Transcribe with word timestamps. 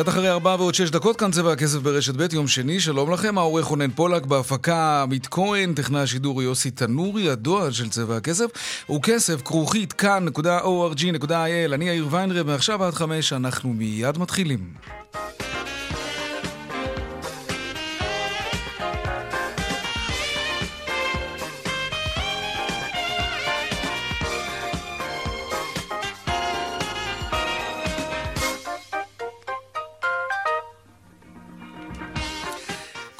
קצת 0.00 0.08
אחרי 0.08 0.30
ארבע 0.30 0.56
ועוד 0.58 0.74
שש 0.74 0.90
דקות, 0.90 1.16
כאן 1.16 1.30
צבע 1.30 1.52
הכסף 1.52 1.78
ברשת 1.78 2.14
ב', 2.14 2.32
יום 2.32 2.48
שני, 2.48 2.80
שלום 2.80 3.12
לכם, 3.12 3.38
העורך 3.38 3.64
רונן 3.64 3.90
פולק, 3.90 4.26
בהפקה 4.26 5.02
עמית 5.02 5.26
כהן, 5.26 5.74
טכנאי 5.74 6.00
השידור 6.00 6.42
יוסי 6.42 6.70
תנורי, 6.70 7.30
הדואל 7.30 7.70
של 7.70 7.88
צבע 7.88 8.16
הכסף, 8.16 8.50
הוא 8.86 9.02
כסף, 9.02 9.42
כרוכית, 9.42 9.92
כאן.org.il, 9.92 11.74
אני 11.74 11.88
יאיר 11.88 12.06
ויינרב, 12.10 12.46
מעכשיו 12.46 12.84
עד 12.84 12.94
חמש, 12.94 13.32
אנחנו 13.32 13.72
מיד 13.72 14.18
מתחילים. 14.18 14.60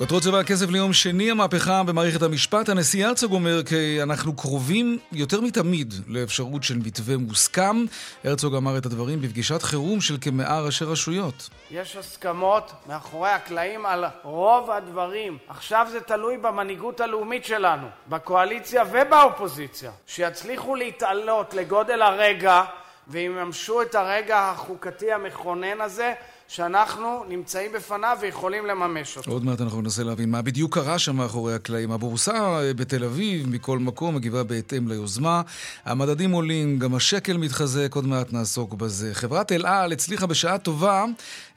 כותרות 0.01 0.23
צבע 0.23 0.41
הכסף 0.41 0.71
ליום 0.71 0.93
שני, 0.93 1.31
המהפכה 1.31 1.83
במערכת 1.83 2.23
המשפט. 2.23 2.69
הנשיא 2.69 3.07
הרצוג 3.07 3.33
אומר 3.33 3.63
כי 3.63 4.03
אנחנו 4.03 4.37
קרובים 4.37 4.99
יותר 5.13 5.41
מתמיד 5.41 5.95
לאפשרות 6.09 6.65
של 6.65 6.79
מתווה 6.79 7.17
מוסכם. 7.17 7.85
הרצוג 8.25 8.55
אמר 8.55 8.79
את 8.79 8.87
הדברים 8.87 9.21
בפגישת 9.21 9.63
חירום 9.63 10.01
של 10.01 10.17
כמאה 10.21 10.61
ראשי 10.61 10.85
רשויות. 10.85 11.51
יש 11.71 11.97
הסכמות 11.97 12.73
מאחורי 12.87 13.31
הקלעים 13.31 13.87
על 13.87 14.05
רוב 14.23 14.71
הדברים. 14.71 15.39
עכשיו 15.49 15.87
זה 15.91 16.01
תלוי 16.01 16.37
במנהיגות 16.37 17.01
הלאומית 17.01 17.45
שלנו, 17.45 17.87
בקואליציה 18.09 18.85
ובאופוזיציה, 18.93 19.91
שיצליחו 20.07 20.75
להתעלות 20.75 21.55
לגודל 21.55 22.03
הרגע 22.03 22.63
ויממשו 23.09 23.83
את 23.83 23.95
הרגע 23.95 24.39
החוקתי 24.39 25.13
המכונן 25.13 25.81
הזה 25.81 26.15
שאנחנו 26.51 27.25
נמצאים 27.29 27.73
בפניו 27.73 28.19
ויכולים 28.21 28.67
לממש 28.67 29.17
אותו. 29.17 29.31
עוד 29.31 29.45
מעט 29.45 29.61
אנחנו 29.61 29.83
ננסה 29.83 30.05
להבין 30.05 30.31
מה 30.31 30.43
בדיוק 30.43 30.75
קרה 30.75 30.99
שם 30.99 31.17
מאחורי 31.17 31.55
הקלעים. 31.55 31.93
הבורסה 31.93 32.33
אה, 32.33 32.75
בתל 32.75 33.05
אביב, 33.05 33.49
מכל 33.49 33.79
מקום, 33.79 34.15
מגיבה 34.15 34.43
בהתאם 34.43 34.89
ליוזמה. 34.89 35.43
המדדים 35.85 36.31
עולים, 36.31 36.79
גם 36.79 36.95
השקל 36.95 37.37
מתחזק, 37.37 37.95
עוד 37.95 38.07
מעט 38.07 38.33
נעסוק 38.33 38.75
בזה. 38.75 39.15
חברת 39.15 39.53
אל 39.53 39.67
על 39.67 39.93
הצליחה 39.93 40.27
בשעה 40.27 40.59
טובה 40.59 41.05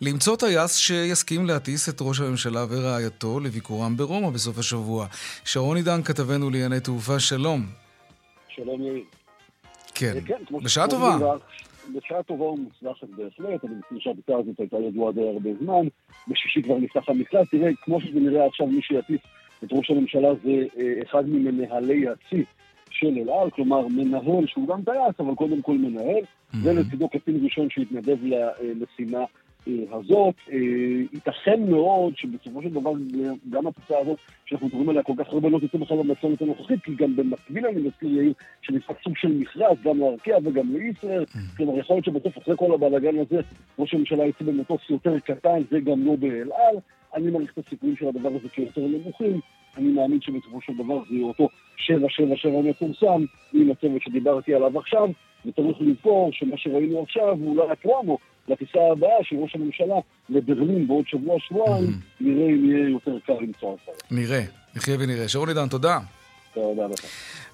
למצוא 0.01 0.35
טייס 0.35 0.75
שיסכים 0.75 1.45
להטיס 1.45 1.89
את 1.89 1.97
ראש 2.01 2.19
הממשלה 2.19 2.65
ורעייתו 2.69 3.39
לביקורם 3.39 3.97
ברומא 3.97 4.29
בסוף 4.29 4.57
השבוע. 4.57 5.07
שרון 5.45 5.77
עידן, 5.77 6.03
כתבנו 6.03 6.49
לענייני 6.49 6.79
תעופה, 6.79 7.19
שלום. 7.19 7.65
שלום 8.55 8.81
יאיר. 8.81 9.03
כן, 9.95 10.13
כן 10.27 10.57
בשעה 10.63 10.87
טובה. 10.87 11.17
בשעה 11.95 12.23
טובה 12.23 12.45
ומוצלחת 12.45 13.07
בהחלט, 13.09 13.65
אני 13.65 13.73
מבין 13.73 13.99
שהבדיקה 13.99 14.33
הזאת 14.35 14.59
הייתה 14.59 14.77
ידועה 14.77 15.11
די 15.11 15.29
הרבה 15.29 15.49
זמן, 15.61 15.87
בשישי 16.27 16.61
כבר 16.61 16.77
נפתח 16.77 17.09
המקלט, 17.09 17.47
תראה, 17.51 17.69
כמו 17.81 18.01
שזה 18.01 18.19
נראה 18.19 18.45
עכשיו, 18.45 18.67
מי 18.67 18.81
שיטיס 18.81 19.21
את 19.63 19.69
ראש 19.71 19.91
הממשלה 19.91 20.29
זה 20.43 20.65
אה, 20.77 20.93
אחד 21.03 21.29
ממנהלי 21.29 22.07
הצי 22.07 22.43
של 22.89 23.07
אל 23.17 23.29
על, 23.29 23.49
כלומר 23.51 23.87
מנהל 23.87 24.47
שהוא 24.47 24.67
גם 24.67 24.81
טייס, 24.85 25.19
אבל 25.19 25.35
קודם 25.35 25.61
כל 25.61 25.77
מנהל, 25.77 26.23
mm-hmm. 26.23 26.57
ולצידו 26.63 27.09
קצין 27.09 27.39
ראשון 27.43 27.69
שהתנדב 27.69 28.17
למשימה 28.23 29.19
אה, 29.19 29.25
הזאת. 29.91 30.35
אה, 30.51 30.57
ייתכן 31.13 31.69
מאוד 31.69 32.17
שבסופו 32.17 32.61
של 32.61 32.69
דבר 32.69 32.91
גם 33.49 33.67
התוצאה 33.67 33.99
הזאת, 33.99 34.17
שאנחנו 34.45 34.67
מדברים 34.67 34.89
עליה 34.89 35.03
כל 35.03 35.13
כך 35.17 35.27
הרבה, 35.27 35.49
לא 35.49 35.59
תצא 35.59 35.77
בכלל 35.77 35.97
במתכונת 35.97 36.41
הנוכחית, 36.41 36.83
כי 36.83 36.95
גם 36.95 37.15
במקביל 37.15 37.65
אני 37.65 37.81
מזכיר 37.81 38.17
יאיר, 38.17 38.33
שנפתח 38.61 38.93
סוג 39.03 39.17
של 39.17 39.27
מכרז, 39.27 39.77
גם 39.83 39.99
לארקיע 39.99 40.37
וגם 40.43 40.75
לישראל. 40.75 41.25
כן. 41.25 41.39
כלומר, 41.57 41.79
יכול 41.79 41.95
להיות 41.95 42.05
שבסוף 42.05 42.37
אחרי 42.37 42.57
כל 42.57 42.73
הבלאגן 42.73 43.19
הזה, 43.19 43.41
ראש 43.79 43.93
הממשלה 43.93 44.25
יצא 44.25 44.45
במטוס 44.45 44.81
יותר 44.89 45.19
קטן, 45.19 45.61
זה 45.71 45.79
גם 45.79 46.05
לא 46.05 46.15
באל 46.15 46.49
על. 46.51 46.77
אני 47.15 47.31
מעריך 47.31 47.53
את 47.53 47.67
הסיכויים 47.67 47.95
של 47.95 48.07
הדבר 48.07 48.29
הזה 48.29 48.49
כיותר 48.49 48.81
נמוכים. 48.81 49.39
אני 49.77 49.87
מאמין 49.87 50.21
שבסופו 50.21 50.61
של 50.61 50.73
דבר 50.73 50.99
זה 51.09 51.15
יהיה 51.15 51.25
אותו 51.25 51.49
777 51.77 52.61
מפורסם, 52.61 53.25
עם 53.53 53.71
הצוות 53.71 54.01
שדיברתי 54.01 54.53
עליו 54.53 54.79
עכשיו, 54.79 55.09
וצריך 55.45 55.77
לזכור 55.81 56.29
שמה 56.33 56.57
שראינו 56.57 57.01
עכשיו 57.01 57.37
הוא 57.39 57.57
לא 57.57 57.71
רק 57.71 57.79
פרומו, 57.81 58.17
לטיסה 58.47 58.79
הבאה 58.91 59.23
של 59.23 59.35
ראש 59.35 59.55
הממשלה 59.55 59.95
לברלין 60.29 60.87
בעוד 60.87 61.05
שבוע-שבועיים, 61.07 61.91
נראה 62.21 62.49
אם 62.49 62.69
יהיה 62.69 62.89
יותר 62.89 63.11
קר 63.25 63.39
למצוא 63.41 63.73
את 63.73 63.79
זה. 63.85 64.15
נראה, 64.15 64.43
נחיה 64.75 64.95
ונראה. 64.99 65.27
שרון 65.27 65.49
עידן, 65.49 65.67
תודה. 65.67 65.99
תודה 66.53 66.87
לך. 66.87 66.99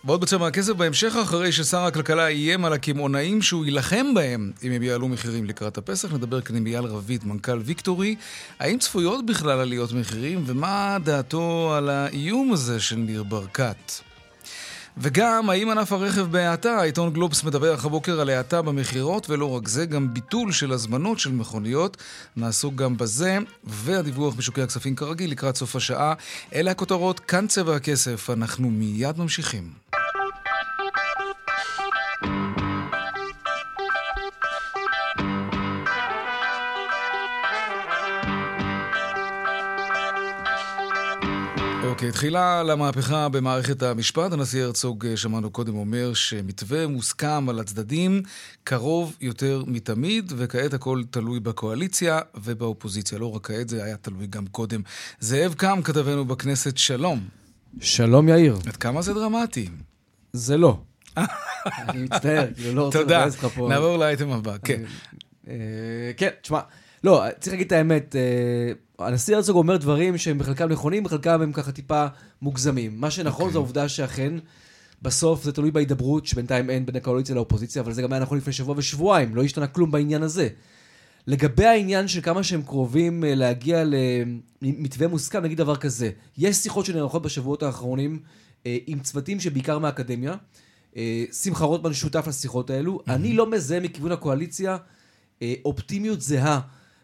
בעוד 0.04 0.22
בצבע 0.22 0.48
הכסף 0.48 0.74
בהמשך, 0.74 1.16
אחרי 1.24 1.52
ששר 1.52 1.78
הכלכלה 1.78 2.28
איים 2.28 2.66
על 2.66 2.74
הקמעונאים 2.74 3.42
שהוא 3.42 3.66
יילחם 3.66 4.14
בהם 4.14 4.52
אם 4.64 4.72
הם 4.72 4.84
יעלו 4.84 5.08
מחירים 5.08 5.46
לקראת 5.46 5.78
הפסח, 5.78 6.14
נדבר 6.14 6.42
כאן 6.42 6.56
עם 6.56 6.66
אייל 6.66 6.86
רביד, 6.86 7.22
מנכ"ל 7.26 7.58
ויקטורי. 7.58 8.16
האם 8.60 8.78
צפויות 8.78 9.26
בכלל 9.26 9.60
עליות 9.60 9.94
מחירים, 9.94 10.44
ומה 10.46 10.98
דעתו 11.04 11.74
על 11.78 11.90
האיום 11.90 12.54
הזה 12.54 12.80
של 12.80 12.96
ניר 12.96 13.24
ברקת? 13.24 14.09
וגם, 15.02 15.50
האם 15.50 15.70
ענף 15.70 15.92
הרכב 15.92 16.22
בהאטה? 16.22 16.72
העיתון 16.72 17.14
גלובס 17.14 17.44
מדווח 17.44 17.86
הבוקר 17.86 18.22
על 18.22 18.30
האטה 18.30 18.62
במכירות, 18.62 19.30
ולא 19.30 19.56
רק 19.56 19.68
זה, 19.68 19.86
גם 19.86 20.14
ביטול 20.14 20.52
של 20.52 20.72
הזמנות 20.72 21.20
של 21.20 21.32
מכוניות. 21.32 21.98
נעסוק 22.38 22.76
גם 22.76 22.98
בזה, 22.98 23.38
והדיווח 23.64 24.38
משוקי 24.38 24.62
הכספים 24.62 24.96
כרגיל 24.96 25.32
לקראת 25.32 25.56
סוף 25.56 25.76
השעה. 25.76 26.14
אלה 26.54 26.72
הכותרות, 26.72 27.20
כאן 27.20 27.48
צבע 27.48 27.76
הכסף. 27.76 28.30
אנחנו 28.30 28.70
מיד 28.70 29.18
ממשיכים. 29.18 29.64
אוקיי, 42.00 42.12
תחילה 42.12 42.64
למהפכה 42.64 43.30
במערכת 43.30 43.84
המשפט. 43.84 44.34
הנשיא 44.34 44.64
הרצוג, 44.64 45.06
אה, 45.06 45.18
שמענו 45.18 45.52
קודם, 45.52 45.76
אומר 45.76 46.14
שמתווה 46.14 46.88
מוסכם 46.88 47.50
על 47.50 47.60
הצדדים 47.60 48.22
קרוב 48.64 49.18
יותר 49.22 49.64
מתמיד, 49.68 50.34
וכעת 50.38 50.74
הכל 50.74 51.02
תלוי 51.10 51.40
בקואליציה 51.40 52.20
ובאופוזיציה. 52.36 53.20
לא 53.20 53.36
רק 53.36 53.48
כעת, 53.48 53.70
זה 53.70 53.84
היה 53.84 53.98
תלוי 53.98 54.28
גם 54.28 54.48
קודם. 54.48 54.82
זאב 55.20 55.54
קם, 55.54 55.82
כתבנו 55.84 56.26
בכנסת, 56.26 56.78
שלום. 56.78 57.20
שלום, 57.82 58.30
יאיר. 58.30 58.58
עד 58.68 58.76
כמה 58.76 59.02
זה 59.02 59.14
דרמטי? 59.14 59.70
זה 60.34 60.58
לא. 60.58 60.80
אני 61.68 62.04
מצטער, 62.04 62.48
כאילו 62.56 62.76
לא 62.76 62.86
רוצה 62.86 63.02
לבאס 63.02 63.36
לך 63.36 63.42
פה. 63.42 63.50
תודה, 63.50 63.76
נעבור 63.76 63.98
לאייטם 63.98 64.32
הבא, 64.32 64.56
כן. 64.64 64.82
אה, 65.48 65.54
כן, 66.18 66.30
תשמע, 66.42 66.60
לא, 67.04 67.24
צריך 67.40 67.54
להגיד 67.54 67.66
את 67.66 67.72
האמת. 67.72 68.16
אה, 68.16 69.06
הנשיא 69.08 69.36
הרצוג 69.36 69.58
אומר 69.58 69.78
דברים 69.78 70.18
שהם 70.18 70.38
בחלקם 70.38 70.70
נכונים, 70.70 71.04
בחלקם 71.04 71.42
הם 71.42 71.52
ככה 71.52 71.72
טיפה 71.72 72.06
מוגזמים. 72.42 73.02
מה 73.02 73.12
שנכון 73.12 73.32
okay. 73.32 73.44
אוקיי. 73.44 73.54
זו 73.54 73.60
העובדה 73.60 73.90
שאכן, 73.90 74.34
בסוף 75.02 75.44
זה 75.44 75.52
תלוי 75.52 75.72
בהידברות, 75.72 76.26
שבינתיים 76.26 76.70
אין 76.70 76.86
בין 76.86 76.96
הקואליציה 76.96 77.36
לאופוזיציה, 77.36 77.82
אבל 77.82 77.94
זה 77.94 78.02
גם 78.02 78.14
היה 78.14 78.22
נכון 78.22 78.38
לפני 78.38 78.54
שבוע 78.54 78.76
ושבועיים, 78.78 79.36
לא 79.36 79.44
השתנה 79.44 79.68
כלום 79.68 79.92
בעניין 79.92 80.24
הזה. 80.24 80.50
לגבי 81.28 81.66
העניין 81.66 82.08
של 82.08 82.22
כמה 82.22 82.44
שהם 82.44 82.62
קרובים 82.62 83.24
אה, 83.24 83.36
להגיע 83.36 83.84
למתווה 84.62 85.08
מוסכם, 85.08 85.44
נגיד 85.44 85.58
דבר 85.58 85.76
כזה, 85.76 86.10
יש 86.38 86.56
שיחות 86.56 86.86
שנערכות 86.86 87.22
בשבועות 87.22 87.64
האחרונים 87.64 88.20
אה, 88.66 88.78
עם 88.88 89.00
צוותים 89.00 89.40
שבעיקר 89.40 89.80
מהאקדמיה. 89.80 90.36
אה, 90.98 91.24
שמחה 91.44 91.66
רוטמן 91.66 91.94
שותף 91.94 92.28
לשיחות 92.28 92.70
האלו. 92.70 93.00
אני 93.08 93.34
לא 93.34 93.50
מזהה 93.50 93.80
מכיוון 93.80 94.12
הקואליציה 94.12 94.78
אופטימיות 95.66 96.22
זהה 96.22 96.60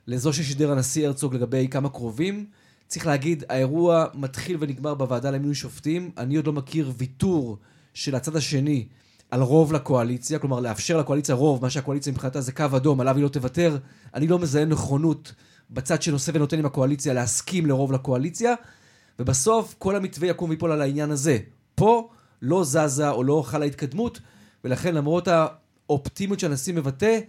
לזו 0.08 0.34
ששידר 0.34 0.72
הנשיא 0.72 1.08
הרצוג 1.08 1.36
לגבי 1.36 1.68
כמה 1.68 1.90
קרובים. 1.90 2.46
צריך 2.88 3.08
להגיד, 3.08 3.44
האירוע 3.50 4.06
מתחיל 4.14 4.58
ונגמר 4.60 4.94
בוועדה 4.94 5.32
למינוי 5.32 5.56
שופטים. 5.56 6.12
אני 6.18 6.36
עוד 6.36 6.48
לא 6.48 6.54
מכיר 6.54 6.92
ויתור 6.98 7.58
של 7.94 8.16
הצד 8.16 8.36
השני 8.36 8.88
על 9.32 9.42
רוב 9.42 9.74
לקואליציה, 9.74 10.40
כלומר 10.40 10.60
לאפשר 10.60 10.98
לקואליציה 10.98 11.36
רוב, 11.36 11.62
מה 11.62 11.70
שהקואליציה 11.70 12.14
מבחינתה 12.14 12.42
זה 12.42 12.52
קו 12.52 12.66
אדום, 12.76 13.02
עליו 13.02 13.16
היא 13.16 13.24
לא 13.24 13.30
תוותר. 13.30 13.78
אני 14.14 14.28
לא 14.28 14.40
מזהה 14.40 14.66
נכונות 14.66 15.34
בצד 15.70 16.02
שנושא 16.02 16.32
ונותן 16.36 16.60
עם 16.60 16.66
הקואליציה 16.66 17.14
להסכים 17.14 17.66
לרוב 17.66 17.92
לקואליציה, 17.92 18.54
ובסוף 19.20 19.76
כל 19.78 19.96
המתווה 19.96 20.28
יקום 20.28 20.50
ויפול 20.50 20.72
על 20.72 20.82
העניין 20.82 21.12
הזה. 21.12 21.38
פה 21.76 22.10
לא 22.42 22.64
זזה 22.64 23.10
או 23.10 23.24
לא 23.24 23.44
חלה 23.46 23.66
התקדמות, 23.66 24.20
ולכן 24.64 24.96
למרות 24.96 25.28
האופטימיות 25.28 26.40
שהנשיא 26.40 26.74
מבטא, 26.74 27.20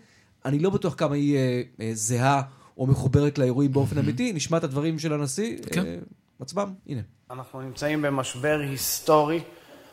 אני 0.44 0.58
לא 0.58 0.70
בטוח 0.70 0.94
כמה 0.96 1.14
היא 1.14 1.36
אה, 1.36 1.62
אה, 1.80 1.90
זהה 1.94 2.42
או 2.78 2.86
מחוברת 2.86 3.38
לאירועים 3.38 3.72
באופן 3.72 3.98
אמיתי. 3.98 4.32
נשמע 4.32 4.58
את 4.58 4.64
הדברים 4.64 4.98
של 4.98 5.12
הנשיא 5.12 5.58
כן. 5.72 5.86
אה, 5.86 5.96
עצמם, 6.40 6.72
הנה. 6.86 7.00
אנחנו 7.30 7.60
נמצאים 7.60 8.02
במשבר 8.02 8.58
היסטורי 8.70 9.40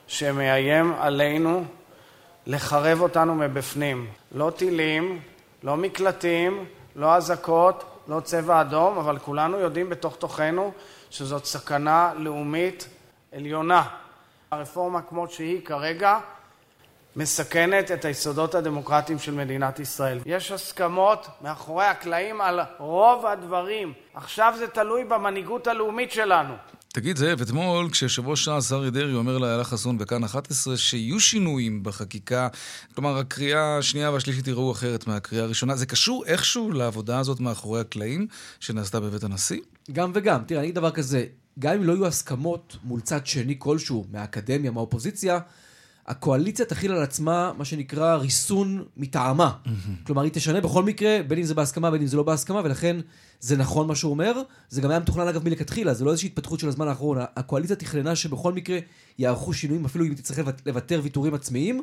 שמאיים 0.08 0.94
עלינו 0.94 1.64
לחרב 2.46 3.02
אותנו 3.02 3.36
מבפנים. 3.36 4.08
לא 4.32 4.52
טילים, 4.58 5.20
לא 5.64 5.78
מקלטים, 5.78 6.66
לא 6.96 7.16
אזעקות, 7.16 7.84
לא 8.08 8.20
צבע 8.20 8.62
אדום, 8.62 8.98
אבל 8.98 9.20
כולנו 9.20 9.58
יודעים 9.60 9.90
בתוך 9.90 10.16
תוכנו 10.16 10.72
שזאת 11.10 11.46
סכנה 11.46 12.14
לאומית 12.18 12.88
עליונה. 13.32 13.84
הרפורמה 14.52 15.02
כמו 15.02 15.28
שהיא 15.28 15.66
כרגע 15.66 16.20
מסכנת 17.16 17.92
את 17.92 18.06
היסודות 18.06 18.56
הדמוקרטיים 18.56 19.20
של 19.20 19.34
מדינת 19.34 19.80
ישראל. 19.80 20.20
יש 20.26 20.52
הסכמות 20.52 21.28
מאחורי 21.42 21.86
הקלעים 21.86 22.42
על 22.42 22.60
רוב 22.78 23.26
הדברים. 23.26 23.94
עכשיו 24.14 24.54
זה 24.58 24.68
תלוי 24.68 25.04
במנהיגות 25.04 25.68
הלאומית 25.68 26.12
שלנו. 26.12 26.54
תגיד, 26.88 27.18
זאב, 27.18 27.42
אתמול 27.42 27.90
כשיושב 27.90 28.28
ראש 28.28 28.46
ש"ס 28.46 28.74
אריה 28.74 28.90
דרעי 28.90 29.14
אומר 29.14 29.38
לאיילה 29.38 29.64
חסון 29.64 29.98
בכאן 29.98 30.24
11 30.24 30.78
שיהיו 30.78 31.20
שינויים 31.20 31.84
בחקיקה, 31.84 32.48
כלומר 32.96 33.18
הקריאה 33.18 33.78
השנייה 33.78 34.12
והשלישית 34.12 34.48
יראו 34.48 34.72
אחרת 34.72 35.08
מהקריאה 35.08 35.44
הראשונה, 35.44 35.76
זה 35.76 35.86
קשור 35.86 36.26
איכשהו 36.26 36.72
לעבודה 36.72 37.20
הזאת 37.20 37.40
מאחורי 37.40 37.82
הקלעים 37.82 38.28
שנעשתה 38.60 39.00
בבית 39.00 39.24
הנשיא? 39.24 39.60
גם 39.92 40.12
וגם. 40.14 40.44
תראה, 40.48 40.60
אני 40.60 40.68
אגיד 40.68 40.76
דבר 40.76 40.92
כזה, 40.92 41.26
גם 41.60 41.74
אם 41.74 41.84
לא 41.84 41.94
יהיו 41.94 42.06
הסכמות 42.06 42.78
מול 42.84 43.02
צד 43.02 43.28
שני 43.28 43.56
כלשהו, 43.60 44.06
מהאקדמיה, 44.12 44.72
מהאופוזיציה, 44.72 45.40
הקואליציה 46.08 46.66
תכיל 46.66 46.92
על 46.92 47.04
עצמה 47.04 47.52
מה 47.58 47.66
שנקרא 47.66 48.16
ריסון 48.16 48.84
מטעמה. 48.98 49.52
כלומר, 50.04 50.22
היא 50.22 50.32
תשנה 50.32 50.62
בכל 50.62 50.84
מקרה, 50.84 51.18
בין 51.28 51.38
אם 51.40 51.44
זה 51.44 51.54
בהסכמה, 51.54 51.92
בין 51.92 52.02
אם 52.02 52.08
זה 52.08 52.18
לא 52.18 52.24
בהסכמה, 52.24 52.62
ולכן 52.64 52.98
זה 53.40 53.58
נכון 53.58 53.88
מה 53.88 53.96
שהוא 53.96 54.12
אומר. 54.12 54.34
זה 54.70 54.82
גם 54.82 54.90
היה 54.90 55.00
מתוכנן 55.00 55.28
אגב 55.28 55.44
מלכתחילה, 55.50 55.94
זה 55.94 56.06
לא 56.06 56.12
איזושהי 56.12 56.28
התפתחות 56.28 56.60
של 56.60 56.68
הזמן 56.68 56.88
האחרון. 56.88 57.18
הקואליציה 57.36 57.76
תכננה 57.76 58.16
שבכל 58.16 58.54
מקרה 58.54 58.80
יערכו 59.20 59.54
שינויים, 59.54 59.86
אפילו 59.86 60.06
אם 60.06 60.14
תצטרך 60.14 60.38
לוות- 60.40 60.62
לוותר 60.66 61.00
ויתורים 61.04 61.34
עצמיים. 61.34 61.82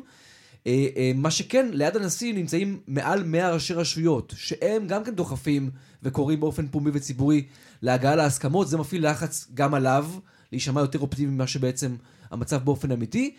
אה, 0.67 0.87
אה, 0.97 1.11
מה 1.15 1.31
שכן, 1.31 1.69
ליד 1.71 1.95
הנשיא 1.95 2.33
נמצאים 2.33 2.79
מעל 2.87 3.23
100 3.23 3.53
ראשי 3.53 3.73
רשויות, 3.73 4.33
שהם 4.37 4.87
גם 4.87 5.03
כן 5.03 5.15
דוחפים 5.15 5.69
וקוראים 6.03 6.39
באופן 6.39 6.67
פומבי 6.67 6.89
וציבורי 6.93 7.43
להגעה 7.81 8.15
להסכמות, 8.15 8.67
זה 8.67 8.77
מפעיל 8.77 9.09
לחץ 9.11 9.47
גם 9.53 9.73
עליו, 9.73 10.07
להישמע 10.51 10.81
יותר 10.81 10.99
אופטימי 10.99 11.31
ממה 11.31 11.47
שבעצם 11.47 11.95
המצב 12.31 12.61
באופן 12.63 12.91
אמיתי. 12.91 13.33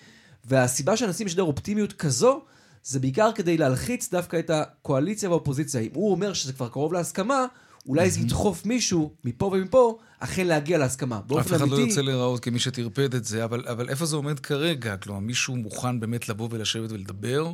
והסיבה 0.44 0.96
שהנשיא 0.96 1.26
משדר 1.26 1.42
אופטימיות 1.42 1.92
כזו, 1.92 2.42
זה 2.84 3.00
בעיקר 3.00 3.30
כדי 3.34 3.56
להלחיץ 3.56 4.10
דווקא 4.10 4.38
את 4.38 4.50
הקואליציה 4.50 5.28
והאופוזיציה. 5.28 5.80
אם 5.80 5.90
הוא 5.92 6.10
אומר 6.10 6.32
שזה 6.32 6.52
כבר 6.52 6.68
קרוב 6.68 6.92
להסכמה, 6.92 7.46
אולי 7.86 8.10
זה 8.10 8.20
ידחוף 8.20 8.66
מישהו 8.66 9.12
מפה 9.24 9.46
ומפה, 9.46 9.98
אכן 10.18 10.46
להגיע 10.46 10.78
להסכמה. 10.78 11.20
אף 11.40 11.46
אחד 11.46 11.68
לא 11.68 11.76
ירצה 11.76 12.02
להיראות 12.02 12.40
כמי 12.40 12.58
שטרפד 12.58 13.14
את 13.14 13.24
זה, 13.24 13.44
אבל, 13.44 13.64
אבל 13.68 13.88
איפה 13.88 14.06
זה 14.06 14.16
עומד 14.16 14.40
כרגע? 14.40 14.96
כלומר, 14.96 15.20
מישהו 15.20 15.56
מוכן 15.56 16.00
באמת 16.00 16.28
לבוא 16.28 16.48
ולשבת 16.50 16.92
ולדבר? 16.92 17.52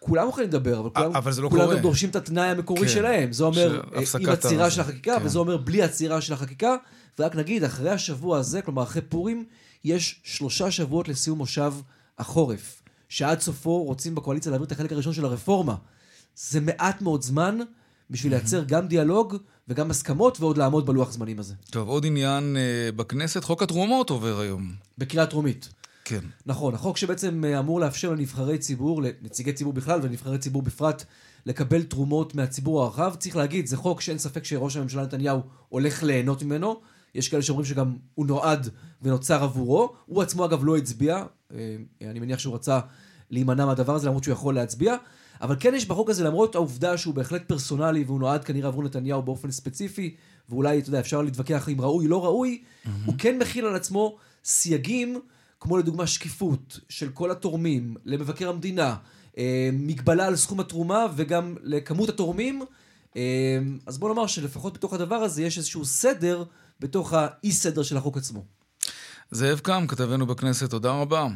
כולם 0.00 0.28
יכולים 0.28 0.48
לדבר, 0.48 0.80
אבל 0.80 0.90
כולם, 0.90 1.16
אבל 1.16 1.32
לא 1.38 1.48
כולם. 1.48 1.70
גם 1.70 1.78
דורשים 1.78 2.10
את 2.10 2.16
התנאי 2.16 2.48
המקורי 2.48 2.80
כן. 2.80 2.88
שלהם. 2.88 3.32
זה 3.32 3.44
אומר 3.44 3.80
אה, 3.94 4.02
עם 4.20 4.28
עצירה 4.28 4.70
של 4.70 4.80
החקיקה, 4.80 5.18
כן. 5.18 5.26
וזה 5.26 5.38
אומר 5.38 5.56
בלי 5.56 5.82
עצירה 5.82 6.20
של 6.20 6.32
החקיקה. 6.32 6.76
ורק 7.18 7.36
נגיד, 7.36 7.64
אחרי 7.64 7.90
השבוע 7.90 8.38
הזה, 8.38 8.62
כלומר 8.62 8.82
אחרי 8.82 9.02
פורים, 9.02 9.44
יש 9.84 10.20
שלושה 10.24 10.70
שבועות 10.70 11.08
לסיום 11.08 11.38
מושב 11.38 11.72
החורף, 12.18 12.82
שעד 13.08 13.40
סופו 13.40 13.82
רוצים 13.82 14.14
בקואליציה 14.14 14.50
להעביר 14.50 14.66
את 14.66 14.72
החלק 14.72 14.92
הראשון 14.92 15.12
של 15.12 15.24
הרפורמה. 15.24 15.74
זה 16.36 16.60
מעט 16.60 17.02
מאוד 17.02 17.22
זמן 17.22 17.58
בשביל 18.10 18.32
לייצר 18.32 18.64
גם 18.64 18.88
דיאלוג 18.88 19.36
וגם 19.68 19.90
הסכמות, 19.90 20.40
ועוד 20.40 20.58
לעמוד 20.58 20.86
בלוח 20.86 21.12
זמנים 21.12 21.38
הזה. 21.38 21.54
טוב, 21.70 21.88
עוד 21.88 22.06
עניין 22.06 22.56
אה, 22.56 22.92
בכנסת, 22.96 23.44
חוק 23.44 23.62
התרומות 23.62 24.10
עובר 24.10 24.40
היום. 24.40 24.72
בקריאה 24.98 25.26
טרומית. 25.26 25.68
כן. 26.04 26.20
נכון, 26.46 26.74
החוק 26.74 26.96
שבעצם 26.96 27.44
אה, 27.44 27.58
אמור 27.58 27.80
לאפשר 27.80 28.10
לנבחרי 28.10 28.58
ציבור, 28.58 29.02
לנציגי 29.02 29.52
ציבור 29.52 29.72
בכלל 29.72 30.00
ולנבחרי 30.02 30.38
ציבור 30.38 30.62
בפרט, 30.62 31.04
לקבל 31.46 31.82
תרומות 31.82 32.34
מהציבור 32.34 32.82
הרחב. 32.82 33.14
צריך 33.18 33.36
להגיד, 33.36 33.66
זה 33.66 33.76
חוק 33.76 34.00
שאין 34.00 34.18
ספק 34.18 34.44
שראש 34.44 34.76
הממשלה 34.76 35.02
נתניהו 35.02 35.40
הולך 35.68 36.02
ליהנות 36.02 36.42
ממנו. 36.42 36.80
יש 37.14 37.28
כאלה 37.28 37.42
שאומרים 37.42 37.66
שגם 37.66 37.96
הוא 38.14 38.26
נועד 38.26 38.68
ונוצר 39.02 39.42
עבורו. 39.42 39.92
הוא 40.06 40.22
עצמו 40.22 40.44
אגב 40.44 40.64
לא 40.64 40.76
הצביע, 40.76 41.24
אה, 41.54 41.76
אני 42.02 42.20
מניח 42.20 42.38
שהוא 42.38 42.54
רצה 42.54 42.80
להימנע 43.30 43.66
מהדבר 43.66 43.94
הזה 43.94 44.06
למרות 44.06 44.24
שהוא 44.24 44.32
יכול 44.32 44.54
להצביע. 44.54 44.96
אבל 45.40 45.56
כן 45.60 45.74
יש 45.74 45.86
בחוק 45.86 46.10
הזה, 46.10 46.24
למרות 46.24 46.54
העובדה 46.54 46.96
שהוא 46.96 47.14
בהחלט 47.14 47.42
פרסונלי 47.48 48.04
והוא 48.04 48.20
נועד 48.20 48.44
כנראה 48.44 48.68
עבור 48.68 48.82
נתניהו 48.82 49.22
באופן 49.22 49.50
ספציפי, 49.50 50.14
ואולי, 50.48 50.78
אתה 50.78 50.88
יודע, 50.88 51.00
אפשר 51.00 51.22
להתווכח 51.22 51.68
אם 51.68 51.80
ראוי, 51.80 52.08
לא 52.08 52.24
ראוי, 52.24 52.62
הוא 53.04 53.14
כן 53.18 53.38
מכיל 53.38 53.66
על 53.66 53.76
עצמו 53.76 54.16
סייגים, 54.44 55.20
כמו 55.60 55.78
לדוגמה 55.78 56.06
שקיפות 56.06 56.80
של 56.88 57.08
כל 57.08 57.30
התורמים 57.30 57.96
למבקר 58.04 58.48
המדינה, 58.48 58.96
אה, 59.38 59.70
מגבלה 59.72 60.26
על 60.26 60.36
סכום 60.36 60.60
התרומה 60.60 61.06
וגם 61.16 61.54
לכמות 61.62 62.08
התורמים. 62.08 62.62
אה, 63.16 63.22
אז 63.86 63.98
בוא 63.98 64.08
נאמר 64.08 64.26
שלפחות 64.26 64.74
בתוך 64.74 64.92
הדבר 64.92 65.14
הזה 65.14 65.42
יש 65.42 65.58
איזשהו 65.58 65.84
סדר 65.84 66.44
בתוך 66.80 67.12
האי-סדר 67.12 67.82
של 67.82 67.96
החוק 67.96 68.16
עצמו. 68.16 68.44
זאב 69.30 69.58
קם, 69.58 69.86
כתבנו 69.88 70.26
בכנסת, 70.26 70.70
תודה 70.70 70.90
רבה. 70.90 71.28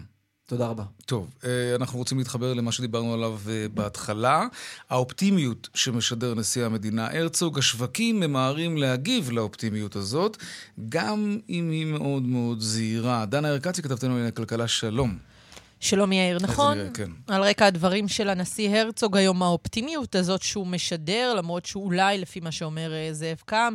תודה 0.46 0.66
רבה. 0.66 0.84
טוב, 1.06 1.30
אה, 1.44 1.74
אנחנו 1.74 1.98
רוצים 1.98 2.18
להתחבר 2.18 2.54
למה 2.54 2.72
שדיברנו 2.72 3.14
עליו 3.14 3.38
אה, 3.48 3.66
בהתחלה. 3.74 4.46
האופטימיות 4.90 5.68
שמשדר 5.74 6.34
נשיא 6.34 6.64
המדינה 6.64 7.08
הרצוג, 7.18 7.58
השווקים 7.58 8.20
ממהרים 8.20 8.76
להגיב 8.76 9.30
לאופטימיות 9.30 9.96
הזאת, 9.96 10.36
גם 10.88 11.38
אם 11.48 11.70
היא 11.70 11.86
מאוד 11.86 12.22
מאוד 12.22 12.60
זהירה. 12.60 13.26
דנה 13.26 13.48
ארקצי, 13.48 13.82
כתבתנו 13.82 14.10
לענייני 14.10 14.32
כלכלה, 14.32 14.68
שלום. 14.68 15.18
שלום 15.80 16.12
יאיר, 16.12 16.38
נכון? 16.40 16.78
נראה, 16.78 16.90
כן. 16.94 17.10
על 17.26 17.42
רקע 17.42 17.66
הדברים 17.66 18.08
של 18.08 18.28
הנשיא 18.28 18.76
הרצוג 18.76 19.16
היום, 19.16 19.42
האופטימיות 19.42 20.14
הזאת 20.14 20.42
שהוא 20.42 20.66
משדר, 20.66 21.34
למרות 21.34 21.66
שאולי, 21.66 22.18
לפי 22.18 22.40
מה 22.40 22.52
שאומר 22.52 22.92
אה, 22.92 23.08
זאב 23.12 23.42
קם, 23.44 23.74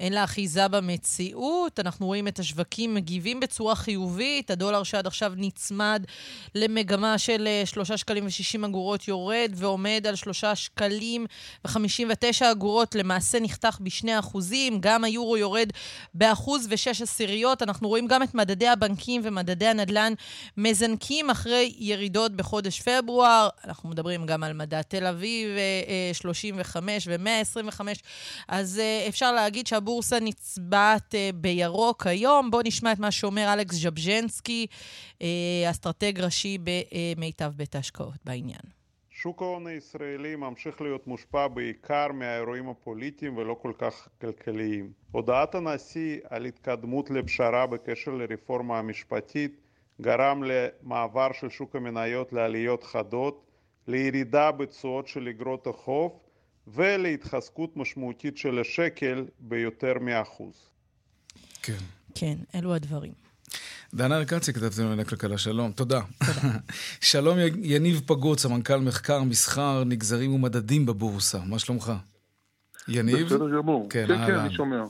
אין 0.00 0.12
לה 0.12 0.24
אחיזה 0.24 0.68
במציאות. 0.68 1.80
אנחנו 1.80 2.06
רואים 2.06 2.28
את 2.28 2.38
השווקים 2.38 2.94
מגיבים 2.94 3.40
בצורה 3.40 3.74
חיובית. 3.74 4.50
הדולר 4.50 4.82
שעד 4.82 5.06
עכשיו 5.06 5.32
נצמד 5.36 6.04
למגמה 6.54 7.18
של 7.18 7.46
אה, 7.46 7.62
3 7.66 7.92
שקלים 7.92 8.24
ו-60 8.24 8.66
אגורות 8.66 9.08
יורד 9.08 9.52
ועומד 9.56 10.06
על 10.08 10.14
3 10.14 10.44
שקלים 10.54 11.26
ו-59 11.64 12.44
אגורות, 12.52 12.94
למעשה 12.94 13.40
נחתך 13.40 13.78
בשני 13.80 14.18
אחוזים. 14.18 14.78
גם 14.80 15.04
היורו 15.04 15.36
יורד 15.36 15.70
באחוז 16.14 16.66
ושש 16.70 17.02
עשיריות. 17.02 17.62
אנחנו 17.62 17.88
רואים 17.88 18.06
גם 18.06 18.22
את 18.22 18.34
מדדי 18.34 18.68
הבנקים 18.68 19.20
ומדדי 19.24 19.66
הנדל"ן 19.66 20.12
מזנקים 20.56 21.30
אחרי 21.42 21.74
ירידות 21.78 22.32
בחודש 22.32 22.82
פברואר. 22.82 23.48
אנחנו 23.64 23.88
מדברים 23.88 24.26
גם 24.26 24.42
על 24.42 24.52
מדד 24.52 24.82
תל 24.82 25.06
אביב, 25.06 25.48
אה, 25.48 25.82
אה, 25.88 26.14
35 26.14 27.08
ו-125. 27.08 27.80
אז 28.48 28.78
אה, 28.78 29.04
אפשר 29.08 29.32
להגיד 29.32 29.66
שהבורסה 29.66 30.20
נצבעת 30.20 31.14
אה, 31.14 31.30
בירוק 31.34 32.06
היום. 32.06 32.50
בואו 32.50 32.62
נשמע 32.66 32.92
את 32.92 32.98
מה 32.98 33.10
שאומר 33.10 33.52
אלכס 33.52 33.74
זבז'ינסקי, 33.74 34.66
אה, 35.22 35.26
אסטרטג 35.70 36.20
ראשי 36.20 36.58
במיטב 36.58 37.52
בית 37.56 37.74
ההשקעות 37.74 38.18
בעניין. 38.24 38.62
שוק 39.10 39.42
ההון 39.42 39.66
הישראלי 39.66 40.36
ממשיך 40.36 40.80
להיות 40.80 41.06
מושפע 41.06 41.48
בעיקר 41.48 42.12
מהאירועים 42.12 42.68
הפוליטיים 42.68 43.36
ולא 43.36 43.56
כל 43.62 43.72
כך 43.78 44.08
כלכליים. 44.20 44.92
הודעת 45.12 45.54
הנשיא 45.54 46.18
על 46.30 46.44
התקדמות 46.44 47.10
לפשרה 47.10 47.66
בקשר 47.66 48.10
לרפורמה 48.10 48.78
המשפטית 48.78 49.61
גרם 50.00 50.42
למעבר 50.42 51.28
של 51.32 51.50
שוק 51.50 51.76
המניות 51.76 52.32
לעליות 52.32 52.84
חדות, 52.84 53.46
לירידה 53.88 54.52
בתשואות 54.52 55.08
של 55.08 55.28
אגרות 55.28 55.66
החוב 55.66 56.18
ולהתחזקות 56.66 57.76
משמעותית 57.76 58.38
של 58.38 58.58
השקל 58.58 59.24
ביותר 59.38 59.92
מאחוז. 60.00 60.54
כן. 61.62 61.78
כן, 62.14 62.36
אלו 62.54 62.74
הדברים. 62.74 63.12
דנה 63.94 64.16
ארקצי, 64.18 64.52
כתבתנו 64.52 64.84
לענייני 64.84 65.04
כלכלה, 65.04 65.38
שלום. 65.38 65.72
תודה. 65.72 66.00
שלום 67.00 67.38
יניב 67.62 68.00
פגוץ, 68.06 68.42
סמנכ"ל 68.42 68.76
מחקר, 68.76 69.22
מסחר, 69.22 69.84
נגזרים 69.84 70.34
ומדדים 70.34 70.86
בבורסה. 70.86 71.38
מה 71.38 71.58
שלומך? 71.58 71.92
יניב? 72.88 73.26
בסדר 73.26 73.56
גמור. 73.56 73.86
כן, 73.90 74.04
כן, 74.08 74.26
כן. 74.26 74.34
אני 74.34 74.54
שומע. 74.54 74.82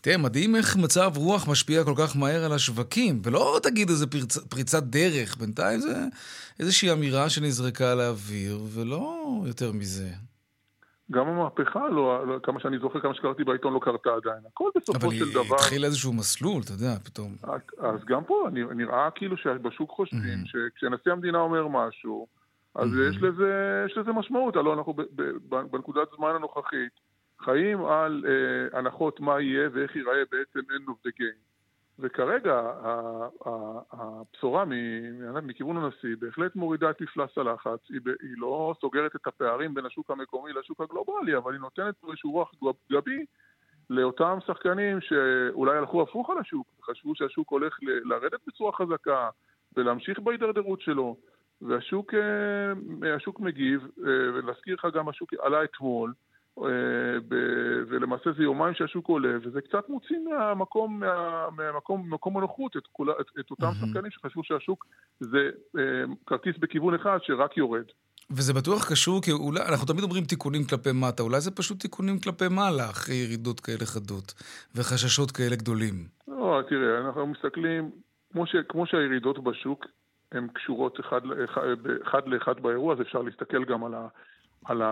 תראה, 0.00 0.16
מדהים 0.16 0.56
איך 0.56 0.76
מצב 0.76 1.12
רוח 1.16 1.48
משפיע 1.48 1.84
כל 1.84 1.94
כך 1.98 2.16
מהר 2.16 2.44
על 2.44 2.52
השווקים, 2.52 3.20
ולא 3.24 3.58
תגיד 3.62 3.88
איזה 3.88 4.06
פרצ... 4.06 4.38
פריצת 4.38 4.82
דרך, 4.82 5.36
בינתיים 5.36 5.80
זה 5.80 5.94
איזושהי 6.60 6.92
אמירה 6.92 7.30
שנזרקה 7.30 7.94
לאוויר, 7.94 8.58
ולא 8.74 9.16
יותר 9.46 9.72
מזה. 9.72 10.08
גם 11.10 11.26
המהפכה, 11.28 11.88
לא, 11.88 12.26
לא, 12.26 12.38
כמה 12.42 12.60
שאני 12.60 12.78
זוכר, 12.78 13.00
כמה 13.00 13.14
שקראתי 13.14 13.44
בעיתון, 13.44 13.72
לא 13.74 13.80
קרתה 13.82 14.10
עדיין. 14.10 14.42
הכל 14.50 14.70
בסופו 14.76 15.06
אבל 15.06 15.14
של 15.16 15.32
דבר... 15.32 15.54
התחיל 15.54 15.84
איזשהו 15.84 16.12
מסלול, 16.12 16.62
אתה 16.62 16.72
יודע, 16.72 16.94
פתאום. 17.04 17.36
אז 17.78 18.00
גם 18.06 18.24
פה 18.24 18.44
אני- 18.48 18.60
נראה 18.74 19.08
כאילו 19.14 19.36
שבשוק 19.36 19.90
חושבים 19.90 20.44
Mhm. 20.44 20.48
שכשנשיא 20.48 21.12
המדינה 21.12 21.38
אומר 21.38 21.68
משהו, 21.68 22.26
אז 22.74 22.88
Mhm. 22.88 23.10
יש 23.10 23.22
לזה, 23.22 23.50
יש 23.90 23.98
לזה 23.98 24.12
משמעות, 24.12 24.56
הלוא 24.56 24.74
אנחנו 24.74 24.92
ב, 24.94 25.02
ב, 25.02 25.22
ב, 25.48 25.56
בנקודת 25.70 26.08
זמן 26.16 26.30
הנוכחית 26.36 26.92
חיים 27.44 27.84
על 27.84 28.24
אה, 28.28 28.78
הנחות 28.78 29.20
מה 29.20 29.40
יהיה 29.40 29.68
ואיך 29.72 29.96
ייראה 29.96 30.22
בעצם 30.30 30.60
end 30.60 30.88
of 30.88 31.08
the 31.08 31.10
game. 31.20 31.44
וכרגע 31.98 32.72
הבשורה 33.92 34.64
מכיוון 35.42 35.76
הנשיא 35.76 36.16
בהחלט 36.18 36.56
מורידה 36.56 36.90
את 36.90 37.00
מפלס 37.00 37.38
הלחץ, 37.38 37.78
היא, 37.90 38.00
לא 38.36 38.74
סוגרת 38.80 39.16
את 39.16 39.26
הפערים 39.26 39.74
בין 39.74 39.86
השוק 39.86 40.10
המקומי 40.10 40.52
לשוק 40.52 40.80
הגלובלי, 40.80 41.36
אבל 41.36 41.52
היא 41.52 41.60
נותנת 41.60 41.94
פה 42.00 42.08
איזשהו 42.10 42.30
רוח 42.30 42.52
גב- 42.64 42.92
גבי 42.92 43.24
לאותם 43.90 44.38
שחקנים 44.46 45.00
שאולי 45.00 45.78
הלכו 45.78 46.02
הפוך 46.02 46.30
על 46.30 46.38
השוק, 46.38 46.66
חשבו 46.82 47.14
שהשוק 47.14 47.50
הולך 47.50 47.78
לרדת 47.82 48.40
בצורה 48.46 48.72
חזקה 48.72 49.30
ולהמשיך 49.76 50.18
בהידרדרות 50.18 50.80
שלו, 50.80 51.16
והשוק 51.62 52.14
אה, 52.14 53.40
מגיב, 53.40 53.82
אה, 53.82 54.12
ולהזכיר 54.34 54.74
לך 54.74 54.86
גם 54.94 55.08
השוק 55.08 55.34
עלה 55.38 55.64
אתמול, 55.64 56.12
ולמעשה 57.88 58.30
זה 58.36 58.42
יומיים 58.42 58.74
שהשוק 58.74 59.08
עולה, 59.08 59.36
וזה 59.42 59.60
קצת 59.60 59.88
מוציא 59.88 60.16
מהמקום, 60.30 61.00
מה- 61.00 61.46
מהמקום, 61.56 62.08
ממקום 62.08 62.36
הנוחות 62.36 62.76
את, 62.76 62.82
כולה, 62.92 63.12
את, 63.20 63.26
את 63.40 63.50
אותם 63.50 63.64
מהמם. 63.64 63.74
שחקנים 63.74 64.10
שחשבו 64.10 64.44
שהשוק 64.44 64.86
זה 65.20 65.50
אה, 65.78 65.82
כרטיס 66.26 66.56
בכיוון 66.58 66.94
אחד 66.94 67.18
שרק 67.22 67.56
יורד. 67.56 67.84
וזה 68.30 68.52
בטוח 68.52 68.90
קשור, 68.90 69.22
כי 69.22 69.32
אולי, 69.32 69.60
אנחנו 69.68 69.86
תמיד 69.86 70.02
אומרים 70.04 70.24
תיקונים 70.24 70.64
כלפי 70.64 70.90
מטה, 70.92 71.22
אולי 71.22 71.40
זה 71.40 71.50
פשוט 71.50 71.80
תיקונים 71.80 72.18
כלפי 72.20 72.48
מעלה, 72.50 72.90
אחרי 72.90 73.14
ירידות 73.14 73.60
כאלה 73.60 73.86
חדות, 73.86 74.34
וחששות 74.74 75.30
כאלה 75.30 75.56
גדולים. 75.56 75.94
לא, 76.28 76.60
תראה, 76.68 76.98
אנחנו 77.06 77.26
מסתכלים, 77.26 77.90
כמו, 78.32 78.46
ש, 78.46 78.56
כמו 78.68 78.86
שהירידות 78.86 79.44
בשוק 79.44 79.84
הן 80.32 80.48
קשורות 80.54 81.00
אחד, 81.00 81.20
לאחד, 81.24 81.62
אחד 82.08 82.20
לאחד 82.26 82.60
באירוע, 82.62 82.94
אז 82.94 83.00
אפשר 83.00 83.22
להסתכל 83.22 83.64
גם 83.64 83.84
על, 83.84 83.94
ה, 83.94 84.06
על 84.64 84.82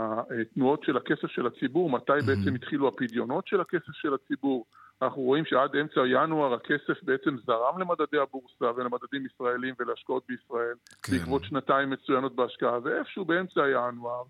התנועות 0.41 0.85
של 0.85 0.97
הכסף 0.97 1.26
של 1.26 1.47
הציבור, 1.47 1.91
מתי 1.91 2.12
בעצם 2.26 2.55
התחילו 2.55 2.88
הפדיונות 2.88 3.47
של 3.47 3.61
הכסף 3.61 3.93
של 3.93 4.14
הציבור. 4.14 4.64
אנחנו 5.02 5.23
רואים 5.23 5.45
שעד 5.45 5.76
אמצע 5.76 6.00
ינואר 6.07 6.55
הכסף 6.55 7.02
בעצם 7.02 7.37
זרם 7.47 7.79
למדדי 7.79 8.19
הבורסה 8.19 8.64
ולמדדים 8.76 9.26
ישראלים 9.26 9.75
ולהשקעות 9.79 10.23
בישראל, 10.29 10.75
כן. 11.02 11.12
בעקבות 11.12 11.45
שנתיים 11.45 11.91
מצוינות 11.91 12.37
בהשקעה, 12.37 12.79
ואיפשהו 12.83 13.25
באמצע 13.25 13.61
ינואר 13.69 14.23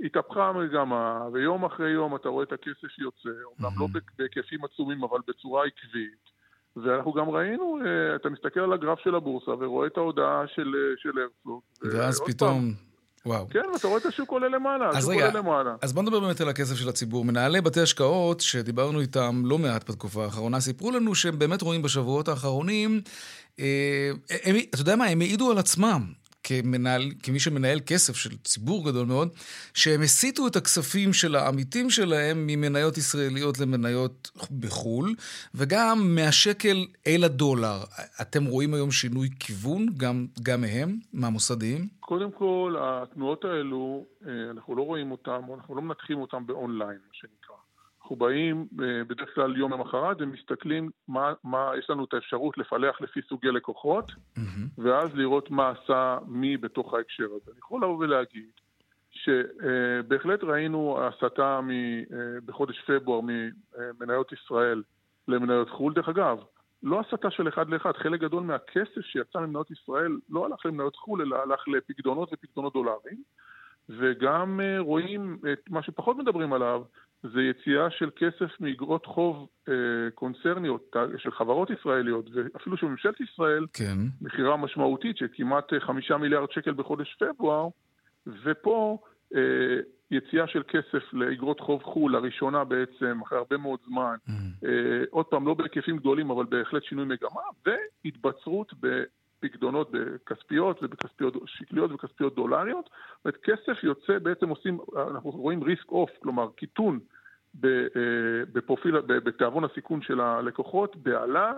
התהפכה 0.00 0.48
המגמה, 0.48 1.28
ויום 1.32 1.64
אחרי 1.64 1.90
יום 1.90 2.16
אתה 2.16 2.28
רואה 2.28 2.44
את 2.44 2.52
הכסף 2.52 2.98
יוצא, 2.98 3.28
אומנם 3.58 3.80
לא 3.80 3.86
בהק- 3.92 4.12
בהיקפים 4.18 4.64
עצומים, 4.64 5.04
אבל 5.04 5.18
בצורה 5.28 5.64
עקבית. 5.66 6.26
ואנחנו 6.76 7.12
גם 7.12 7.28
ראינו, 7.30 7.78
אה, 7.84 8.16
אתה 8.16 8.28
מסתכל 8.30 8.60
על 8.60 8.72
הגרף 8.72 8.98
של 8.98 9.14
הבורסה 9.14 9.50
ורואה 9.50 9.86
את 9.86 9.96
ההודעה 9.96 10.44
של, 10.54 10.74
אה, 10.74 10.94
של 10.96 11.18
הרצוג. 11.18 11.60
ואז 11.82 12.22
פתאום, 12.26 12.72
וואו. 13.26 13.48
כן, 13.50 13.62
ואתה 13.72 13.88
רואה 13.88 13.98
את 13.98 14.06
השוק 14.06 14.30
עולה 14.30 14.48
למעלה, 14.48 14.88
השוק 14.88 15.10
רגע, 15.10 15.26
עולה 15.26 15.38
למעלה. 15.40 15.74
אז 15.82 15.92
בוא 15.92 16.02
נדבר 16.02 16.20
באמת 16.20 16.40
על 16.40 16.48
הכסף 16.48 16.74
של 16.74 16.88
הציבור. 16.88 17.24
מנהלי 17.24 17.60
בתי 17.60 17.80
השקעות, 17.80 18.40
שדיברנו 18.40 19.00
איתם 19.00 19.42
לא 19.44 19.58
מעט 19.58 19.90
בתקופה 19.90 20.24
האחרונה, 20.24 20.60
סיפרו 20.60 20.90
לנו 20.90 21.14
שהם 21.14 21.38
באמת 21.38 21.62
רואים 21.62 21.82
בשבועות 21.82 22.28
האחרונים, 22.28 23.00
אה, 23.60 24.10
הם, 24.44 24.56
אתה 24.56 24.80
יודע 24.80 24.96
מה, 24.96 25.04
הם 25.04 25.20
העידו 25.20 25.50
על 25.50 25.58
עצמם. 25.58 26.12
כמנהל, 26.48 27.02
כמי 27.22 27.40
שמנהל 27.40 27.80
כסף 27.86 28.16
של 28.16 28.36
ציבור 28.36 28.90
גדול 28.90 29.06
מאוד, 29.06 29.28
שהם 29.74 30.02
הסיטו 30.02 30.46
את 30.46 30.56
הכספים 30.56 31.12
של 31.12 31.34
העמיתים 31.36 31.90
שלהם 31.90 32.46
ממניות 32.46 32.98
ישראליות 32.98 33.58
למניות 33.58 34.30
בחו"ל, 34.60 35.14
וגם 35.54 36.14
מהשקל 36.14 36.86
אל 37.06 37.24
הדולר. 37.24 37.78
אתם 38.20 38.44
רואים 38.44 38.74
היום 38.74 38.90
שינוי 38.90 39.28
כיוון, 39.40 39.86
גם, 39.96 40.26
גם 40.42 40.60
מהם, 40.60 40.98
מהמוסדיים? 41.12 41.88
קודם 42.00 42.30
כל, 42.30 42.76
התנועות 42.80 43.44
האלו, 43.44 44.04
אה, 44.26 44.50
אנחנו 44.50 44.76
לא 44.76 44.82
רואים 44.82 45.10
אותן, 45.10 45.40
או 45.48 45.54
אנחנו 45.54 45.74
לא 45.74 45.82
מנתחים 45.82 46.18
אותן 46.18 46.46
באונליין, 46.46 46.98
מה 47.08 47.12
שנקרא. 47.12 47.45
אנחנו 48.06 48.16
באים 48.16 48.66
אה, 48.82 49.04
בדרך 49.04 49.34
כלל 49.34 49.56
יום 49.56 49.72
למחרת 49.72 50.16
ומסתכלים 50.20 50.90
מה, 51.08 51.32
מה 51.44 51.70
יש 51.78 51.90
לנו 51.90 52.04
את 52.04 52.14
האפשרות 52.14 52.58
לפלח 52.58 53.00
לפי 53.00 53.20
סוגי 53.28 53.48
לקוחות, 53.48 54.12
ואז 54.78 55.16
לראות 55.16 55.50
מה 55.50 55.70
עשה 55.70 56.18
מי 56.26 56.56
בתוך 56.56 56.94
ההקשר 56.94 57.24
הזה. 57.24 57.50
אני 57.50 57.58
יכול 57.58 57.82
לבוא 57.82 57.98
ולהגיד 57.98 58.50
שבהחלט 59.10 60.44
ראינו 60.44 60.98
הסטה 61.00 61.60
מ, 61.60 61.70
אה, 61.70 62.40
בחודש 62.44 62.80
פברואר 62.86 63.20
ממניות 63.20 64.32
ישראל 64.32 64.82
למניות 65.28 65.70
חו"ל. 65.70 65.94
דרך 65.94 66.08
אגב, 66.08 66.38
לא 66.82 67.00
הסטה 67.00 67.30
של 67.30 67.48
אחד 67.48 67.68
לאחד, 67.68 67.92
חלק 67.92 68.20
גדול 68.20 68.42
מהכסף 68.42 69.00
שיצא 69.00 69.38
ממניות 69.38 69.70
ישראל 69.70 70.16
לא 70.30 70.46
הלך 70.46 70.66
למניות 70.66 70.96
חו"ל, 70.96 71.22
אלא 71.22 71.36
הלך 71.36 71.68
לפקדונות 71.68 72.32
ופקדונות 72.32 72.72
דולרים. 72.72 73.22
וגם 73.88 74.60
אה, 74.60 74.78
רואים 74.78 75.38
את 75.52 75.70
מה 75.70 75.82
שפחות 75.82 76.16
מדברים 76.16 76.52
עליו, 76.52 76.82
זה 77.22 77.42
יציאה 77.42 77.90
של 77.90 78.10
כסף 78.16 78.60
מאגרות 78.60 79.06
חוב 79.06 79.48
אה, 79.68 79.74
קונצרניות 80.14 80.96
של 81.18 81.30
חברות 81.30 81.70
ישראליות, 81.70 82.30
ואפילו 82.34 82.76
של 82.76 82.86
ממשלת 82.86 83.20
ישראל, 83.20 83.66
כן. 83.72 83.98
מכירה 84.20 84.56
משמעותית 84.56 85.16
של 85.16 85.26
כמעט 85.32 85.72
אה, 85.72 85.80
חמישה 85.80 86.16
מיליארד 86.16 86.50
שקל 86.50 86.72
בחודש 86.72 87.16
פברואר, 87.20 87.68
ופה 88.44 88.98
אה, 89.34 89.40
יציאה 90.10 90.46
של 90.46 90.62
כסף 90.68 91.12
לאגרות 91.12 91.60
חוב 91.60 91.82
חו"ל, 91.82 92.12
לראשונה 92.12 92.64
בעצם, 92.64 93.20
אחרי 93.22 93.38
הרבה 93.38 93.56
מאוד 93.56 93.78
זמן, 93.86 94.16
אה, 94.64 95.04
עוד 95.10 95.26
פעם, 95.26 95.46
לא 95.46 95.54
בהיקפים 95.54 95.96
גדולים, 95.96 96.30
אבל 96.30 96.44
בהחלט 96.44 96.84
שינוי 96.84 97.04
מגמה, 97.04 97.40
והתבצרות 97.66 98.72
בפקדונות 99.42 99.90
בכספיות 99.92 100.82
ובכספיות 100.82 101.34
שקליות 101.46 101.90
וכספיות 101.92 102.34
דולריות. 102.34 102.84
זאת 102.84 103.24
אומרת, 103.24 103.36
כסף 103.36 103.84
יוצא, 103.84 104.18
בעצם 104.18 104.48
עושים, 104.48 104.78
אנחנו 104.96 105.30
רואים 105.30 105.62
risk 105.62 105.90
off, 105.90 106.22
כלומר 106.22 106.48
קיטון 106.56 106.98
אה, 107.64 107.70
בפרופיל, 108.52 109.00
בתיאבון 109.00 109.64
הסיכון 109.64 110.02
של 110.02 110.20
הלקוחות, 110.20 110.96
בהלה, 110.96 111.52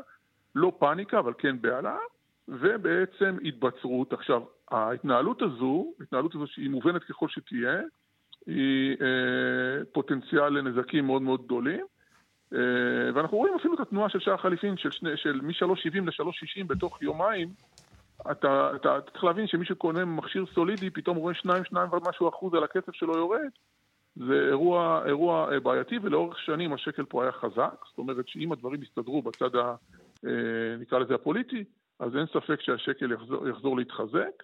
לא 0.54 0.72
פאניקה, 0.78 1.18
אבל 1.18 1.32
כן 1.38 1.60
בהלה, 1.60 1.96
ובעצם 2.48 3.36
התבצרות. 3.44 4.12
עכשיו, 4.12 4.42
ההתנהלות 4.70 5.42
הזו, 5.42 5.92
ההתנהלות 6.00 6.34
הזו 6.34 6.46
שהיא 6.46 6.70
מובנת 6.70 7.04
ככל 7.04 7.28
שתהיה, 7.28 7.80
היא 8.46 8.96
אה, 9.00 9.84
פוטנציאל 9.92 10.48
לנזקים 10.48 11.06
מאוד 11.06 11.22
מאוד 11.22 11.44
גדולים. 11.44 11.86
אה, 12.54 13.14
ואנחנו 13.14 13.36
רואים 13.36 13.54
אפילו 13.54 13.74
את 13.74 13.80
התנועה 13.80 14.08
של 14.08 14.20
שער 14.20 14.34
החליפין 14.34 14.76
של, 14.76 14.90
של 15.16 15.40
מ-3.70 15.42 16.00
ל-3.60 16.00 16.64
בתוך 16.66 17.02
יומיים. 17.02 17.48
אתה, 18.30 18.72
אתה, 18.76 18.98
אתה 18.98 19.10
צריך 19.10 19.24
להבין 19.24 19.46
שמי 19.46 19.64
שקונה 19.64 20.04
מכשיר 20.04 20.46
סולידי 20.54 20.90
פתאום 20.90 21.16
רואה 21.16 21.34
2, 21.34 21.64
2 21.64 21.88
ומשהו 21.92 22.28
אחוז 22.28 22.54
על 22.54 22.64
הכסף 22.64 22.92
שלו 22.92 23.16
יורד. 23.16 23.48
זה 24.16 24.46
אירוע, 24.48 25.02
אירוע 25.06 25.52
אה, 25.52 25.60
בעייתי, 25.60 25.98
ולאורך 26.02 26.38
שנים 26.38 26.72
השקל 26.72 27.04
פה 27.04 27.22
היה 27.22 27.32
חזק. 27.32 27.84
זאת 27.88 27.98
אומרת 27.98 28.28
שאם 28.28 28.52
הדברים 28.52 28.82
יסתדרו 28.82 29.22
בצד, 29.22 29.56
ה, 29.56 29.74
אה, 30.26 30.76
נקרא 30.78 30.98
לזה 30.98 31.14
הפוליטי, 31.14 31.64
אז 32.00 32.16
אין 32.16 32.26
ספק 32.26 32.60
שהשקל 32.60 33.12
יחזור, 33.12 33.48
יחזור 33.48 33.76
להתחזק. 33.76 34.42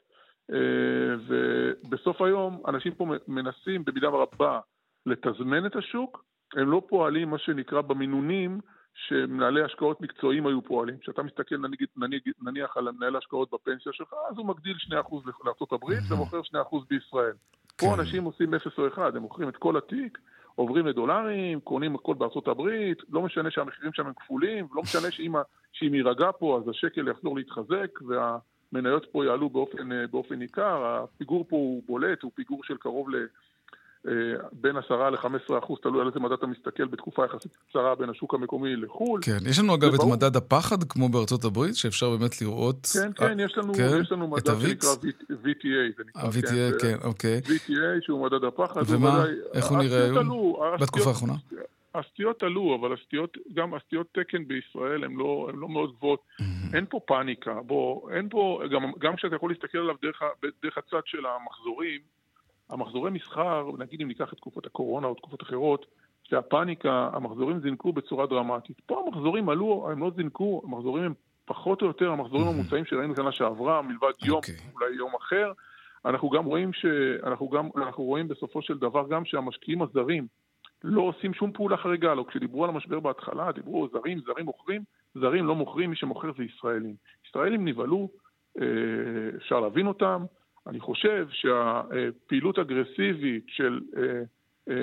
ובסוף 1.26 2.22
היום 2.22 2.62
אנשים 2.68 2.94
פה 2.94 3.06
מנסים 3.28 3.84
במידה 3.84 4.08
רבה 4.08 4.60
לתזמן 5.06 5.66
את 5.66 5.76
השוק, 5.76 6.24
הם 6.56 6.70
לא 6.70 6.82
פועלים 6.88 7.30
מה 7.30 7.38
שנקרא 7.38 7.80
במינונים 7.80 8.60
שמנהלי 8.94 9.62
השקעות 9.62 10.00
מקצועיים 10.00 10.46
היו 10.46 10.62
פועלים. 10.62 10.98
כשאתה 10.98 11.22
מסתכל 11.22 11.56
נניח, 11.56 11.80
נניח, 11.96 12.22
נניח 12.42 12.76
על 12.76 12.90
מנהל 12.90 13.16
השקעות 13.16 13.50
בפנסיה 13.52 13.92
שלך, 13.92 14.14
אז 14.30 14.38
הוא 14.38 14.46
מגדיל 14.46 14.76
2% 14.76 14.92
לארה"ב 15.44 16.12
ומוכר 16.12 16.40
2% 16.40 16.76
בישראל. 16.90 17.32
פה 17.76 17.86
כן. 17.86 18.00
אנשים 18.00 18.24
עושים 18.24 18.54
0 18.54 18.78
או 18.78 18.88
1, 18.88 19.14
הם 19.14 19.22
מוכרים 19.22 19.48
את 19.48 19.56
כל 19.56 19.76
התיק, 19.76 20.18
עוברים 20.54 20.86
לדולרים, 20.86 21.60
קונים 21.60 21.94
הכל 21.94 22.14
בארצות 22.14 22.48
הברית, 22.48 22.98
לא 23.08 23.22
משנה 23.22 23.50
שהמחירים 23.50 23.92
שם 23.92 24.06
הם 24.06 24.12
כפולים, 24.12 24.66
לא 24.74 24.82
משנה 24.82 25.10
שאם, 25.10 25.34
שאם 25.72 25.94
יירגע 25.94 26.30
פה 26.38 26.60
אז 26.62 26.68
השקל 26.68 27.08
יחזור 27.08 27.36
להתחזק 27.36 27.98
והמניות 28.06 29.06
פה 29.12 29.24
יעלו 29.24 29.50
באופן, 29.50 29.92
אה, 29.92 30.06
באופן 30.06 30.34
ניכר, 30.34 30.84
הפיגור 30.86 31.44
פה 31.48 31.56
הוא 31.56 31.82
בולט, 31.86 32.22
הוא 32.22 32.30
פיגור 32.34 32.64
של 32.64 32.76
קרוב 32.76 33.10
ל... 33.10 33.26
אה, 34.08 34.12
בין 34.52 34.76
10 34.76 35.10
ל-15 35.10 35.58
אחוז, 35.58 35.78
תלוי 35.82 36.00
על 36.00 36.06
איזה 36.06 36.20
מדד 36.20 36.32
אתה 36.32 36.46
מסתכל, 36.46 36.84
בתקופה 36.84 37.24
יחסית 37.24 37.56
קצרה 37.56 37.94
בין 37.94 38.10
השוק 38.10 38.34
המקומי 38.34 38.76
לחו"ל. 38.76 39.20
כן, 39.22 39.38
יש 39.46 39.58
לנו 39.58 39.74
אגב 39.74 39.94
את 39.94 39.98
ברור. 39.98 40.12
מדד 40.12 40.36
הפחד, 40.36 40.84
כמו 40.84 41.08
בארצות 41.08 41.44
הברית, 41.44 41.76
שאפשר 41.76 42.16
באמת 42.16 42.42
לראות... 42.42 42.86
כן, 42.92 43.12
כן, 43.12 43.40
יש 43.40 43.58
לנו, 43.58 43.74
כן? 43.74 44.00
יש 44.00 44.12
לנו 44.12 44.28
מדד? 44.28 44.60
שנקרא 44.60 44.90
VTA, 45.30 45.96
זה 45.96 46.02
נקרא, 46.06 46.22
ה-VTA, 46.22 46.80
כן, 46.80 46.96
אוקיי. 47.04 47.40
VTA 47.44 48.00
שהוא 48.00 48.24
מדד 48.26 48.44
הפחד. 48.44 48.82
ומה? 48.86 49.24
איך 49.54 49.66
הוא 49.66 49.78
נראה 49.78 50.04
היום? 50.04 50.18
עלו, 50.18 50.62
בתקופה 50.80 51.10
האחרונה? 51.10 51.34
הסטיות 51.94 52.42
עלו, 52.42 52.78
אבל 52.80 52.94
הסטיות, 52.94 53.36
גם 53.54 53.74
הסטיות 53.74 54.06
תקן 54.12 54.48
בישראל 54.48 55.04
הן 55.04 55.12
לא, 55.12 55.50
לא 55.54 55.68
מאוד 55.68 55.92
גבוהות. 55.96 56.20
אין 56.74 56.86
פה 56.88 57.00
פאניקה, 57.06 57.54
בוא, 57.66 58.10
אין 58.10 58.28
פה, 58.28 58.62
גם, 58.72 58.82
גם 58.98 59.16
כשאתה 59.16 59.36
יכול 59.36 59.50
להסתכל 59.50 59.78
עליו 59.78 59.94
דרך, 60.02 60.22
דרך 60.62 60.78
הצד 60.78 61.00
של 61.04 61.26
המחזורים, 61.26 62.00
המחזורי 62.70 63.10
מסחר, 63.10 63.70
נגיד 63.78 64.00
אם 64.00 64.08
ניקח 64.08 64.32
את 64.32 64.38
תקופות 64.38 64.66
הקורונה 64.66 65.06
או 65.06 65.14
תקופות 65.14 65.42
אחרות, 65.42 65.86
שהפאניקה, 66.22 67.10
המחזורים 67.12 67.60
זינקו 67.60 67.92
בצורה 67.92 68.26
דרמטית. 68.26 68.80
פה 68.86 69.04
המחזורים 69.06 69.48
עלו, 69.48 69.88
הם 69.90 70.00
לא 70.00 70.10
זינקו, 70.16 70.62
המחזורים 70.64 71.04
הם 71.04 71.14
פחות 71.44 71.82
או 71.82 71.86
יותר 71.86 72.10
המחזורים 72.10 72.46
הממוצעים 72.46 72.84
שראינו 72.84 73.16
שנה 73.16 73.32
שעברה, 73.32 73.82
מלבד 73.82 74.12
יום, 74.24 74.36
אוקיי. 74.36 74.54
אולי 74.74 74.94
יום 74.94 75.14
אחר, 75.14 75.52
אנחנו 76.04 76.30
גם 76.30 76.44
רואים, 76.44 76.72
ש... 76.72 76.86
אנחנו 77.22 77.48
גם, 77.48 77.68
אנחנו 77.76 78.04
רואים 78.04 78.28
בסופו 78.28 78.62
של 78.62 78.78
דבר 78.78 79.08
גם 79.08 79.24
שהמשקיעים 79.24 79.82
הזרים 79.82 80.26
לא 80.84 81.02
עושים 81.02 81.34
שום 81.34 81.52
פעולה 81.52 81.76
חריגה. 81.76 82.14
לא, 82.14 82.24
כשדיברו 82.28 82.64
על 82.64 82.70
המשבר 82.70 83.00
בהתחלה, 83.00 83.52
דיברו 83.52 83.88
זרים, 83.92 84.20
זרים 84.20 84.44
מוכרים, 84.44 84.82
זרים 85.14 85.46
לא 85.46 85.54
מוכרים, 85.54 85.90
מי 85.90 85.96
שמוכר 85.96 86.32
זה 86.36 86.44
ישראלים. 86.44 86.94
ישראלים 87.28 87.68
נבהלו, 87.68 88.08
אה, 88.60 88.66
אפשר 89.36 89.60
להבין 89.60 89.86
אותם. 89.86 90.24
אני 90.66 90.80
חושב 90.80 91.26
שהפעילות 91.30 92.58
אגרסיבית 92.58 93.44
של 93.48 93.80
אה, 93.96 94.02
אה, 94.68 94.74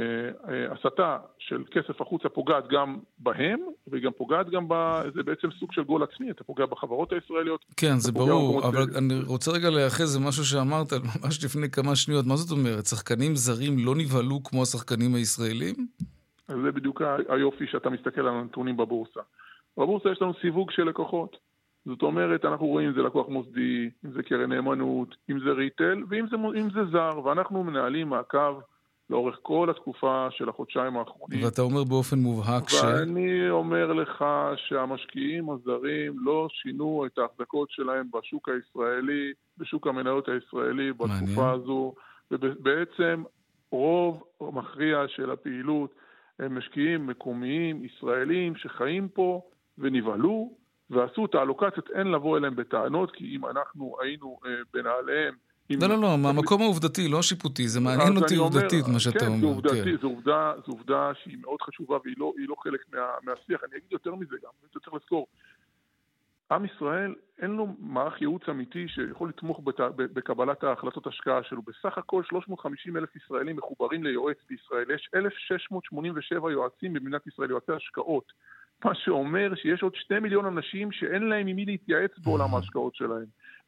אה, 0.50 0.71
הסתה 0.71 1.17
של 1.39 1.63
כסף 1.71 2.01
החוצה 2.01 2.29
פוגעת 2.29 2.67
גם 2.67 3.00
בהם, 3.19 3.59
והיא 3.88 4.03
גם 4.03 4.11
פוגעת 4.17 4.50
גם 4.50 4.67
ב... 4.67 5.01
זה 5.15 5.23
בעצם 5.23 5.47
סוג 5.59 5.73
של 5.73 5.83
גול 5.83 6.03
עצמי, 6.03 6.31
אתה 6.31 6.43
פוגע 6.43 6.65
בחברות 6.65 7.13
הישראליות. 7.13 7.65
כן, 7.77 7.97
זה 7.97 8.11
ברור, 8.11 8.67
אבל 8.67 8.83
אני 8.97 9.13
רוצה 9.27 9.51
רגע 9.51 9.69
להיאחז 9.69 10.17
במשהו 10.17 10.45
שאמרת 10.45 10.93
ממש 11.07 11.45
לפני 11.45 11.69
כמה 11.69 11.95
שניות. 11.95 12.25
מה 12.25 12.35
זאת 12.35 12.51
אומרת? 12.51 12.85
שחקנים 12.85 13.35
זרים 13.35 13.73
לא 13.85 13.95
נבהלו 13.95 14.43
כמו 14.43 14.61
השחקנים 14.61 15.15
הישראלים? 15.15 15.75
זה 16.47 16.71
בדיוק 16.71 17.01
היופי 17.29 17.67
שאתה 17.67 17.89
מסתכל 17.89 18.21
על 18.21 18.27
הנתונים 18.27 18.77
בבורסה. 18.77 19.19
בבורסה 19.77 20.09
יש 20.11 20.21
לנו 20.21 20.33
סיווג 20.41 20.71
של 20.71 20.83
לקוחות. 20.83 21.38
זאת 21.85 22.01
אומרת, 22.01 22.45
אנחנו 22.45 22.67
רואים 22.67 22.88
אם 22.88 22.93
זה 22.93 23.01
לקוח 23.01 23.27
מוסדי, 23.29 23.89
אם 24.05 24.11
זה 24.11 24.23
קרן 24.23 24.53
נאמנות, 24.53 25.15
אם 25.31 25.39
זה 25.39 25.51
ריטל 25.51 26.03
ואם 26.09 26.25
זה, 26.29 26.38
זה 26.73 26.91
זר, 26.91 27.25
ואנחנו 27.25 27.63
מנהלים 27.63 28.09
מעקב 28.09 28.59
לאורך 29.09 29.39
כל 29.41 29.69
התקופה 29.69 30.27
של 30.31 30.50
החודשיים 30.50 30.97
האחרונים. 30.97 31.43
ואתה 31.43 31.61
אומר 31.61 31.83
באופן 31.83 32.19
מובהק 32.19 32.69
ש... 32.69 32.83
ואני 32.83 33.50
אומר 33.50 33.93
לך 33.93 34.25
שהמשקיעים 34.55 35.50
הזרים 35.50 36.15
לא 36.19 36.47
שינו 36.51 37.05
את 37.05 37.17
ההחזקות 37.17 37.69
שלהם 37.71 38.07
בשוק 38.13 38.50
הישראלי, 38.50 39.33
בשוק 39.57 39.88
המניות 39.88 40.27
הישראלי 40.29 40.93
בתקופה 40.93 41.41
מעניין. 41.41 41.61
הזו, 41.61 41.93
ובעצם 42.31 43.23
רוב 43.71 44.23
מכריע 44.41 45.03
של 45.07 45.31
הפעילות 45.31 45.93
הם 46.39 46.57
משקיעים 46.57 47.07
מקומיים, 47.07 47.85
ישראלים, 47.85 48.55
שחיים 48.55 49.07
פה 49.07 49.41
ונבהלו 49.77 50.61
ועשו 50.91 51.25
את 51.25 51.36
האלוקציות, 51.36 51.89
אין 51.95 52.07
לבוא 52.07 52.38
אליהם 52.38 52.55
בטענות, 52.55 53.12
כי 53.12 53.36
אם 53.36 53.45
אנחנו 53.45 53.95
היינו 54.01 54.39
אה, 54.45 54.51
בנעליהם 54.74 55.33
לא, 55.69 55.88
לא, 55.88 56.01
לא, 56.01 56.17
מהמקום 56.17 56.62
העובדתי, 56.62 57.07
לא 57.07 57.19
השיפוטי, 57.19 57.67
זה 57.67 57.79
מעניין 57.79 58.17
אותי 58.17 58.36
עובדתית, 58.36 58.88
מה 58.93 59.00
שאתה 59.00 59.27
אומר. 59.27 59.36
כן, 59.36 59.41
זה 59.41 59.45
עובדתי, 59.45 59.98
זו 60.65 60.71
עובדה 60.71 61.12
שהיא 61.24 61.38
מאוד 61.41 61.62
חשובה 61.62 61.98
והיא 62.03 62.15
לא, 62.17 62.33
לא 62.38 62.55
חלק 62.63 62.86
מהשיח. 63.24 63.62
אני 63.63 63.77
אגיד 63.77 63.91
יותר 63.91 64.15
מזה 64.15 64.36
גם, 64.43 64.50
אתה 64.71 64.79
צריך 64.79 64.93
לזכור. 64.93 65.27
עם 66.51 66.65
ישראל, 66.65 67.15
אין 67.41 67.51
לו 67.51 67.67
מערך 67.79 68.21
ייעוץ 68.21 68.41
אמיתי 68.50 68.88
שיכול 68.88 69.29
לתמוך 69.29 69.62
בקבלת 69.98 70.63
ההחלטות 70.63 71.07
השקעה 71.07 71.43
שלו. 71.43 71.62
בסך 71.62 71.98
הכל 71.98 72.24
350 72.24 72.98
אלף 72.98 73.15
ישראלים 73.15 73.55
מחוברים 73.55 74.03
ליועץ 74.03 74.38
בישראל. 74.50 74.91
יש 74.91 75.10
1,687 75.15 76.51
יועצים 76.51 76.93
במדינת 76.93 77.27
ישראל, 77.27 77.50
יועצי 77.50 77.71
השקעות. 77.71 78.31
מה 78.85 78.95
שאומר 78.95 79.53
שיש 79.55 79.83
עוד 79.83 79.95
שני 79.95 80.19
מיליון 80.19 80.45
אנשים 80.45 80.91
שאין 80.91 81.23
להם 81.23 81.47
עם 81.47 81.55
מי 81.55 81.65
להתייעץ 81.65 82.11
בעולם 82.23 82.55
ההשקעות 82.55 82.95
שלהם. 82.95 83.25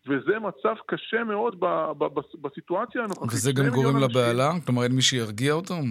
וזה 0.07 0.39
מצב 0.39 0.75
קשה 0.85 1.23
מאוד 1.23 1.59
ב, 1.59 1.65
ב, 1.97 2.03
ב, 2.03 2.19
בסיטואציה 2.41 3.03
הנוכחית. 3.03 3.33
וזה 3.33 3.51
גם 3.51 3.69
גורם 3.69 3.97
לבהלה? 3.97 4.51
כלומר, 4.65 4.83
אין 4.83 4.91
מי 4.91 5.01
שירגיע 5.01 5.53
אותם? 5.53 5.83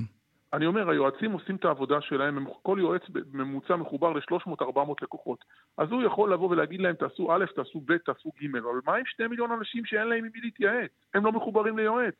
אני 0.52 0.66
אומר, 0.66 0.90
היועצים 0.90 1.32
עושים 1.32 1.56
את 1.56 1.64
העבודה 1.64 2.00
שלהם, 2.00 2.44
כל 2.62 2.78
יועץ 2.80 3.02
בממוצע 3.08 3.76
מחובר 3.76 4.12
ל-300-400 4.12 4.78
לקוחות. 5.02 5.44
אז 5.78 5.88
הוא 5.90 6.02
יכול 6.02 6.32
לבוא 6.32 6.48
ולהגיד 6.50 6.80
להם, 6.80 6.94
תעשו 6.94 7.32
א', 7.32 7.44
תעשו 7.56 7.80
ב', 7.80 7.96
תעשו 7.96 8.30
ג', 8.42 8.56
אבל 8.56 8.80
מה 8.86 8.96
עם 8.96 9.04
שני 9.06 9.26
מיליון 9.26 9.50
אנשים 9.52 9.84
שאין 9.84 10.08
להם 10.08 10.24
עם 10.24 10.30
מי 10.34 10.40
להתייעץ? 10.40 10.90
הם 11.14 11.24
לא 11.24 11.32
מחוברים 11.32 11.78
ליועץ. 11.78 12.14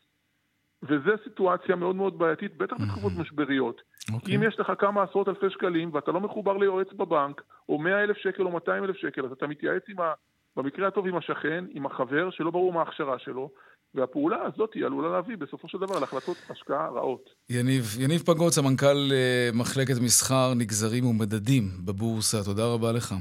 וזו 0.82 1.10
סיטואציה 1.24 1.76
מאוד 1.76 1.96
מאוד 1.96 2.18
בעייתית, 2.18 2.56
בטח 2.56 2.76
בתקופות 2.80 3.12
משבריות. 3.18 3.80
Okay. 3.80 4.14
אוקיי. 4.14 4.36
אם 4.36 4.42
יש 4.42 4.60
לך 4.60 4.72
כמה 4.78 5.02
עשרות 5.02 5.28
אלפי 5.28 5.50
שקלים 5.50 5.90
ואתה 5.94 6.12
לא 6.12 6.20
מחובר 6.20 6.56
ליועץ 6.56 6.92
בבנק, 6.92 7.42
או 7.68 7.78
100 7.78 8.02
אלף 8.02 8.16
שקל 8.16 8.42
או 8.42 8.50
200 8.50 8.84
אלף 8.84 8.96
שקל, 8.96 9.24
אז 9.26 9.32
אתה 9.32 9.46
מתייעץ 9.46 9.82
עם 9.88 10.00
ה... 10.00 10.12
במקרה 10.56 10.88
הטוב 10.88 11.06
עם 11.06 11.16
השכן, 11.16 11.64
עם 11.70 11.86
החבר, 11.86 12.30
שלא 12.30 12.50
ברור 12.50 12.72
מה 12.72 12.80
ההכשרה 12.80 13.18
שלו, 13.18 13.50
והפעולה 13.94 14.36
הזאת 14.42 14.70
עלולה 14.84 15.08
להביא 15.08 15.36
בסופו 15.36 15.68
של 15.68 15.78
דבר 15.78 15.98
להחלטות 15.98 16.36
השקעה 16.50 16.88
רעות. 16.88 17.30
יניב, 17.50 17.84
יניב 18.00 18.22
פגוץ, 18.22 18.58
המנכ"ל 18.58 19.12
אה, 19.12 19.50
מחלקת 19.54 19.94
מסחר, 20.02 20.54
נגזרים 20.54 21.06
ומדדים 21.06 21.64
בבורסה, 21.84 22.44
תודה 22.44 22.66
רבה 22.74 22.92
לך 22.92 23.14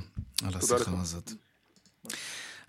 על 0.48 0.54
השיחה 0.56 0.92
הזאת. 1.02 1.32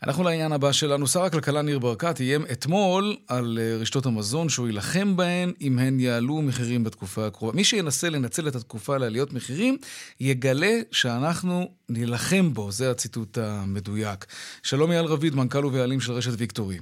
אנחנו 0.07 0.25
לעניין 0.25 0.53
הבא 0.53 0.73
שלנו. 0.73 1.07
שר 1.07 1.23
הכלכלה 1.23 1.63
ניר 1.63 1.79
ברקת 1.79 2.21
איים 2.21 2.41
אתמול 2.53 3.17
על 3.29 3.59
אה, 3.61 3.77
רשתות 3.81 4.07
המזון 4.07 4.49
שהוא 4.49 4.67
יילחם 4.67 5.17
בהן 5.17 5.49
אם 5.61 5.79
הן 5.79 6.01
יעלו 6.01 6.43
מחירים 6.43 6.85
בתקופה 6.85 7.27
הקרובה. 7.27 7.57
מי 7.57 7.65
שינסה 7.65 8.11
לנצל 8.11 8.49
את 8.49 8.55
התקופה 8.55 8.97
לעליות 8.97 9.33
מחירים, 9.33 9.77
יגלה 10.21 10.75
שאנחנו 10.91 11.69
נילחם 11.89 12.53
בו. 12.53 12.71
זה 12.71 12.91
הציטוט 12.91 13.39
המדויק. 13.39 14.25
שלום 14.63 14.91
אייל 14.91 15.05
רביד, 15.05 15.35
מנכ"ל 15.35 15.67
ובעלים 15.67 16.01
של 16.01 16.13
רשת 16.13 16.33
ויקטורי. 16.39 16.79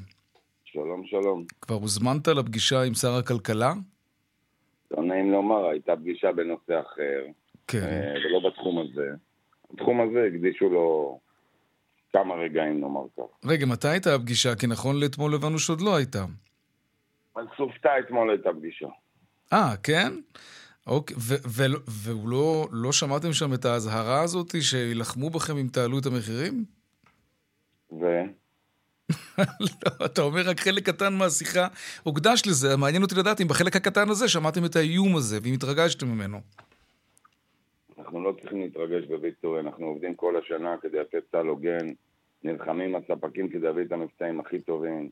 שלום, 0.65 1.07
שלום. 1.07 1.45
כבר 1.61 1.77
הוזמנת 1.77 2.29
לפגישה 2.29 2.83
עם 2.83 2.95
שר 2.95 3.15
הכלכלה? 3.15 3.73
לא 4.91 5.03
נעים 5.03 5.33
לומר, 5.33 5.69
הייתה 5.69 5.97
פגישה 5.97 6.33
בנושא 6.33 6.81
אחר. 6.81 7.21
כן. 7.67 7.79
אה, 7.79 8.15
ולא 8.25 8.49
בתחום 8.49 8.79
הזה. 8.79 9.11
בתחום 9.73 10.01
הזה 10.01 10.25
הקדישו 10.29 10.69
לו... 10.69 11.19
כמה 12.13 12.35
רגעים 12.35 12.81
נאמר 12.81 13.07
כך. 13.17 13.23
רגע, 13.45 13.67
מתי 13.67 13.89
הייתה 13.89 14.15
הפגישה? 14.15 14.55
כי 14.55 14.67
נכון 14.67 15.01
לאתמול 15.01 15.35
הבנו 15.35 15.59
שעוד 15.59 15.81
לא 15.81 15.97
הייתה. 15.97 16.25
על 17.35 17.47
סופתה 17.57 17.89
אתמול 17.99 18.31
הייתה 18.31 18.51
פגישה. 18.59 18.87
אה, 19.53 19.75
כן? 19.83 20.13
אוקיי, 20.87 21.17
והוא 21.87 22.29
לא, 22.29 22.69
לא 22.73 22.93
שמעתם 22.93 23.33
שם 23.33 23.55
את 23.55 23.65
האזהרה 23.65 24.23
הזאת 24.23 24.55
שיילחמו 24.61 25.31
בכם 25.31 25.57
אם 25.57 25.69
תעלו 25.73 25.99
את 25.99 26.07
המחירים? 26.07 26.65
ו? 27.93 28.05
לא, 29.61 30.07
אתה 30.07 30.23
אומר 30.23 30.49
רק 30.49 30.61
חלק 30.61 30.87
קטן 30.87 31.15
מהשיחה 31.15 31.67
הוקדש 32.03 32.43
לזה, 32.47 32.77
מעניין 32.77 33.03
אותי 33.03 33.15
לדעת 33.15 33.41
אם 33.41 33.49
בחלק 33.49 33.77
הקטן 33.77 34.09
הזה 34.09 34.29
שמעתם 34.29 34.65
את 34.65 34.77
האיום 34.77 35.17
הזה, 35.17 35.39
ואם 35.43 35.55
התרגשתם 35.55 36.09
ממנו. 36.09 36.41
אנחנו 38.11 38.25
לא 38.25 38.33
צריכים 38.41 38.61
להתרגש 38.61 39.07
בוויקטורי, 39.07 39.61
אנחנו 39.61 39.87
עובדים 39.87 40.15
כל 40.15 40.37
השנה 40.37 40.77
כדי 40.83 40.99
לתת 40.99 41.23
סל 41.33 41.47
הוגן, 41.47 41.93
נלחמים 42.45 42.95
הספקים 42.95 43.49
כדי 43.49 43.61
להביא 43.61 43.85
את 43.85 43.93
המבצעים 43.93 44.41
הכי 44.41 44.61
טובים. 44.61 45.11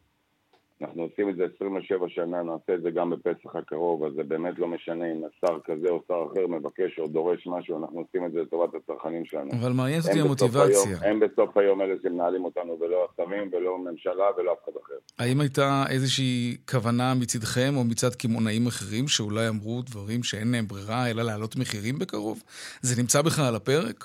אנחנו 0.83 1.03
עושים 1.03 1.29
את 1.29 1.37
זה 1.37 1.45
27 1.57 2.09
שנה, 2.09 2.43
נעשה 2.43 2.75
את 2.75 2.83
זה 2.83 2.91
גם 2.91 3.11
בפסח 3.11 3.57
הקרוב, 3.57 4.05
אז 4.05 4.13
זה 4.13 4.23
באמת 4.23 4.59
לא 4.59 4.69
משנה 4.69 5.13
אם 5.13 5.23
שר 5.41 5.59
כזה 5.65 5.89
או 5.89 6.03
שר 6.09 6.27
אחר 6.33 6.47
מבקש 6.47 6.99
או 6.99 7.09
דורש 7.09 7.47
משהו, 7.47 7.79
אנחנו 7.79 8.01
עושים 8.01 8.27
את 8.27 8.33
זה 8.33 8.43
לטובת 8.43 8.75
הצרכנים 8.75 9.25
שלנו. 9.25 9.51
אבל 9.61 9.73
מעניין 9.73 10.01
אותי 10.09 10.21
המוטיבציה. 10.21 10.99
הם 11.03 11.21
בסוף 11.21 11.57
היום 11.57 11.83
אלה 11.83 11.95
שמנהלים 12.03 12.45
אותנו, 12.45 12.79
ולא 12.81 13.09
השרים, 13.13 13.51
ולא 13.53 13.79
ממשלה, 13.79 14.25
ולא 14.37 14.53
אף 14.53 14.59
אחד 14.65 14.73
אחר. 14.85 14.95
האם 15.19 15.41
הייתה 15.41 15.85
איזושהי 15.91 16.57
כוונה 16.71 17.15
מצדכם 17.21 17.77
או 17.77 17.85
מצד 17.85 18.15
קמעונאים 18.15 18.67
אחרים 18.67 19.09
שאולי 19.09 19.49
אמרו 19.49 19.83
דברים 19.83 20.23
שאין 20.23 20.53
להם 20.53 20.65
ברירה 20.65 21.11
אלא 21.11 21.23
להעלות 21.23 21.57
מחירים 21.57 21.99
בקרוב? 21.99 22.43
זה 22.81 23.03
נמצא 23.03 23.23
בכלל 23.23 23.45
על 23.45 23.57
הפרק? 23.57 24.05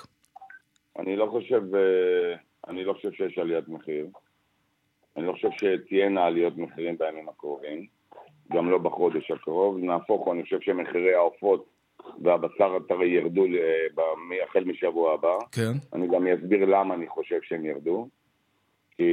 אני 0.99 1.15
לא 1.15 1.27
חושב, 1.31 1.75
אה, 1.75 2.35
אני 2.67 2.83
לא 2.83 2.93
חושב 2.93 3.11
שיש 3.11 3.37
עליית 3.37 3.67
מחיר. 3.67 4.07
אני 5.17 5.27
לא 5.27 5.31
חושב 5.31 5.49
שתהיינה 5.51 6.25
עליות 6.25 6.57
מחירים 6.57 6.97
בימים 6.97 7.29
הקרובים, 7.29 7.85
גם 8.53 8.69
לא 8.69 8.77
בחודש 8.77 9.31
הקרוב. 9.31 9.77
נהפוך 9.77 10.25
הוא, 10.25 10.33
אני 10.33 10.43
חושב 10.43 10.61
שמחירי 10.61 11.13
העופות 11.13 11.65
והבשר 12.23 12.75
הטרי 12.75 13.09
ירדו 13.09 13.45
החל 14.43 14.63
משבוע 14.63 15.13
הבא. 15.13 15.37
כן. 15.51 15.71
אני 15.93 16.07
גם 16.07 16.27
אסביר 16.27 16.65
למה 16.65 16.93
אני 16.93 17.07
חושב 17.07 17.39
שהם 17.41 17.65
ירדו. 17.65 18.07
כי 18.97 19.03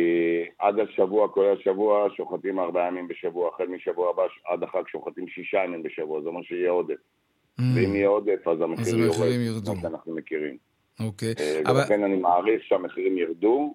עד 0.59 0.79
השבוע, 0.79 1.29
כל 1.29 1.45
השבוע, 1.59 2.09
שוחטים 2.17 2.61
ארבעה 2.61 2.89
ימים 2.89 3.09
בשבוע, 3.09 3.49
החל 3.55 3.67
משבוע 3.67 4.11
הבא 4.11 4.23
עד 4.45 4.63
החג 4.63 4.83
שוחטים 4.89 5.29
שישה 5.29 5.59
ימים 5.65 5.83
בשבוע, 5.83 6.23
זה 6.23 6.29
אומר 6.29 6.43
שיהיה 6.43 6.71
עודף. 6.71 6.95
Mm. 6.95 7.63
ואם 7.75 7.95
יהיה 7.95 8.09
עודף, 8.09 8.49
אז 8.49 8.61
המחירים 8.61 9.41
יורד, 9.41 9.65
כמו 9.65 9.77
שאנחנו 9.83 10.15
מכירים. 10.15 10.57
אוקיי. 11.01 11.35
אה, 11.41 11.61
ולכן 11.75 11.95
אבל... 11.95 12.05
אני 12.05 12.17
מעריך 12.17 12.65
שהמחירים 12.65 13.19
ירדו, 13.19 13.75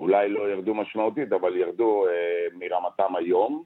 אולי 0.00 0.28
לא 0.28 0.50
ירדו 0.52 0.74
משמעותית, 0.74 1.32
אבל 1.32 1.56
ירדו 1.56 2.06
אה, 2.06 2.12
מרמתם 2.58 3.16
היום. 3.16 3.64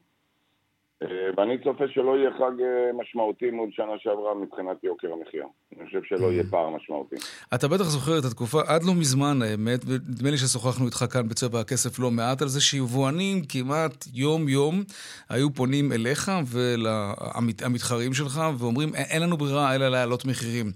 אה, 1.03 1.09
ואני 1.37 1.59
צופה 1.65 1.85
שלא 1.89 2.17
יהיה 2.17 2.31
חג 2.31 2.61
אה, 2.61 2.93
משמעותי 2.93 3.51
מול 3.51 3.69
שנה 3.73 3.93
שעברה 3.99 4.35
מבחינת 4.35 4.85
יוקר 4.85 5.09
המחיה. 5.13 5.45
אני 5.77 5.87
חושב 5.87 6.03
שלא 6.03 6.33
יהיה 6.33 6.45
פער 6.51 6.71
משמעותי. 6.71 7.17
אתה 7.55 7.69
בטח 7.69 7.85
זוכר 7.85 8.19
את 8.19 8.25
התקופה, 8.25 8.61
עד 8.67 8.83
לא 8.85 8.95
מזמן 8.95 9.43
האמת, 9.43 9.81
ונדמה 9.87 10.31
לי 10.31 10.37
ששוחחנו 10.37 10.87
איתך 10.87 11.05
כאן 11.13 11.29
בצבע 11.29 11.61
הכסף 11.61 11.99
לא 11.99 12.11
מעט 12.11 12.43
על 12.43 12.49
זה 12.49 12.61
שיבואנים 12.61 13.37
כמעט 13.49 14.05
יום-יום 14.15 14.83
היו 15.29 15.55
פונים 15.55 15.93
אליך 15.93 16.31
ולמתחרים 16.53 18.13
שלך 18.13 18.41
ואומרים, 18.59 18.89
אין 18.95 19.23
לנו 19.23 19.37
ברירה 19.37 19.75
אלא 19.75 19.89
להעלות 19.89 20.25
מחירים. 20.25 20.67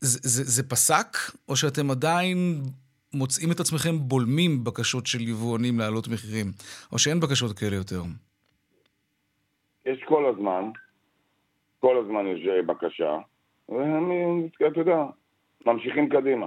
זה, 0.00 0.18
זה, 0.22 0.44
זה 0.44 0.68
פסק, 0.68 1.16
או 1.48 1.56
שאתם 1.56 1.90
עדיין 1.90 2.62
מוצאים 3.14 3.52
את 3.52 3.60
עצמכם 3.60 3.98
בולמים 3.98 4.64
בקשות 4.64 5.06
של 5.06 5.20
יבואנים 5.20 5.78
להעלות 5.78 6.08
מחירים, 6.08 6.46
או 6.92 6.98
שאין 6.98 7.20
בקשות 7.20 7.58
כאלה 7.58 7.76
יותר? 7.76 8.02
יש 9.86 9.98
כל 10.08 10.32
הזמן, 10.34 10.64
כל 11.80 12.04
הזמן 12.04 12.26
יש 12.26 12.48
אה, 12.48 12.62
בקשה, 12.62 13.18
ואתה 13.68 14.80
יודע, 14.80 14.96
ממשיכים 15.66 16.08
קדימה. 16.08 16.46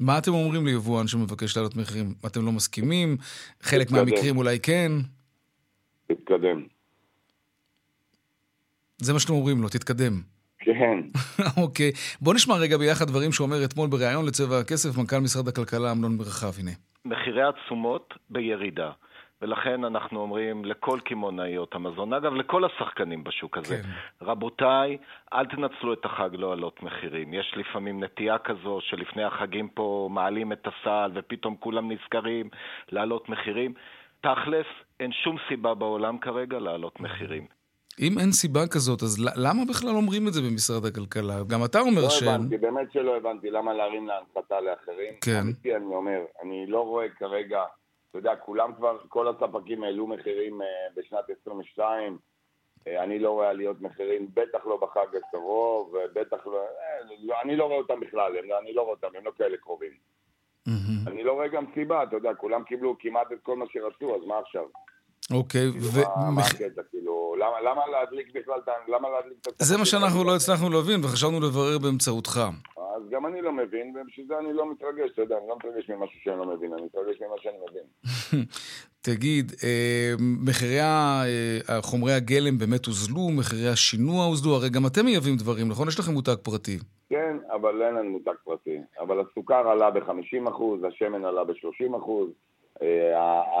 מה 0.00 0.18
אתם 0.18 0.30
אומרים 0.30 0.66
ליבואן 0.66 1.06
שמבקש 1.06 1.56
להעלות 1.56 1.76
מחירים? 1.76 2.14
אתם 2.26 2.46
לא 2.46 2.52
מסכימים? 2.52 3.16
חלק 3.60 3.86
תתקדם. 3.86 4.04
מהמקרים 4.04 4.36
אולי 4.36 4.60
כן? 4.60 4.92
תתקדם. 6.06 6.62
זה 8.98 9.12
מה 9.12 9.18
שאתם 9.18 9.32
אומרים 9.32 9.62
לו, 9.62 9.68
תתקדם. 9.68 10.20
כן. 10.58 10.98
אוקיי. 11.62 11.90
בוא 12.20 12.34
נשמע 12.34 12.54
רגע 12.56 12.76
ביחד 12.76 13.04
דברים 13.06 13.32
שאומר 13.32 13.64
אתמול 13.64 13.88
בריאיון 13.88 14.26
לצבע 14.26 14.58
הכסף 14.58 14.98
מנכ"ל 14.98 15.18
משרד 15.18 15.48
הכלכלה 15.48 15.92
אמנון 15.92 16.16
מרחב, 16.16 16.52
הנה. 16.60 16.70
מחירי 17.04 17.42
התשומות 17.48 18.14
בירידה. 18.30 18.90
ולכן 19.42 19.84
אנחנו 19.84 20.20
אומרים 20.20 20.64
לכל 20.64 20.98
קמעונאיות 21.04 21.74
המזון, 21.74 22.12
אגב, 22.12 22.34
לכל 22.34 22.64
השחקנים 22.64 23.24
בשוק 23.24 23.58
הזה, 23.58 23.76
כן. 23.76 23.88
רבותיי, 24.26 24.96
אל 25.32 25.46
תנצלו 25.46 25.92
את 25.92 26.04
החג 26.04 26.30
לא 26.32 26.48
להעלות 26.48 26.82
מחירים. 26.82 27.34
יש 27.34 27.54
לפעמים 27.56 28.04
נטייה 28.04 28.38
כזו 28.38 28.78
שלפני 28.82 29.24
החגים 29.24 29.68
פה 29.68 30.08
מעלים 30.12 30.52
את 30.52 30.66
הסל 30.66 31.10
ופתאום 31.14 31.56
כולם 31.60 31.92
נזכרים 31.92 32.48
להעלות 32.92 33.28
מחירים. 33.28 33.74
תכלס, 34.20 34.66
אין 35.00 35.12
שום 35.12 35.36
סיבה 35.48 35.74
בעולם 35.74 36.18
כרגע 36.18 36.58
להעלות 36.58 37.00
מחירים. 37.00 37.57
אם 38.00 38.18
אין 38.18 38.32
סיבה 38.32 38.66
כזאת, 38.66 39.02
אז 39.02 39.18
למה 39.36 39.62
בכלל 39.68 39.90
אומרים 39.90 40.28
את 40.28 40.32
זה 40.32 40.40
במשרד 40.40 40.84
הכלכלה? 40.84 41.34
גם 41.46 41.64
אתה 41.64 41.80
אומר 41.80 42.02
לא 42.02 42.10
שאין. 42.10 42.30
הבנתי, 42.30 42.58
באמת 42.58 42.92
שלא 42.92 43.16
הבנתי 43.16 43.50
למה 43.50 43.74
להרים 43.74 44.06
להנחתה 44.06 44.60
לאחרים. 44.60 45.14
כן. 45.20 45.40
אמיתי, 45.42 45.76
אני 45.76 45.94
אומר, 45.94 46.20
אני 46.42 46.66
לא 46.66 46.80
רואה 46.80 47.08
כרגע, 47.08 47.64
אתה 48.10 48.18
יודע, 48.18 48.36
כולם 48.36 48.74
כבר, 48.74 48.98
כל 49.08 49.28
הספקים 49.28 49.84
העלו 49.84 50.06
מחירים 50.06 50.62
אה, 50.62 50.66
בשנת 50.96 51.24
22, 51.40 52.18
אה, 52.86 53.02
אני 53.02 53.18
לא 53.18 53.30
רואה 53.30 53.50
עליות 53.50 53.80
מחירים, 53.80 54.28
בטח 54.34 54.66
לא 54.66 54.76
בחג 54.76 55.16
הקרוב, 55.16 55.96
בטח 56.12 56.46
לא, 56.46 56.58
אה, 56.58 57.16
לא, 57.22 57.34
אני 57.44 57.56
לא 57.56 57.64
רואה 57.64 57.78
אותם 57.78 58.00
בכלל, 58.00 58.36
הם, 58.38 58.44
אני 58.62 58.72
לא 58.72 58.82
רואה 58.82 58.94
אותם, 58.94 59.16
הם 59.18 59.24
לא 59.24 59.32
כאלה 59.38 59.56
קרובים. 59.56 59.92
מהמם. 60.66 61.08
אני 61.08 61.24
לא 61.24 61.32
רואה 61.32 61.48
גם 61.48 61.64
סיבה, 61.74 62.02
אתה 62.02 62.16
יודע, 62.16 62.34
כולם 62.34 62.64
קיבלו 62.64 62.96
כמעט 62.98 63.32
את 63.32 63.38
כל 63.42 63.56
מה 63.56 63.64
שרצו, 63.68 64.16
אז 64.16 64.22
מה 64.26 64.38
עכשיו? 64.38 64.64
אוקיי, 65.32 65.70
כאילו, 65.72 65.86
מה- 66.16 66.30
מה 66.30 66.42
הקטע, 66.42 66.82
כאילו, 66.90 67.34
למה- 67.64 67.86
להדליק 67.92 68.26
בכלל, 68.34 68.54
את 68.64 68.68
ה- 68.68 68.90
למה 68.96 69.08
להדליק 69.10 69.38
את 69.42 69.46
הספקים? 69.46 69.66
זה 69.66 69.76
מה 69.78 69.84
שאנחנו 69.84 70.24
לא 70.24 70.36
הצלחנו 70.36 70.70
להבין 70.70 71.04
וחשבנו 71.04 71.40
לברר 71.40 71.78
באמצעותך. 71.78 72.40
אז 72.96 73.02
גם 73.10 73.26
אני 73.26 73.42
לא 73.42 73.52
מבין, 73.52 73.94
ובשביל 73.96 74.26
זה 74.28 74.34
אני 74.38 74.52
לא 74.52 74.70
מתרגש, 74.72 75.10
אתה 75.14 75.22
יודע, 75.22 75.36
אני 75.38 75.48
לא 75.48 75.56
מתרגש 75.56 75.90
ממשהו 75.90 76.20
שאני 76.24 76.38
לא 76.38 76.46
מבין, 76.46 76.72
אני 76.72 76.82
מתרגש 76.82 77.16
ממה 77.20 77.36
שאני 77.42 77.56
מבין. 77.70 77.84
תגיד, 79.00 79.52
אה, 79.64 80.12
מחירי 80.48 80.80
ה- 80.80 81.22
אה, 81.68 81.82
חומרי 81.82 82.12
הגלם 82.12 82.58
באמת 82.58 82.86
הוזלו, 82.86 83.28
מחירי 83.30 83.68
השינוע 83.68 84.24
הוזלו, 84.24 84.54
הרי 84.54 84.68
גם 84.70 84.86
אתם 84.86 85.04
מייבאים 85.04 85.36
דברים, 85.36 85.68
נכון? 85.68 85.88
יש 85.88 85.98
לכם 85.98 86.12
מותג 86.12 86.34
פרטי. 86.42 86.78
כן, 87.10 87.36
אבל 87.54 87.82
אין 87.82 87.94
לנו 87.94 88.10
מותג 88.10 88.32
פרטי. 88.44 88.78
אבל 89.00 89.20
הסוכר 89.20 89.68
עלה 89.68 89.90
ב-50%, 89.90 90.62
השמן 90.88 91.24
עלה 91.24 91.44
ב-30%, 91.44 92.10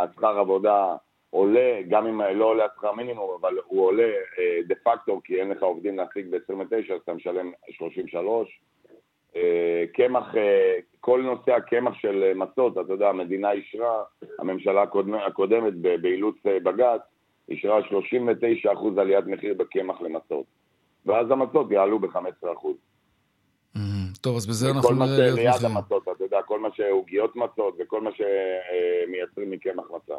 השכר 0.02 0.38
עבודה 0.38 0.96
עולה, 1.30 1.80
גם 1.88 2.06
אם 2.06 2.20
לא 2.20 2.44
עולה 2.44 2.64
השכר 2.64 2.92
מינימום, 2.92 3.30
אבל 3.40 3.54
הוא 3.66 3.86
עולה 3.86 4.12
אה, 4.38 4.58
דה 4.66 4.74
פקטו, 4.84 5.20
כי 5.24 5.40
אין 5.40 5.48
לך 5.48 5.62
עובדים 5.62 5.96
להשיג 5.96 6.26
ב-29, 6.30 6.94
אז 6.94 7.00
אתה 7.04 7.14
משלם 7.14 7.52
33. 7.70 8.60
אה, 9.36 9.84
קמח, 9.94 10.36
אה, 10.36 10.74
כל 11.00 11.22
נושא 11.22 11.52
הקמח 11.52 11.94
של 12.00 12.22
אה, 12.22 12.34
מצות, 12.34 12.78
אתה 12.78 12.92
יודע, 12.92 13.08
המדינה 13.08 13.52
אישרה, 13.52 14.02
הממשלה 14.38 14.84
הקודמת, 15.26 15.74
באילוץ 16.02 16.36
בג"ץ, 16.44 17.00
אישרה 17.48 17.80
39% 17.80 19.00
עליית 19.00 19.26
מחיר 19.26 19.54
בקמח 19.54 20.00
למצות. 20.00 20.46
ואז 21.06 21.30
המצות 21.30 21.70
יעלו 21.70 21.98
ב-15%. 21.98 22.16
מהמם. 23.74 24.08
טוב, 24.20 24.36
אז 24.36 24.46
בזה 24.46 24.66
כל 24.66 24.72
אנחנו 24.76 24.94
מה 24.94 25.06
נראה 25.06 25.18
להיות 25.18 25.36
שליד 25.36 25.48
מחירים. 25.48 25.76
המצות, 25.76 26.02
אתה 26.02 26.24
יודע, 26.24 26.42
כל 26.42 26.60
מה 26.60 26.68
שעוגיות 26.74 27.36
מצות 27.36 27.74
וכל 27.78 28.00
מה 28.00 28.10
שמייצרים 28.12 29.50
מקמח 29.50 29.84
מצה. 29.90 30.14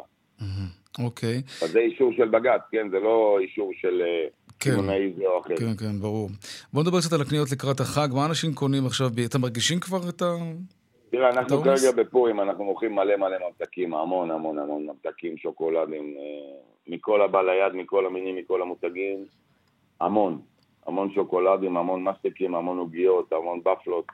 אוקיי, 1.04 1.42
אז 1.62 1.70
זה 1.70 1.78
אישור 1.78 2.12
של 2.16 2.28
בג"ץ, 2.28 2.60
כן? 2.70 2.88
זה 2.90 3.00
לא 3.00 3.38
אישור 3.40 3.70
של 3.80 4.02
אה, 4.02 4.28
כן. 4.60 4.70
קמעונאי 4.70 5.12
זה 5.16 5.26
או 5.26 5.40
אחר. 5.40 5.56
כן, 5.56 5.76
כן, 5.76 5.98
ברור. 6.00 6.28
בוא 6.72 6.82
נדבר 6.82 7.00
קצת 7.00 7.12
על 7.12 7.20
הקניות 7.20 7.52
לקראת 7.52 7.80
החג. 7.80 8.08
מה 8.14 8.26
אנשים 8.26 8.54
קונים 8.54 8.86
עכשיו? 8.86 9.10
אתם 9.24 9.40
מרגישים 9.40 9.80
כבר 9.80 10.08
את 10.08 10.22
ה... 10.22 10.34
תראה, 11.10 11.30
אנחנו 11.30 11.54
העומס? 11.54 11.84
כרגע 11.84 12.02
בפורים, 12.02 12.40
אנחנו 12.40 12.64
מוכרים 12.64 12.94
מלא 12.94 13.16
מלא 13.16 13.36
ממתקים, 13.46 13.94
המון 13.94 14.30
המון 14.30 14.58
המון 14.58 14.86
ממתקים, 14.86 15.36
שוקולדים, 15.36 16.14
אה, 16.18 16.56
מכל 16.86 17.22
הבא 17.22 17.42
ליד, 17.42 17.72
מכל 17.74 18.06
המינים, 18.06 18.36
מכל 18.36 18.62
המותגים, 18.62 19.24
המון. 20.00 20.40
המון 20.86 21.12
שוקולדים, 21.14 21.76
המון 21.76 22.04
מסטיקים, 22.04 22.54
המון 22.54 22.78
עוגיות, 22.78 23.32
המון 23.32 23.60
בפלות. 23.64 24.04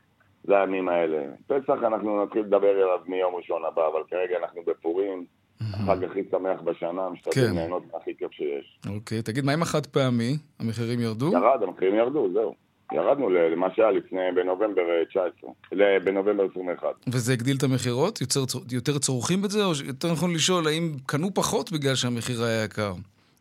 זה 0.45 0.59
הימים 0.59 0.89
האלה. 0.89 1.23
פסח 1.47 1.79
אנחנו 1.83 2.25
נתחיל 2.25 2.43
לדבר 2.43 2.71
עליו 2.71 2.99
מיום 3.07 3.35
ראשון 3.35 3.65
הבא, 3.65 3.87
אבל 3.87 4.03
כרגע 4.11 4.39
אנחנו 4.39 4.63
בפורים, 4.67 5.25
החג 5.61 6.05
הכי 6.05 6.21
שמח 6.31 6.61
בשנה, 6.65 7.09
משתדלים 7.09 7.49
כן. 7.49 7.55
ליהנות 7.55 7.83
מהכי 7.95 8.17
כיף 8.19 8.33
שיש. 8.33 8.79
אוקיי, 8.95 9.23
תגיד, 9.23 9.45
מה 9.45 9.53
עם 9.53 9.63
החד 9.63 9.87
פעמי? 9.87 10.37
המחירים 10.61 11.01
ירדו? 11.01 11.33
ירד, 11.33 11.63
המחירים 11.63 11.95
ירדו, 11.95 12.29
זהו. 12.33 12.55
ירדנו 12.93 13.31
למה 13.31 13.67
שהיה 13.75 13.91
לפני, 13.91 14.21
בנובמבר 14.35 14.83
אה, 14.91 15.05
19, 15.05 15.51
ל- 15.73 15.99
בנובמבר 15.99 16.45
21. 16.51 16.89
וזה 17.09 17.33
הגדיל 17.33 17.57
את 17.57 17.63
המכירות? 17.63 18.21
יוצר, 18.21 18.41
יותר 18.73 18.99
צורכים 18.99 19.45
את 19.45 19.51
זה? 19.51 19.65
או 19.65 19.71
יותר 19.85 20.13
נכון 20.13 20.35
לשאול, 20.35 20.67
האם 20.67 20.93
קנו 21.07 21.35
פחות 21.35 21.73
בגלל 21.73 21.95
שהמחיר 21.95 22.43
היה 22.43 22.65
יקר? 22.65 22.93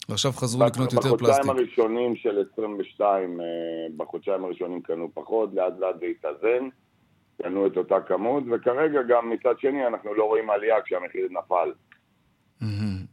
ועכשיו 0.09 0.31
חזרו 0.31 0.65
לקנות 0.65 0.93
יותר 0.93 1.17
פלסטיק. 1.17 1.21
בחודשיים 1.21 1.49
הראשונים 1.49 2.15
של 2.15 2.43
22, 2.53 3.39
אה, 3.41 3.45
בחודשיים 3.97 4.43
הראשונים 4.43 4.81
קנו 4.81 5.09
פחות, 5.13 5.49
לאט 5.53 5.73
לאט 5.79 5.95
זה 5.99 6.05
התאזן, 6.05 6.67
קנו 7.43 7.67
את 7.67 7.77
אותה 7.77 7.95
כמות, 8.07 8.43
וכרגע 8.51 8.99
גם 9.09 9.29
מצד 9.29 9.53
שני 9.59 9.87
אנחנו 9.87 10.13
לא 10.13 10.23
רואים 10.23 10.49
עלייה 10.49 10.75
כשהמחיר 10.85 11.27
נפל. 11.31 11.71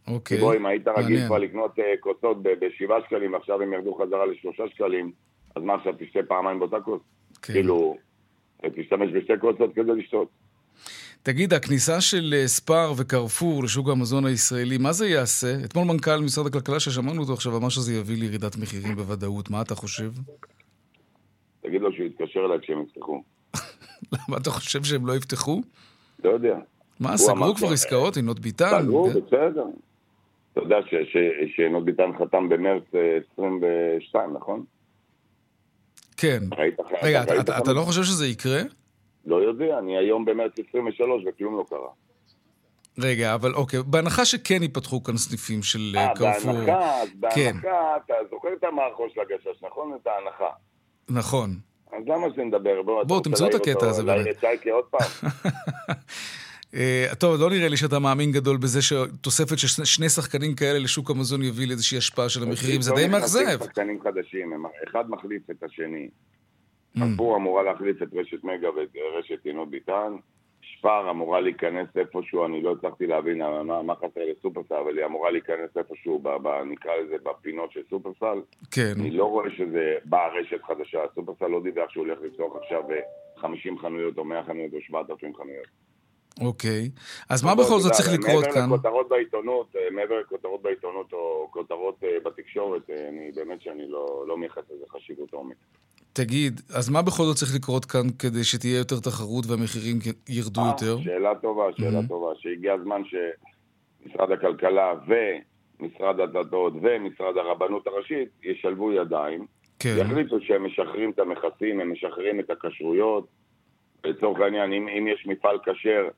אוקיי. 0.09 0.39
בוא, 0.39 0.55
אם 0.55 0.67
היית 0.67 0.89
רגיל. 0.89 1.27
כבר 1.27 1.39
לקנות 1.39 1.79
אה, 1.79 1.85
כוסות 2.01 2.37
בשבעה 2.43 2.99
שקלים, 3.07 3.33
ועכשיו 3.33 3.63
הם 3.63 3.73
ירדו 3.73 3.95
חזרה 3.95 4.27
לשלושה 4.27 4.63
שקלים, 4.75 5.13
אז 5.57 5.63
מה 5.63 5.75
עכשיו, 5.75 5.93
תשתה 5.99 6.21
פעמיים 6.29 6.59
באותה 6.59 6.81
כוס? 6.81 7.01
כן. 7.43 7.53
כאילו, 7.53 7.97
אה, 8.65 8.71
תשתמש 8.71 9.11
בשתי 9.15 9.33
כוסות 9.41 9.75
כדי 9.75 9.93
לשתות. 9.97 10.29
תגיד, 11.23 11.53
הכניסה 11.53 12.01
של 12.01 12.35
אה, 12.37 12.49
ספאר 12.49 12.93
וקרפור 12.97 13.65
לשוק 13.65 13.89
המזון 13.89 14.25
הישראלי, 14.27 14.79
מה 14.79 14.93
זה 14.93 15.09
יעשה? 15.09 15.65
אתמול 15.65 15.85
מנכ"ל 15.85 16.21
משרד 16.25 16.47
הכלכלה 16.47 16.81
ששמענו 16.81 17.21
אותו 17.21 17.33
עכשיו 17.33 17.57
אמר 17.57 17.69
שזה 17.69 17.95
יביא 17.95 18.17
לירידת 18.17 18.57
מחירים 18.57 18.97
בוודאות. 18.97 19.51
מה 19.51 19.63
אתה 19.63 19.75
חושב? 19.75 20.13
תגיד 21.61 21.81
לו 21.81 21.93
שהוא 21.93 22.07
יתקשר 22.07 22.41
אליי 22.45 22.59
כשהם 22.63 22.83
יפתחו. 22.83 23.23
למה 24.13 24.37
אתה 24.37 24.51
חושב 24.51 24.85
שהם 24.85 25.07
לא 25.07 25.17
יפתחו? 25.17 25.63
לא 26.25 26.31
יודע. 26.31 26.57
מה, 27.01 27.17
סגרו 27.17 27.55
כבר 27.55 27.73
עסקאות? 27.73 28.17
עינות 28.17 28.41
ביטן? 28.41 28.83
סגרו. 28.83 29.09
בסדר. 29.11 29.65
אתה 30.53 30.61
יודע 30.61 30.77
שעינות 31.57 31.85
ביטן 31.85 32.11
חתם 32.19 32.49
במרץ 32.49 32.83
אה, 32.95 33.19
22, 33.35 34.33
נכון? 34.35 34.65
כן. 36.17 36.39
רגע, 37.03 37.23
אתה- 37.41 37.73
לא 37.73 37.81
חושב 37.83 38.03
שזה 38.03 38.27
יקרה? 38.27 38.61
לא 39.27 39.37
יודע, 39.37 39.79
אני 39.79 39.99
היום 39.99 40.25
במרץ 40.25 40.53
23 40.69 41.23
וכלום 41.29 41.57
לא 41.59 41.65
קרה. 41.69 41.89
רגע, 42.99 43.35
אבל 43.35 43.55
אוקיי, 43.55 43.81
בהנחה 43.87 44.25
שכן 44.25 44.63
ייפתחו 44.63 45.03
כאן 45.03 45.17
סניפים 45.17 45.63
של 45.63 45.93
אה, 45.97 46.09
אה, 46.09 46.15
קרפור. 46.15 46.53
בהנחה, 46.53 47.03
אז 47.03 47.09
כן. 47.35 47.53
בהנחה, 47.53 47.97
אתה 48.05 48.15
זוכר 48.31 48.49
את 48.59 48.65
המערכון 48.65 49.09
של 49.15 49.21
הגשש, 49.21 49.63
נכון? 49.63 49.97
את 50.03 50.07
ההנחה. 50.07 50.51
נכון. 51.11 51.51
אז 51.93 52.03
למה 52.07 52.27
שנדבר? 52.37 52.83
בוא, 52.83 53.03
בואו, 53.05 53.19
רוצה 53.19 53.31
תמצאו 53.31 53.47
את 53.47 53.55
הקטע 53.55 53.89
הזה 53.89 54.03
באמת. 54.03 54.41
שייקה 54.41 54.71
עוד 54.71 54.85
פעם? 54.91 55.01
אה, 56.75 57.07
טוב, 57.19 57.41
לא 57.41 57.51
נראה 57.51 57.69
לי 57.69 57.77
שאתה 57.77 57.99
מאמין 57.99 58.33
גדול 58.33 58.57
בזה 58.57 58.83
שתוספת 58.83 59.59
של 59.59 59.69
שני- 59.85 60.09
שחקנים 60.09 60.55
כאלה 60.55 60.79
לשוק 60.79 61.11
המזון 61.11 61.43
יביא 61.43 61.67
לאיזושהי 61.69 61.99
השפעה 61.99 62.29
של 62.29 62.43
המחירים. 62.43 62.81
זה 62.83 62.91
לא 62.91 62.97
די 62.97 63.09
נכנסים 63.09 63.47
מאכזב. 63.47 63.65
שחקנים 63.65 64.01
חדשים, 64.03 64.53
הם- 64.53 64.65
אחד 64.89 65.11
מחליף 65.11 65.51
את 65.51 65.63
השני. 65.63 66.09
Mm. 66.97 67.01
כפור 67.15 67.37
אמורה 67.37 67.63
להחליף 67.63 68.03
את 68.03 68.09
רשת 68.15 68.45
מגה 68.45 68.71
ואת 68.71 68.89
רשת 69.19 69.45
עינות 69.45 69.71
ביטן. 69.71 70.13
שפר 70.63 71.11
אמורה 71.11 71.41
להיכנס 71.41 71.89
איפשהו, 71.97 72.47
אני 72.47 72.63
לא 72.63 72.73
הצלחתי 72.79 73.07
להבין 73.07 73.39
מה, 73.39 73.83
מה 73.83 73.95
חסר 73.97 74.21
לסופרסל, 74.39 74.75
אבל 74.75 74.99
היא 74.99 75.07
אמורה 75.07 75.31
להיכנס 75.31 75.71
איפשהו, 75.77 76.19
ב, 76.19 76.29
ב, 76.29 76.49
נקרא 76.73 76.93
לזה, 77.05 77.15
בפינות 77.25 77.73
של 77.73 77.81
סופרסל. 77.91 78.39
כן. 78.71 78.93
אני 79.01 79.11
לא 79.11 79.25
רואה 79.25 79.51
שזה 79.57 79.95
באה 80.05 80.29
רשת 80.41 80.63
חדשה. 80.67 80.99
סופרסל 81.15 81.47
לא 81.47 81.61
דיווח 81.63 81.91
שהוא 81.91 82.07
הולך 82.07 82.19
לפתוח 82.25 82.53
עכשיו 82.63 82.91
אה, 82.91 82.97
50 83.37 83.79
חנויות 83.79 84.19
או 84.19 84.25
100 84.25 84.45
חנויות 84.45 84.73
או 84.75 84.79
7,000 84.81 85.37
חנויות. 85.37 85.67
אוקיי. 86.41 86.91
אז 87.29 87.45
מה 87.45 87.55
בוא, 87.55 87.65
בכל 87.65 87.79
זאת 87.79 87.93
צריך 87.93 88.09
לקרות 88.13 88.45
כאן? 88.45 88.61
מעבר 88.61 88.75
לכותרות 88.75 89.09
בעיתונות, 89.09 89.77
אה, 89.77 89.91
מעבר 89.91 90.21
לכותרות 90.21 90.63
בעיתונות 90.63 91.13
או 91.13 91.49
כותרות 91.51 92.05
אה, 92.05 92.09
בתקשורת, 92.25 92.91
אה, 92.91 93.09
אני 93.09 93.33
באמת 93.35 93.63
שאני 93.63 93.89
לא, 93.89 94.25
לא 94.29 94.39
מייחס 94.39 94.63
לזה 94.71 94.85
חשיבות 94.91 95.33
עומק. 95.33 95.57
תגיד, 96.13 96.61
אז 96.75 96.91
מה 96.91 97.03
בכל 97.03 97.23
זאת 97.23 97.37
צריך 97.37 97.55
לקרות 97.55 97.85
כאן 97.85 98.11
כדי 98.19 98.45
שתהיה 98.45 98.79
יותר 98.79 99.01
תחרות 99.01 99.45
והמחירים 99.47 99.99
ירדו 100.29 100.61
יותר? 100.67 101.03
שאלה 101.05 101.35
טובה, 101.35 101.65
שאלה 101.77 102.01
Mhm. 102.01 102.09
טובה, 102.09 102.33
שהגיע 102.39 102.75
הזמן 102.75 103.03
שמשרד 103.05 104.31
הכלכלה 104.33 104.93
משרד 105.81 106.21
הדתות 106.21 106.73
ומשרד 106.83 107.37
הרבנות 107.37 107.87
הראשית 107.87 108.29
ישלבו 108.43 108.93
ידיים, 108.93 109.47
כן. 109.79 109.95
יחליטו 109.99 110.37
שהם 110.41 110.67
משחררים 110.67 111.11
את 111.11 111.19
המכסים, 111.19 111.81
הם 111.81 111.93
משחררים 111.93 112.41
את 112.41 112.51
הכשרויות. 112.51 113.27
לצורך 114.05 114.41
העניין, 114.41 114.73
אם, 114.73 114.89
אם 114.89 115.09
יש 115.09 115.27
מפעל 115.27 115.59
כשר, 115.59 116.09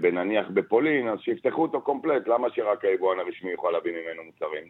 בנניח 0.00 0.46
בפולין, 0.54 1.08
אז 1.08 1.18
שיפתחו 1.20 1.62
אותו 1.62 1.80
קומפלט, 1.80 2.28
למה 2.28 2.48
שרק 2.54 2.84
היבואן 2.84 3.18
הרשמי 3.18 3.50
יוכל 3.50 3.70
להביא 3.70 3.92
ממנו 3.92 4.22
מוצרים? 4.24 4.64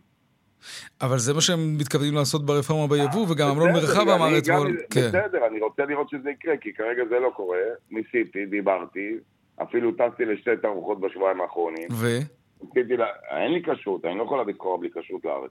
אבל 1.00 1.18
זה 1.18 1.34
מה 1.34 1.40
שהם 1.40 1.78
מתכוונים 1.78 2.14
לעשות 2.14 2.46
ברפורמה 2.46 2.86
ביבוא, 2.86 3.26
וגם 3.30 3.48
אמנון 3.48 3.72
בסדר, 3.72 3.86
מרחב 3.86 4.08
אמר 4.08 4.38
אתמול, 4.38 4.76
כן. 4.90 5.08
בסדר, 5.08 5.46
אני 5.46 5.60
רוצה 5.60 5.84
לראות 5.84 6.10
שזה 6.10 6.30
יקרה, 6.30 6.56
כי 6.56 6.72
כרגע 6.72 7.02
זה 7.08 7.18
לא 7.18 7.30
קורה. 7.36 7.58
ניסיתי, 7.90 8.46
דיברתי, 8.46 9.14
אפילו 9.62 9.92
טסתי 9.92 10.24
לשתי 10.24 10.50
תערוכות 10.62 11.00
בשבועיים 11.00 11.40
האחרונים. 11.40 11.88
ו? 11.92 12.06
אין 13.30 13.52
לי 13.52 13.62
כשרות, 13.62 14.04
אני 14.04 14.18
לא 14.18 14.22
יכול 14.22 14.38
להביא 14.38 14.54
סחורה 14.54 14.78
בלי 14.78 14.88
כשרות 14.90 15.24
לארץ. 15.24 15.50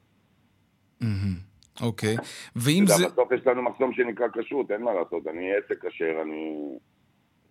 אוקיי. 1.82 2.16
ואם 2.56 2.84
זה... 2.88 3.08
בסוף 3.08 3.32
יש 3.32 3.48
לנו 3.48 3.62
מחסום 3.62 3.94
שנקרא 3.94 4.28
כשרות, 4.34 4.72
אין 4.72 4.82
מה 4.82 4.94
לעשות, 4.94 5.28
אני 5.28 5.52
עסק 5.54 5.86
כשר, 5.86 6.22
אני... 6.22 6.56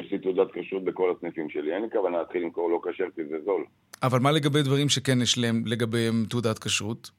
יש 0.00 0.12
לי 0.12 0.18
תעודת 0.18 0.48
כשרות 0.52 0.84
בכל 0.84 1.12
הסניפים 1.16 1.50
שלי, 1.50 1.74
אין 1.74 1.82
לי 1.82 1.88
כוונה 1.92 2.18
להתחיל 2.18 2.42
למכור 2.42 2.70
לא 2.70 2.80
כשר 2.84 3.04
כי 3.14 3.24
זה 3.24 3.36
זול. 3.44 3.64
אבל 4.02 4.18
מה 4.18 4.30
לגבי 4.30 4.62
דברים 4.62 4.88
שכן 4.88 5.22
יש 5.22 5.38
להם 5.38 5.62
לגביהם 5.66 6.24
תעודת 6.28 6.58
כשרות? 6.58 7.10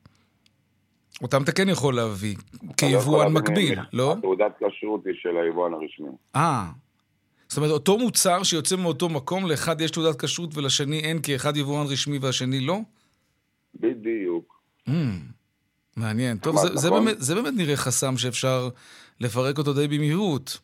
אותם 1.22 1.44
אתה 1.44 1.52
כן 1.52 1.70
יכול 1.70 1.96
להביא, 1.96 2.36
לא 2.64 2.74
כיבואן 2.78 3.34
להביא 3.34 3.42
מקביל. 3.42 3.80
לא? 3.94 4.14
התעודת 4.14 4.52
כשרות 4.58 5.06
היא 5.06 5.14
של 5.22 5.38
היבואן 5.38 5.74
הרשמי. 5.74 6.10
אה. 6.36 6.66
זאת 7.48 7.58
אומרת, 7.58 7.72
אותו 7.72 7.98
מוצר 7.98 8.44
שיוצא 8.44 8.76
מאותו 8.76 9.10
מקום, 9.10 9.46
לאחד 9.46 9.82
יש 9.82 9.92
תעודת 9.92 10.22
כשרות 10.22 10.58
ולשני 10.58 11.00
אין, 11.00 11.22
כי 11.22 11.36
אחד 11.36 11.58
יבואן 11.58 11.86
רשמי 11.88 12.18
והשני 12.18 12.60
לא? 12.60 12.80
בדיוק. 13.80 14.62
Mm, 14.90 14.92
מעניין. 15.98 16.38
טוב, 16.38 16.56
נכון. 16.56 16.68
זה, 16.68 16.76
זה, 16.76 16.92
באמת, 16.92 17.16
זה 17.20 17.36
באמת 17.36 17.54
נראה 17.58 17.76
חסם 17.76 18.18
שאפשר 18.18 18.70
לפרק 19.20 19.58
אותו 19.58 19.74
די 19.74 19.88
במהירות. 19.88 20.60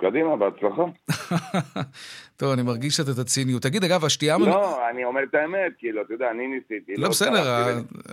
קדימה, 0.00 0.36
בהצלחה. 0.36 0.82
טוב, 2.40 2.52
אני 2.52 2.62
מרגיש 2.62 3.00
קצת 3.00 3.12
את 3.14 3.18
הציניות. 3.18 3.62
תגיד, 3.62 3.84
אגב, 3.84 4.04
השתייה... 4.04 4.38
לא, 4.38 4.88
אני 4.90 5.04
אומר 5.04 5.20
את 5.22 5.34
האמת, 5.34 5.72
כאילו, 5.78 6.02
אתה 6.02 6.14
יודע, 6.14 6.30
אני 6.30 6.46
ניסיתי. 6.46 6.96
לא, 6.96 7.08
בסדר, 7.08 7.30
צלחתי, 7.32 7.48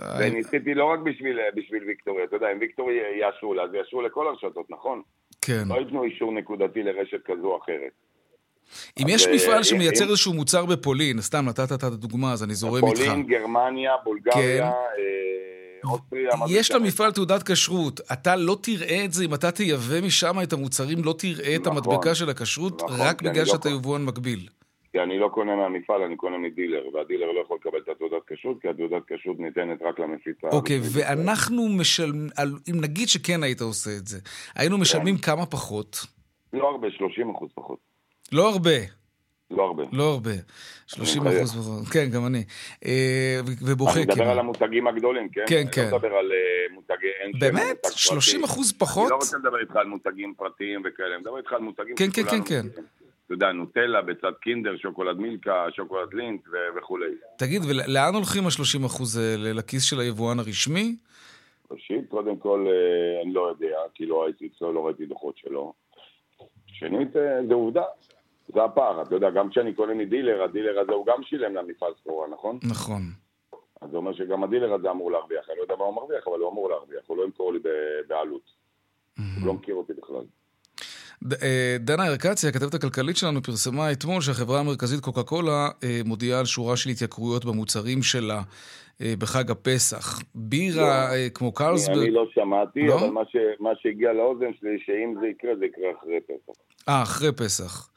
ה- 0.00 0.16
ו- 0.18 0.18
וניסיתי 0.20 0.74
לא 0.74 0.84
רק 0.84 0.98
בשביל, 0.98 1.38
בשביל 1.56 1.84
ויקטוריה, 1.86 2.24
אתה 2.24 2.36
יודע, 2.36 2.46
אם 2.52 2.58
ויקטוריה 2.60 3.02
יאשרו 3.20 3.54
לה, 3.54 3.62
אז 3.62 3.70
יאשרו 3.74 4.02
לכל 4.02 4.26
הרשתות, 4.28 4.66
נכון? 4.70 5.02
כן. 5.40 5.62
לא 5.68 5.74
ייתנו 5.74 6.04
אישור 6.04 6.32
נקודתי 6.32 6.82
לרשת 6.82 7.20
כזו 7.24 7.46
או 7.46 7.58
אחרת. 7.64 7.92
אם 9.02 9.06
יש 9.08 9.26
אה, 9.26 9.34
מפעל 9.34 9.62
שמייצר 9.62 10.04
איזשהו 10.04 10.34
מוצר 10.34 10.66
בפולין, 10.66 11.20
סתם 11.20 11.44
נתת 11.48 11.72
את 11.74 11.82
הדוגמה, 11.82 12.32
אז 12.32 12.44
אני 12.44 12.54
זורם 12.54 12.84
איתך. 12.84 12.98
פולין, 12.98 13.26
גרמניה, 13.26 13.92
בולגריה, 14.04 14.72
כן. 15.82 16.46
זה 16.48 16.58
יש? 16.58 16.70
למפעל 16.70 17.12
תעודת 17.12 17.50
כשרות, 17.50 18.00
אתה 18.12 18.36
לא 18.36 18.56
תראה 18.62 19.04
את 19.04 19.12
זה, 19.12 19.24
אם 19.24 19.34
אתה 19.34 19.50
תייבא 19.50 20.06
משם 20.06 20.36
את 20.42 20.52
המוצרים, 20.52 20.98
לא 21.04 21.14
תראה 21.18 21.56
את 21.56 21.60
נכון. 21.60 21.72
המדבקה 21.72 22.14
של 22.14 22.30
הכשרות, 22.30 22.82
נכון, 22.82 22.96
רק 23.00 23.22
בגלל 23.22 23.38
לא 23.38 23.44
שאתה. 23.44 23.68
יבואן 23.68 24.04
מקביל. 24.04 24.48
כי 24.92 24.98
אני 25.00 25.18
לא 25.18 25.28
קונה 25.28 25.56
מהמפעל, 25.56 26.02
אני 26.02 26.16
קונה 26.16 26.38
מדילר, 26.38 26.82
והדילר 26.94 27.26
לא 27.32 27.40
יכול 27.40 27.56
לקבל 27.60 27.78
את 27.78 27.88
התעודת 27.88 28.22
כשרות, 28.26 28.56
כי 28.62 28.68
התעודת 28.68 29.02
כשרות 29.06 29.38
ניתנת 29.38 29.82
רק 29.82 30.00
למפיץ 30.00 30.36
אוקיי. 30.52 30.80
ואנחנו 30.92 31.68
משלמים, 31.68 32.28
אם 32.70 32.80
נגיד 32.80 33.08
שכן 33.08 33.42
היית 33.42 33.60
עושה 33.60 33.90
את 34.00 34.06
זה, 34.06 34.18
היינו 34.54 34.78
משלמים 34.78 35.16
כמה 35.18 35.46
פחות? 35.46 36.06
לא 36.52 36.68
הרבה, 36.68 36.90
30 36.90 37.30
אחוז 37.30 37.48
פחות. 37.54 37.78
לא 38.32 38.48
הרבה. 38.48 38.97
לא 39.50 39.62
הרבה. 39.62 39.82
לא 39.92 40.02
הרבה. 40.04 40.30
30 40.86 41.22
מחייך. 41.22 41.38
אחוז 41.38 41.56
פחות. 41.56 41.88
כן, 41.92 42.08
גם 42.14 42.26
אני. 42.26 42.44
אה, 42.84 43.40
ובוכה 43.62 43.92
אני 43.94 44.02
מדבר 44.02 44.14
כאילו. 44.14 44.30
על 44.30 44.38
המותגים 44.38 44.86
הגדולים, 44.86 45.28
כן? 45.28 45.44
כן, 45.48 45.56
אני 45.56 45.70
כן. 45.72 45.88
לא 45.90 45.96
מדבר 45.96 46.14
על 46.14 46.32
אה, 46.32 46.74
מותגי 46.74 47.06
באמת? 47.38 47.54
מותג 47.54 47.82
פרטי. 47.82 47.98
30 47.98 48.44
אחוז 48.44 48.70
אני 48.70 48.78
פחות? 48.78 49.10
לא 49.10 49.14
רוצה 49.14 49.38
לדבר 49.38 49.60
איתך 49.60 49.76
על 49.76 49.86
מותגים 49.86 50.34
פרטיים 50.36 50.82
וכאלה, 50.84 51.08
אני 51.14 51.20
מדבר 51.20 51.38
איתך 51.38 51.52
על 51.52 51.60
מותגים 51.60 51.96
כן, 51.96 52.08
כן, 52.14 52.22
כן, 52.30 52.44
כן. 52.44 52.66
אתה 53.26 53.34
יודע, 53.34 53.52
נוטלה 53.52 54.02
בצד 54.02 54.32
קינדר, 54.40 54.76
שוקולד 54.76 55.18
מילקה, 55.18 55.66
שוקולד 55.76 56.14
לינט 56.14 56.40
וכולי. 56.76 57.10
תגיד, 57.38 57.62
ולאן 57.68 58.14
הולכים 58.14 58.46
ה-30 58.46 58.86
אחוז 58.86 59.16
האלה? 59.16 59.52
לכיס 59.52 59.84
של 59.84 60.00
היבואן 60.00 60.38
הרשמי? 60.38 60.96
ראשית, 61.70 62.08
קודם 62.08 62.36
כל, 62.36 62.66
אה, 62.68 63.22
אני 63.22 63.34
לא 63.34 63.48
יודע, 63.48 63.76
כי 63.94 64.06
לא 64.06 64.26
אצלו, 64.56 64.72
לא 64.72 64.86
ראיתי 64.86 65.06
דוחות 65.06 65.38
שלו. 65.38 65.72
שנית, 66.66 67.12
זה 67.48 67.54
עובדה. 67.54 67.82
זה 68.54 68.64
הפער, 68.64 69.02
אתה 69.02 69.14
יודע, 69.14 69.30
גם 69.30 69.50
כשאני 69.50 69.74
קונה 69.74 69.94
מדילר, 69.94 70.42
הדילר 70.42 70.80
הזה 70.80 70.92
הוא 70.92 71.06
גם 71.06 71.22
שילם 71.22 71.54
למפעל 71.54 71.92
סחורה, 72.00 72.28
נכון? 72.28 72.58
נכון. 72.62 73.02
אז 73.80 73.90
זה 73.90 73.96
אומר 73.96 74.12
שגם 74.12 74.44
הדילר 74.44 74.74
הזה 74.74 74.90
אמור 74.90 75.12
להרוויח. 75.12 75.50
אני 75.50 75.56
לא 75.58 75.62
יודע 75.62 75.76
מה 75.76 75.84
הוא 75.84 75.94
מרוויח, 75.94 76.24
אבל 76.26 76.38
הוא 76.38 76.50
אמור 76.50 76.70
להרוויח. 76.70 77.02
הוא 77.06 77.16
לא 77.16 77.24
ימכור 77.24 77.52
לי 77.52 77.58
בעלות. 78.08 78.50
הוא 79.18 79.46
לא 79.46 79.54
מכיר 79.54 79.74
אותי 79.74 79.92
בכלל. 79.92 80.24
אה, 81.42 81.76
דנה 81.80 82.06
ירקצי, 82.06 82.48
הכתבת 82.48 82.74
הכלכלית 82.74 83.16
שלנו, 83.16 83.42
פרסמה 83.42 83.92
אתמול 83.92 84.20
שהחברה 84.20 84.60
המרכזית 84.60 85.00
קוקה 85.00 85.22
קולה 85.22 85.68
אה, 85.84 86.00
מודיעה 86.04 86.40
על 86.40 86.44
שורה 86.44 86.76
של 86.76 86.90
התייקרויות 86.90 87.44
במוצרים 87.44 88.02
שלה 88.02 88.40
אה, 89.00 89.14
בחג 89.18 89.50
הפסח. 89.50 90.20
בירה 90.34 91.14
אה, 91.14 91.30
כמו 91.34 91.52
קרלסברג... 91.52 91.98
אני 91.98 92.10
לא 92.10 92.26
שמעתי, 92.34 92.86
לא? 92.86 92.94
אבל 92.94 93.10
מה, 93.10 93.22
ש, 93.24 93.36
מה 93.60 93.70
שהגיע 93.82 94.12
לאוזן 94.12 94.52
שלי, 94.60 94.78
שאם 94.86 95.14
זה 95.20 95.26
יקרה, 95.26 95.56
זה 95.58 95.64
יקרה 95.64 95.88
אחרי 95.98 96.20
פסח. 96.20 96.60
אה, 96.88 97.02
אחרי 97.02 97.32
פסח. 97.32 97.88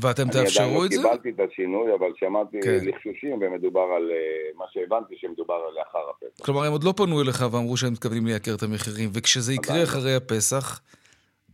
ואתם 0.00 0.22
אני 0.22 0.30
עדיין 0.30 0.44
תאפשרו 0.44 0.80
לא 0.80 0.86
את 0.86 0.90
זה? 0.92 1.02
קיבלתי 1.02 1.30
את 1.30 1.50
השינוי, 1.50 1.94
אבל 1.94 2.12
שמעתי 2.16 2.56
כן. 2.62 2.78
לחשושים, 2.82 3.38
ומדובר 3.40 3.86
על 3.96 4.10
אה, 4.10 4.58
מה 4.58 4.64
שהבנתי 4.72 5.14
שמדובר 5.16 5.54
על 5.54 5.74
לאחר 5.78 6.10
הפסח. 6.10 6.44
כלומר, 6.44 6.64
הם 6.64 6.72
עוד 6.72 6.84
לא 6.84 6.94
פנו 6.96 7.22
אליך 7.22 7.44
ואמרו 7.52 7.76
שהם 7.76 7.92
מתכוונים 7.92 8.26
לייקר 8.26 8.54
את 8.54 8.62
המחירים, 8.62 9.10
וכשזה 9.12 9.54
יקרה 9.54 9.74
עדיין 9.74 9.86
לא. 9.86 9.90
אחרי 9.92 10.14
הפסח, 10.14 10.80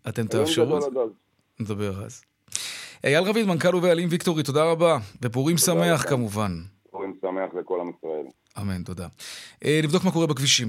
אתם 0.08 0.26
תאפשרו 0.26 0.76
את 0.76 0.82
זה? 0.82 0.88
נדבר 1.60 2.04
אז. 2.04 2.24
אייל 3.04 3.24
רביד, 3.24 3.46
מנכ"ל 3.46 3.74
ובעלים 3.76 4.08
ויקטורי, 4.10 4.42
תודה 4.42 4.64
רבה. 4.64 4.98
ופורים 5.22 5.56
תודה 5.56 5.84
שמח. 5.84 6.08
כמובן. 6.08 6.50
פורים 6.90 7.14
שמח 7.20 7.54
לכל 7.60 7.80
עם 7.80 7.90
ישראל. 7.98 8.26
אמן, 8.60 8.82
תודה. 8.82 9.06
אה, 9.64 9.80
נבדוק 9.84 10.04
מה 10.04 10.10
קורה 10.12 10.26
בכבישים. 10.26 10.68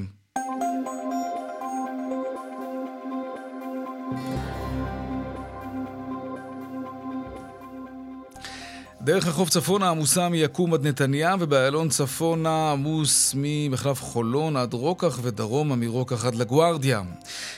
דרך 9.06 9.28
החוף 9.28 9.50
צפונה 9.50 9.90
עמוסה 9.90 10.30
מיקום 10.30 10.74
עד 10.74 10.88
נתניה, 10.88 11.36
ובאיילון 11.40 11.90
צפונה 11.90 12.72
עמוס 12.72 13.36
ממחלף 13.38 14.02
חולון 14.02 14.58
עד 14.58 14.74
רוקח 14.74 15.20
ודרומה 15.22 15.76
מרוקח 15.76 16.26
עד 16.26 16.36
לגוארדיה. 16.36 17.02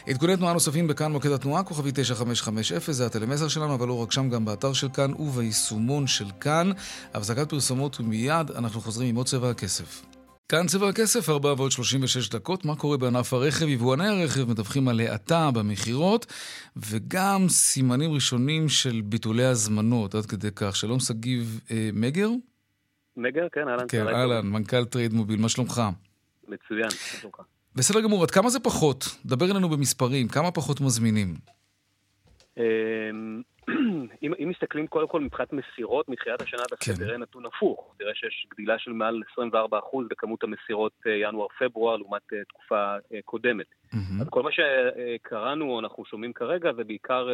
עדכוני 0.08 0.38
תנועה 0.38 0.54
נוספים 0.54 0.88
בכאן 0.88 1.12
מוקד 1.12 1.32
התנועה, 1.32 1.64
כוכבי 1.64 1.92
9550, 1.94 2.94
זה 2.94 3.06
הטלמסר 3.06 3.48
שלנו, 3.48 3.74
אבל 3.74 3.88
לא 3.88 4.02
רק 4.02 4.12
שם, 4.12 4.30
גם 4.30 4.46
באתר 4.46 4.74
של 4.74 4.90
כאן 4.94 5.14
וביישומון 5.20 6.08
של 6.08 6.28
כאן. 6.40 6.72
הפסקת 7.14 7.50
פרסומות 7.50 8.00
ומיד 8.00 8.52
אנחנו 8.52 8.82
חוזרים 8.82 9.10
עם 9.10 9.16
עוד 9.16 9.26
צבע 9.26 9.50
הכסף. 9.50 10.17
כאן 10.50 10.68
צבע 10.68 10.90
הכסף, 10.90 11.30
4 11.30 11.54
ועוד 11.58 11.72
36 11.72 12.30
דקות. 12.30 12.66
מה 12.66 12.76
קורה 12.76 12.98
בענף 12.98 13.34
הרכב? 13.34 13.68
יבואני 13.68 14.08
הרכב 14.08 14.50
מדווחים 14.50 14.88
על 14.88 15.00
האטה 15.00 15.50
במכירות, 15.54 16.26
וגם 16.76 17.50
סימנים 17.50 18.12
ראשונים 18.12 18.70
של 18.70 19.02
ביטולי 19.06 19.46
הזמנות, 19.46 20.16
עד 20.16 20.26
כדי 20.26 20.48
כך. 20.56 20.76
שלום 20.76 21.00
שגיב 21.00 21.60
אה, 21.72 21.90
מגר? 21.94 22.30
מגר, 23.18 23.48
כן, 23.52 23.68
אהלן. 23.68 23.86
כן, 23.88 24.08
אהלן, 24.08 24.48
מנכ"ל 24.48 24.86
טרייד 24.86 25.14
מוביל, 25.14 25.40
מה 25.40 25.50
שלומך? 25.50 25.82
מצוין, 26.48 26.84
מה 26.84 27.20
שלומך? 27.20 27.36
בסדר 27.76 28.02
גמור, 28.02 28.24
עד 28.24 28.32
כמה 28.32 28.50
זה 28.50 28.60
פחות? 28.60 29.16
דבר 29.26 29.52
אלינו 29.52 29.70
במספרים, 29.70 30.28
כמה 30.28 30.52
פחות 30.52 30.82
מזמינים? 30.82 31.57
אמ, 32.58 33.42
אם, 34.24 34.34
אם 34.44 34.50
מסתכלים 34.50 34.88
קודם 34.88 35.08
כל 35.08 35.22
מבחינת 35.22 35.54
מסירות, 35.54 36.10
מתחילת 36.10 36.42
השנה 36.42 36.62
דווקא 36.70 36.86
כן. 36.86 36.94
תראה 36.94 37.18
נתון 37.18 37.46
הפוך. 37.46 37.96
תראה 38.00 38.16
שיש 38.16 38.48
גדילה 38.54 38.80
של 38.80 38.92
מעל 38.92 39.22
24% 39.40 39.56
בכמות 40.10 40.44
המסירות 40.44 40.94
אה, 41.08 41.12
ינואר-פברואר 41.12 41.98
לעומת 41.98 42.34
אה, 42.34 42.44
תקופה 42.50 42.96
אה, 43.14 43.20
קודמת. 43.26 43.66
מהמם. 43.94 44.22
אז 44.22 44.28
כל 44.30 44.44
מה 44.44 44.50
שקראנו 44.52 45.70
או 45.70 45.80
אנחנו 45.80 46.06
שומעים 46.06 46.34
כרגע 46.34 46.74
זה 46.74 46.84
בעיקר, 46.84 47.30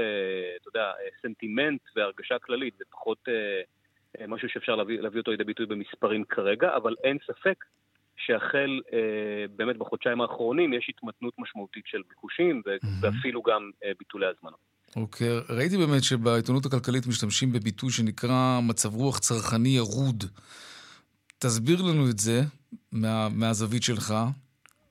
אתה 0.62 0.70
יודע, 0.70 0.92
סנטימנט 1.22 1.82
והרגשה 1.96 2.40
כללית, 2.40 2.74
זה 2.78 2.84
פחות 2.92 3.28
משהו 4.28 4.50
שאפשר 4.50 4.76
להביא, 4.76 5.02
להביא 5.02 5.20
אותו 5.20 5.32
לידי 5.32 5.44
ביטוי 5.44 5.66
במספרים 5.66 6.24
כרגע, 6.24 6.76
אבל 6.76 6.96
אין 7.04 7.18
ספק 7.28 7.66
שהחל 8.18 8.82
אה, 8.94 9.46
באמת 9.56 9.78
בחודשיים 9.78 10.22
האחרונים 10.22 10.74
יש 10.74 10.90
התמתנות 10.90 11.34
משמעותית 11.38 11.88
של 11.88 12.02
ביקושים 12.10 12.62
מהמם. 12.66 12.98
ואפילו 13.02 13.42
גם 13.42 13.72
אה, 13.84 13.92
ביטולי 14.00 14.26
הזמנות. 14.26 14.73
אוקיי, 14.96 15.28
ראיתי 15.50 15.78
באמת 15.78 16.04
שבעיתונות 16.04 16.66
הכלכלית 16.66 17.08
משתמשים 17.08 17.52
בביטוי 17.52 17.90
שנקרא 17.92 18.60
מצב 18.64 18.96
רוח 18.96 19.20
צרכני 19.20 19.70
ירוד. 19.70 20.24
תסביר 21.40 21.82
לנו 21.82 22.10
את 22.10 22.20
זה 22.20 22.42
מה, 22.92 23.28
מהזווית 23.30 23.84
שלך. 23.84 24.14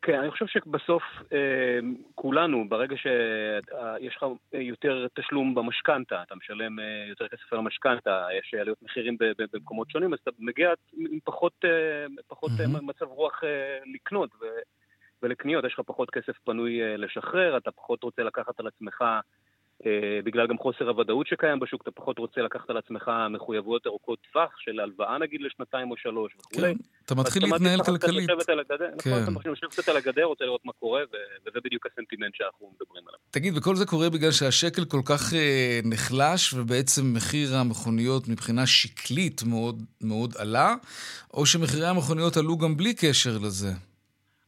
כן, 0.03 0.19
אני 0.19 0.31
חושב 0.31 0.47
שבסוף 0.47 1.03
אה, 1.33 1.79
כולנו, 2.15 2.69
ברגע 2.69 2.97
שיש 2.97 4.17
לך 4.17 4.27
יותר 4.53 5.07
תשלום 5.15 5.55
במשכנתה, 5.55 6.23
אתה 6.23 6.35
משלם 6.35 6.81
אה, 6.81 7.05
יותר 7.09 7.29
כסף 7.29 7.53
על 7.53 7.59
המשכנתה, 7.59 8.27
יש 8.39 8.55
עליות 8.61 8.83
מחירים 8.83 9.17
במקומות 9.53 9.91
שונים, 9.91 10.13
אז 10.13 10.19
אתה 10.23 10.31
מגיע 10.39 10.71
עם 10.97 11.19
פחות, 11.25 11.53
אה, 11.65 12.07
פחות 12.29 12.51
mm-hmm. 12.51 12.81
מצב 12.83 13.07
רוח 13.07 13.41
לקנות 13.95 14.31
ולקניות, 15.23 15.65
יש 15.65 15.73
לך 15.73 15.81
פחות 15.87 16.11
כסף 16.11 16.39
פנוי 16.45 16.97
לשחרר, 16.99 17.57
אתה 17.57 17.71
פחות 17.71 18.03
רוצה 18.03 18.23
לקחת 18.23 18.61
על 18.61 18.67
עצמך 18.67 19.03
אה, 19.03 19.21
בגלל 20.25 20.47
גם 20.47 20.59
חוסר 20.59 20.89
הוודאות 20.89 21.27
שקיים 21.27 21.61
בשוק, 21.61 21.83
אתה 21.83 21.91
פחות 21.91 22.19
רוצה 22.19 22.41
לקחת 22.41 22.71
על 22.71 22.77
עצמך 22.77 23.11
מחויבויות 23.31 23.87
ארוכות 23.87 24.19
טווח 24.33 24.51
של 24.59 24.81
הלוואה 24.81 25.19
נגיד 25.19 25.41
לשנתיים 25.41 25.91
או 25.91 25.97
שלוש 25.97 26.33
וכולי. 26.41 26.75
כן, 26.75 26.81
אתה 27.05 27.15
מתחיל 27.15 27.43
להתנהל 27.43 27.83
כלכלית. 27.85 28.31
נכון, 28.31 29.23
אתה 29.23 29.31
מתחיל 29.31 29.53
לשבת 29.53 29.71
קצת 29.71 29.89
על 29.89 29.97
הגדר, 29.97 30.25
רוצה 30.25 30.45
לראות 30.45 30.65
מה 30.65 30.73
קורה, 30.73 31.03
וזה 31.47 31.59
בדיוק 31.65 31.87
הסנטימנט 31.87 32.35
שאנחנו 32.35 32.73
מדברים 32.75 33.09
עליו. 33.09 33.19
תגיד, 33.31 33.57
וכל 33.57 33.77
זה 33.77 33.87
קורה 33.87 34.11
בגלל 34.11 34.31
שהשקל 34.31 34.85
כל 34.85 35.01
כך 35.05 35.35
אה, 35.35 35.81
נחלש, 35.85 36.55
ובעצם 36.55 37.03
מחיר 37.15 37.57
המכוניות 37.57 38.29
מבחינה 38.29 38.67
שקלית 38.67 39.43
מאוד 40.01 40.33
עלה, 40.39 40.75
או 41.35 41.47
שמחירי 41.47 41.87
המכוניות 41.87 42.37
עלו 42.37 42.59
גם 42.59 42.77
בלי 42.77 42.95
קשר 42.95 43.39
לזה? 43.43 43.92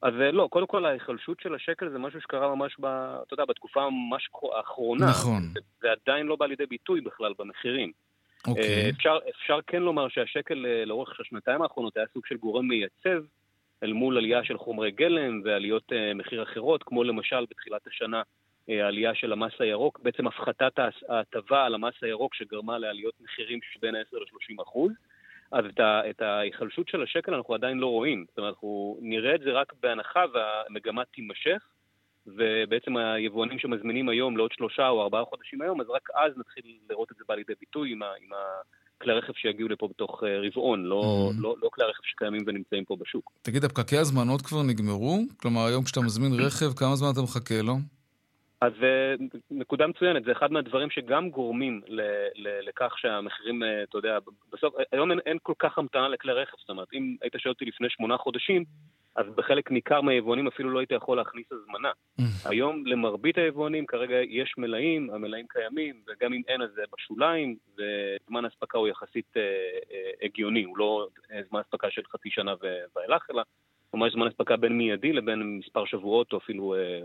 אז 0.04 0.14
אה, 0.20 0.30
לא, 0.30 0.48
קודם 0.50 0.66
כל 0.66 0.84
ההיחלשות 0.84 1.40
של 1.40 1.54
השקל 1.54 1.88
זה 1.88 1.98
משהו 1.98 2.20
שקרה 2.20 2.54
ממש, 2.54 2.76
ב, 2.80 2.86
אתה 2.86 3.34
יודע, 3.34 3.44
בתקופה 3.44 3.90
ממש 3.90 4.28
האחרונה. 4.56 5.06
נכון. 5.06 5.42
זה, 5.54 5.60
זה 5.80 5.88
עדיין 5.92 6.26
לא 6.26 6.36
בא 6.36 6.46
לידי 6.46 6.66
ביטוי 6.66 7.00
בכלל 7.00 7.32
במחירים. 7.38 7.92
אוקיי. 8.46 8.64
אה, 8.64 8.90
אפשר, 8.90 9.18
אפשר 9.30 9.58
כן 9.66 9.82
לומר 9.82 10.08
שהשקל 10.08 10.66
אה, 10.66 10.84
לאורך 10.84 11.20
השנתיים 11.20 11.62
האחרונות 11.62 11.96
היה 11.96 12.06
סוג 12.14 12.26
של 12.26 12.36
גורם 12.36 12.68
מייצב 12.68 13.24
אל 13.82 13.92
מול 13.92 14.16
עלייה 14.16 14.44
של 14.44 14.58
חומרי 14.58 14.90
גלם 14.90 15.40
ועליות 15.44 15.92
מחיר 16.14 16.42
אחרות, 16.42 16.82
כמו 16.82 17.04
למשל 17.04 17.46
בתחילת 17.50 17.86
השנה 17.86 18.22
העלייה 18.68 19.14
של 19.14 19.32
המס 19.32 19.52
הירוק, 19.58 20.00
בעצם 20.02 20.26
הפחתת 20.26 20.78
ההטבה 21.08 21.64
על 21.64 21.74
המס 21.74 21.94
הירוק 22.02 22.34
שגרמה 22.34 22.78
לעליות 22.78 23.14
מחירים 23.20 23.58
שבין 23.72 23.94
10 23.96 24.16
ל-30 24.16 24.62
אחוז. 24.62 24.92
אז 25.52 25.64
את, 25.64 25.80
ה, 25.80 26.10
את 26.10 26.22
ההיחלשות 26.22 26.88
של 26.88 27.02
השקל 27.02 27.34
אנחנו 27.34 27.54
עדיין 27.54 27.78
לא 27.78 27.86
רואים. 27.86 28.24
זאת 28.28 28.38
אומרת, 28.38 28.52
אנחנו 28.52 28.98
נראה 29.00 29.34
את 29.34 29.40
זה 29.40 29.52
רק 29.52 29.72
בהנחה 29.82 30.24
והמגמה 30.34 31.04
תימשך, 31.04 31.62
ובעצם 32.26 32.96
היבואנים 32.96 33.58
שמזמינים 33.58 34.08
היום 34.08 34.36
לעוד 34.36 34.52
שלושה 34.52 34.88
או 34.88 35.02
ארבעה 35.02 35.24
חודשים 35.24 35.62
היום, 35.62 35.80
אז 35.80 35.86
רק 35.90 36.08
אז 36.14 36.32
נתחיל 36.36 36.64
לראות 36.90 37.12
את 37.12 37.16
זה 37.16 37.24
בא 37.28 37.34
לידי 37.34 37.52
ביטוי 37.60 37.92
עם, 37.92 38.02
ה, 38.02 38.06
עם 38.06 38.28
הכלי 38.98 39.12
הרכב 39.12 39.32
שיגיעו 39.32 39.68
לפה 39.68 39.88
בתוך 39.88 40.24
אה, 40.24 40.40
רבעון, 40.46 40.84
לא, 40.84 41.02
mm-hmm. 41.02 41.42
לא, 41.42 41.54
לא 41.62 41.68
כלי 41.72 41.84
הרכב 41.84 42.02
שקיימים 42.04 42.42
ונמצאים 42.46 42.84
פה 42.84 42.96
בשוק. 43.00 43.32
תגיד, 43.42 43.64
הפקקי 43.64 43.98
הזמנות 43.98 44.42
כבר 44.42 44.62
נגמרו? 44.62 45.18
כלומר, 45.36 45.66
היום 45.66 45.84
כשאתה 45.84 46.00
מזמין 46.00 46.32
רכב, 46.32 46.72
כמה 46.76 46.96
זמן 46.96 47.08
אתה 47.12 47.22
מחכה 47.22 47.62
לו? 47.62 47.74
אז 48.60 48.72
אה, 48.82 49.14
נקודה 49.50 49.86
מצוינת, 49.86 50.24
זה 50.24 50.32
אחד 50.32 50.52
מהדברים 50.52 50.90
שגם 50.90 51.30
גורמים 51.30 51.80
ל, 51.86 52.00
ל, 52.34 52.68
לכך 52.68 52.94
שהמחירים, 52.98 53.62
אה, 53.62 53.82
אתה 53.82 53.98
יודע, 53.98 54.18
בסוף, 54.52 54.74
היום 54.92 55.10
אין, 55.10 55.20
אין 55.26 55.38
כל 55.42 55.52
כך 55.58 55.78
המתנה 55.78 56.08
לכלי 56.08 56.32
רכב, 56.32 56.56
זאת 56.58 56.70
אומרת, 56.70 56.88
אם 56.92 57.16
היית 57.22 57.34
שואל 57.38 57.52
אותי 57.52 57.64
לפני 57.64 57.88
שמונה 57.90 58.16
חודשים, 58.16 58.64
אז 59.16 59.26
בחלק 59.34 59.70
ניכר 59.70 60.00
מהיבואנים 60.00 60.46
אפילו 60.46 60.70
לא 60.70 60.78
היית 60.78 60.90
יכול 60.90 61.16
להכניס 61.16 61.46
הזמנה. 61.52 61.90
היום 62.44 62.86
למרבית 62.86 63.38
היבואנים 63.38 63.86
כרגע 63.86 64.16
יש 64.28 64.54
מלאים, 64.58 65.10
המלאים 65.10 65.46
קיימים, 65.48 66.02
וגם 66.06 66.32
אם 66.32 66.42
אין 66.48 66.62
אז 66.62 66.70
זה 66.74 66.82
בשוליים, 66.92 67.56
וזמן 67.72 68.44
האספקה 68.44 68.78
הוא 68.78 68.88
יחסית 68.88 69.36
אה, 69.36 69.42
אה, 69.92 70.10
הגיוני, 70.22 70.64
הוא 70.64 70.78
לא 70.78 71.08
אה, 71.32 71.40
זמן 71.48 71.60
אספקה 71.60 71.90
של 71.90 72.02
חצי 72.12 72.30
שנה 72.30 72.54
ואילך, 72.96 73.26
אלא 73.30 73.42
ממש 73.96 74.12
זמן 74.12 74.26
אספקה 74.26 74.56
בין 74.56 74.78
מיידי 74.78 75.12
לבין 75.12 75.58
מספר 75.64 75.84
שבועות, 75.84 76.32
או 76.32 76.38
אפילו 76.38 76.74
אה, 76.74 77.00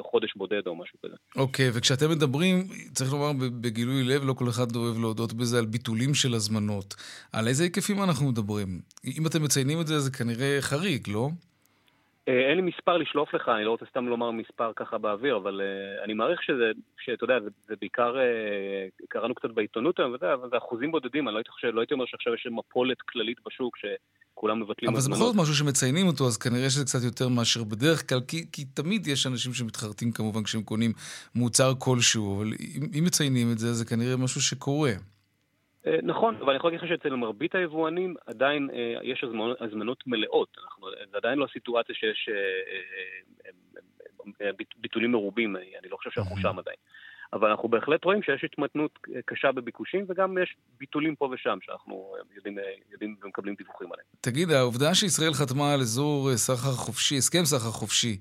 חודש 0.00 0.34
בודד 0.36 0.66
או 0.66 0.76
משהו 0.76 0.98
כזה. 1.02 1.16
אוקיי, 1.36 1.68
okay, 1.68 1.72
וכשאתם 1.74 2.10
מדברים, 2.10 2.56
צריך 2.92 3.12
לומר 3.12 3.32
בגילוי 3.60 4.02
לב, 4.04 4.22
לא 4.24 4.32
כל 4.32 4.48
אחד 4.48 4.76
אוהב 4.76 4.98
להודות 5.00 5.32
בזה, 5.32 5.58
על 5.58 5.66
ביטולים 5.66 6.14
של 6.14 6.34
הזמנות. 6.34 6.94
על 7.32 7.48
איזה 7.48 7.64
היקפים 7.64 8.02
אנחנו 8.02 8.28
מדברים? 8.28 8.68
אם 9.18 9.26
אתם 9.26 9.42
מציינים 9.42 9.80
את 9.80 9.86
זה, 9.86 9.98
זה 9.98 10.10
כנראה 10.10 10.58
חריג, 10.60 11.08
לא? 11.08 11.28
אה, 12.28 12.48
אין 12.48 12.56
לי 12.56 12.62
מספר 12.62 12.96
לשלוף 12.96 13.34
לך, 13.34 13.48
אני 13.48 13.64
לא 13.64 13.70
רוצה 13.70 13.86
סתם 13.86 14.08
לומר 14.08 14.30
מספר 14.30 14.72
ככה 14.76 14.98
באוויר, 14.98 15.36
אבל 15.36 15.60
uh, 15.60 16.04
אני 16.04 16.14
מעריך 16.14 16.42
שזה, 16.42 16.72
שאתה 17.00 17.24
יודע, 17.24 17.40
זה, 17.40 17.50
זה 17.64 17.74
בעיקר, 17.80 18.14
uh, 18.16 19.06
קראנו 19.08 19.34
קצת 19.34 19.50
בעיתונות 19.50 19.98
היום, 19.98 20.14
אבל 20.14 20.50
זה 20.50 20.56
אחוזים 20.56 20.92
בודדים, 20.92 21.28
אני 21.28 21.34
לא 21.34 21.38
הייתי 21.38 21.50
חושב, 21.50 21.68
לא 21.68 21.80
הייתי 21.80 21.94
אומר 21.94 22.06
שעכשיו 22.06 22.34
יש 22.34 22.46
מפולת 22.50 23.02
כללית 23.02 23.38
בשוק, 23.46 23.76
שכולם 24.34 24.60
מבטלים 24.60 24.90
אבל 24.90 25.00
זה 25.00 25.10
בכל 25.10 25.18
זאת 25.18 25.36
משהו 25.36 25.54
שמציינים 25.54 26.06
אותו, 26.06 26.26
אז 26.26 26.36
כנראה 26.36 26.70
שזה 26.70 26.84
קצת 26.84 26.98
יותר 27.04 27.28
מאשר 27.28 27.64
בדרך 27.64 28.08
כלל, 28.08 28.20
כי, 28.28 28.44
כי 28.52 28.64
תמיד 28.64 29.06
יש 29.06 29.26
אנשים 29.26 29.52
שמתחרטים 29.52 30.12
כמובן 30.12 30.42
כשהם 30.42 30.62
קונים 30.62 30.92
מוצר 31.34 31.72
כלשהו, 31.78 32.36
אבל 32.36 32.46
אם, 32.46 32.82
אם 32.98 33.04
מציינים 33.04 33.52
את 33.52 33.58
זה, 33.58 33.72
זה 33.72 33.84
כנראה 33.84 34.16
משהו 34.16 34.40
שקורה. 34.42 34.92
אה, 35.86 35.98
נכון, 36.02 36.34
אבל 36.36 36.48
אני 36.48 36.56
יכול 36.56 36.70
להגיד 36.70 36.80
לך 36.84 36.88
שאצל 36.88 37.14
מרבית 37.14 37.54
היבואנים 37.54 38.14
עדיין 38.26 38.70
אה, 38.72 38.94
יש 39.02 39.24
הזמנות 39.60 40.06
מלאות. 40.06 40.56
אנחנו, 40.64 40.86
זה 41.10 41.16
עדיין 41.16 41.38
לא 41.38 41.46
סיטואציה 41.52 41.94
שיש 41.94 42.28
אה, 44.40 44.50
ביטולים 44.76 45.12
מרובים, 45.12 45.56
אני 45.56 45.88
לא 45.90 45.96
חושב 45.96 46.10
שאנחנו 46.10 46.36
שם 46.36 46.58
עדיין. 46.58 46.76
אבל 47.34 47.50
אנחנו 47.50 47.68
בהחלט 47.68 48.04
רואים 48.04 48.22
שיש 48.22 48.44
התמתנות 48.44 48.98
קשה 49.24 49.52
בביקושים, 49.52 50.04
וגם 50.08 50.38
יש 50.42 50.56
ביטולים 50.78 51.14
פה 51.16 51.28
ושם 51.32 51.58
שאנחנו 51.62 52.14
יודעים, 52.36 52.58
יודעים 52.92 53.16
ומקבלים 53.22 53.54
דיווחים 53.54 53.92
עליהם. 53.92 54.06
תגיד, 54.20 54.50
העובדה 54.50 54.94
שישראל 54.94 55.32
חתמה 55.32 55.74
על 55.74 55.80
אזור 55.80 56.36
סחר 56.36 56.72
חופשי, 56.86 57.16
הסכם 57.18 57.44
סחר 57.44 57.70
חופשי 57.70 58.16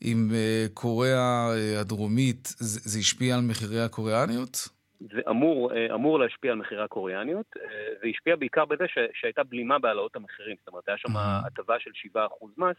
עם 0.00 0.30
קוריאה 0.74 1.48
הדרומית, 1.80 2.44
זה, 2.58 2.80
זה 2.90 2.98
השפיע 2.98 3.34
על 3.34 3.40
מחירי 3.40 3.80
הקוריאניות? 3.80 4.68
זה 5.10 5.20
אמור, 5.30 5.72
אה, 5.72 5.94
אמור 5.94 6.18
להשפיע 6.18 6.52
על 6.52 6.58
מחירי 6.58 6.82
הקוריאניות, 6.82 7.46
אה, 7.56 7.68
זה 8.02 8.08
השפיע 8.08 8.36
בעיקר 8.36 8.64
בזה 8.64 8.84
ש, 8.88 8.98
שהייתה 9.14 9.42
בלימה 9.42 9.78
בהעלאות 9.78 10.16
המחירים, 10.16 10.56
זאת 10.58 10.68
אומרת, 10.68 10.88
היה 10.88 10.98
שם 10.98 11.16
הטבה 11.16 11.74
של 11.80 11.90
7% 11.94 12.58
מס, 12.58 12.76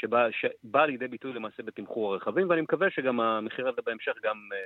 שבאה 0.00 0.26
שבא 0.32 0.84
לידי 0.84 1.08
ביטוי 1.08 1.32
למעשה 1.32 1.62
בתמחור 1.62 2.14
הרכבים, 2.14 2.50
ואני 2.50 2.60
מקווה 2.60 2.90
שגם 2.90 3.20
המחיר 3.20 3.68
הזה 3.68 3.80
בהמשך 3.86 4.12
גם 4.24 4.36
אה, 4.52 4.58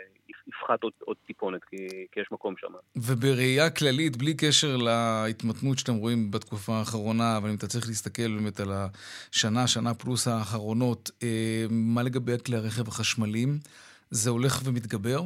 יפחת 0.49 0.83
עוד, 0.83 0.93
עוד 1.01 1.17
טיפונת, 1.27 1.65
כי, 1.65 1.77
כי 2.13 2.21
יש 2.21 2.29
מקום 2.33 2.55
שם. 2.57 2.73
ובראייה 2.97 3.71
כללית, 3.71 4.17
בלי 4.17 4.35
קשר 4.37 4.77
להתמתנות 4.77 5.79
שאתם 5.79 5.95
רואים 5.95 6.31
בתקופה 6.31 6.73
האחרונה, 6.73 7.37
אבל 7.37 7.49
אם 7.49 7.55
אתה 7.55 7.67
צריך 7.67 7.89
להסתכל 7.89 8.29
באמת 8.29 8.61
על 8.61 8.69
השנה, 8.73 9.67
שנה 9.67 9.95
פלוס 9.95 10.29
האחרונות, 10.29 11.11
מה 11.71 12.03
לגבי 12.03 12.33
כלי 12.47 12.57
הרכב 12.57 12.89
החשמליים? 12.89 13.59
זה 14.11 14.31
הולך 14.31 14.61
ומתגבר? 14.65 15.21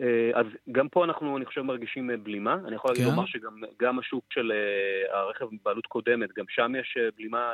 אה, 0.00 0.30
אז 0.34 0.46
גם 0.72 0.88
פה 0.88 1.04
אנחנו, 1.04 1.36
אני 1.36 1.44
חושב, 1.44 1.62
מרגישים 1.62 2.10
אה, 2.10 2.16
בלימה. 2.16 2.56
אני 2.66 2.76
יכול 2.76 2.94
כן. 2.96 3.02
לומר 3.04 3.26
שגם 3.26 3.98
השוק 3.98 4.24
של 4.32 4.52
אה, 4.52 5.18
הרכב 5.18 5.46
בעלות 5.64 5.86
קודמת, 5.86 6.32
גם 6.36 6.44
שם 6.48 6.72
יש 6.80 6.96
בלימה, 7.16 7.50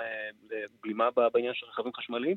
בלימה 0.82 1.09
בעניין 1.32 1.54
של 1.54 1.66
רכבים 1.66 1.92
חשמליים. 1.92 2.37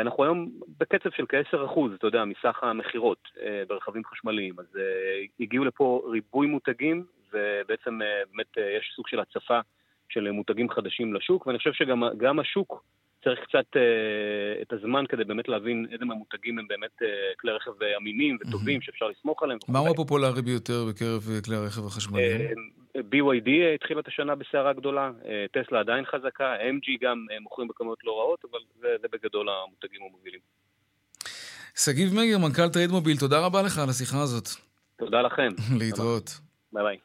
אנחנו 0.00 0.24
היום 0.24 0.50
בקצב 0.80 1.10
של 1.16 1.26
כ-10%, 1.28 1.78
אתה 1.94 2.06
יודע, 2.06 2.24
מסך 2.24 2.58
המכירות 2.62 3.28
ברכבים 3.68 4.02
חשמליים. 4.04 4.54
אז 4.58 4.78
הגיעו 5.40 5.64
לפה 5.64 6.02
ריבוי 6.12 6.46
מותגים, 6.46 7.04
ובעצם 7.32 7.98
באמת 8.32 8.56
יש 8.78 8.92
סוג 8.96 9.08
של 9.08 9.20
הצפה 9.20 9.60
של 10.08 10.30
מותגים 10.30 10.70
חדשים 10.70 11.14
לשוק, 11.14 11.46
ואני 11.46 11.58
חושב 11.58 11.72
שגם 11.72 12.38
השוק 12.38 12.84
צריך 13.24 13.40
קצת 13.40 13.76
אה, 13.76 14.62
את 14.62 14.72
הזמן 14.72 15.04
כדי 15.08 15.24
באמת 15.24 15.48
להבין 15.48 15.86
איזה 15.92 16.04
מהמותגים 16.04 16.58
הם 16.58 16.66
באמת 16.68 17.02
אה, 17.02 17.08
כלי 17.40 17.52
רכב 17.52 17.72
אמינים 17.96 18.38
וטובים 18.40 18.80
mm-hmm. 18.80 18.84
שאפשר 18.84 19.08
לסמוך 19.08 19.42
עליהם. 19.42 19.58
מהו 19.68 19.90
הפופולרי 19.90 20.42
ביותר 20.42 20.84
בקרב 20.88 21.22
אה, 21.34 21.42
כלי 21.44 21.56
הרכב 21.56 21.86
החשמליים? 21.86 22.40
אה, 22.96 23.00
BYD 23.00 23.50
התחילה 23.74 24.00
את 24.00 24.08
השנה 24.08 24.34
בסערה 24.34 24.72
גדולה, 24.72 25.10
אה, 25.26 25.44
טסלה 25.52 25.80
עדיין 25.80 26.04
חזקה, 26.04 26.54
MG 26.56 27.04
גם 27.04 27.26
אה, 27.30 27.40
מוכרים 27.40 27.68
בכמויות 27.68 28.04
לא 28.04 28.18
רעות, 28.18 28.44
אבל 28.50 28.60
זה, 28.80 28.88
זה 29.02 29.08
בגדול 29.12 29.48
המותגים 29.48 30.00
המובילים. 30.08 30.40
שגיב 31.76 32.14
מגר, 32.14 32.38
מנכ"ל 32.38 32.68
טריידמוביל, 32.68 33.16
תודה 33.16 33.46
רבה 33.46 33.62
לך 33.62 33.78
על 33.78 33.88
השיחה 33.88 34.22
הזאת. 34.22 34.48
תודה 34.96 35.22
לכם. 35.22 35.48
להתראות. 35.80 36.30
ביי 36.72 36.82
ביי. 36.82 36.96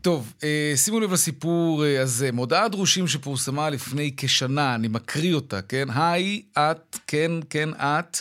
טוב, 0.00 0.32
אה, 0.44 0.72
שימו 0.76 1.00
לב 1.00 1.12
לסיפור 1.12 1.84
אה, 1.84 2.02
הזה. 2.02 2.32
מודעת 2.32 2.68
דרושים 2.68 3.08
שפורסמה 3.08 3.70
לפני 3.70 4.10
כשנה, 4.16 4.74
אני 4.74 4.88
מקריא 4.88 5.34
אותה, 5.34 5.62
כן? 5.62 5.86
היי, 5.94 6.42
את, 6.58 6.98
כן, 7.06 7.32
כן, 7.50 7.68
את. 7.74 8.20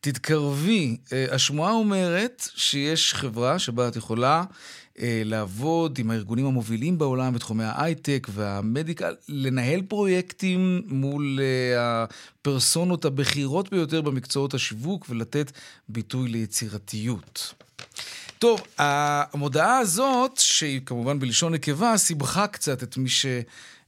תתקרבי. 0.00 0.96
אה, 1.12 1.26
השמועה 1.30 1.72
אומרת 1.72 2.48
שיש 2.56 3.14
חברה 3.14 3.58
שבה 3.58 3.88
את 3.88 3.96
יכולה 3.96 4.44
לעבוד 5.02 5.98
עם 5.98 6.10
הארגונים 6.10 6.46
המובילים 6.46 6.98
בעולם 6.98 7.34
בתחומי 7.34 7.64
ההייטק 7.64 8.26
וה 8.30 8.47
medical, 8.47 9.14
לנהל 9.28 9.82
פרויקטים 9.82 10.82
מול 10.86 11.40
הפרסונות 11.78 13.04
הבכירות 13.04 13.70
ביותר 13.70 14.00
במקצועות 14.00 14.54
השיווק 14.54 15.06
ולתת 15.08 15.52
ביטוי 15.88 16.28
ליצירתיות. 16.28 17.54
טוב, 18.40 18.60
המודעה 18.78 19.78
הזאת, 19.78 20.36
שהיא 20.36 20.80
כמובן 20.86 21.18
בלשון 21.18 21.54
נקבה, 21.54 21.96
סיבכה 21.96 22.46
קצת 22.46 22.82
את 22.82 22.96
מי 22.96 23.08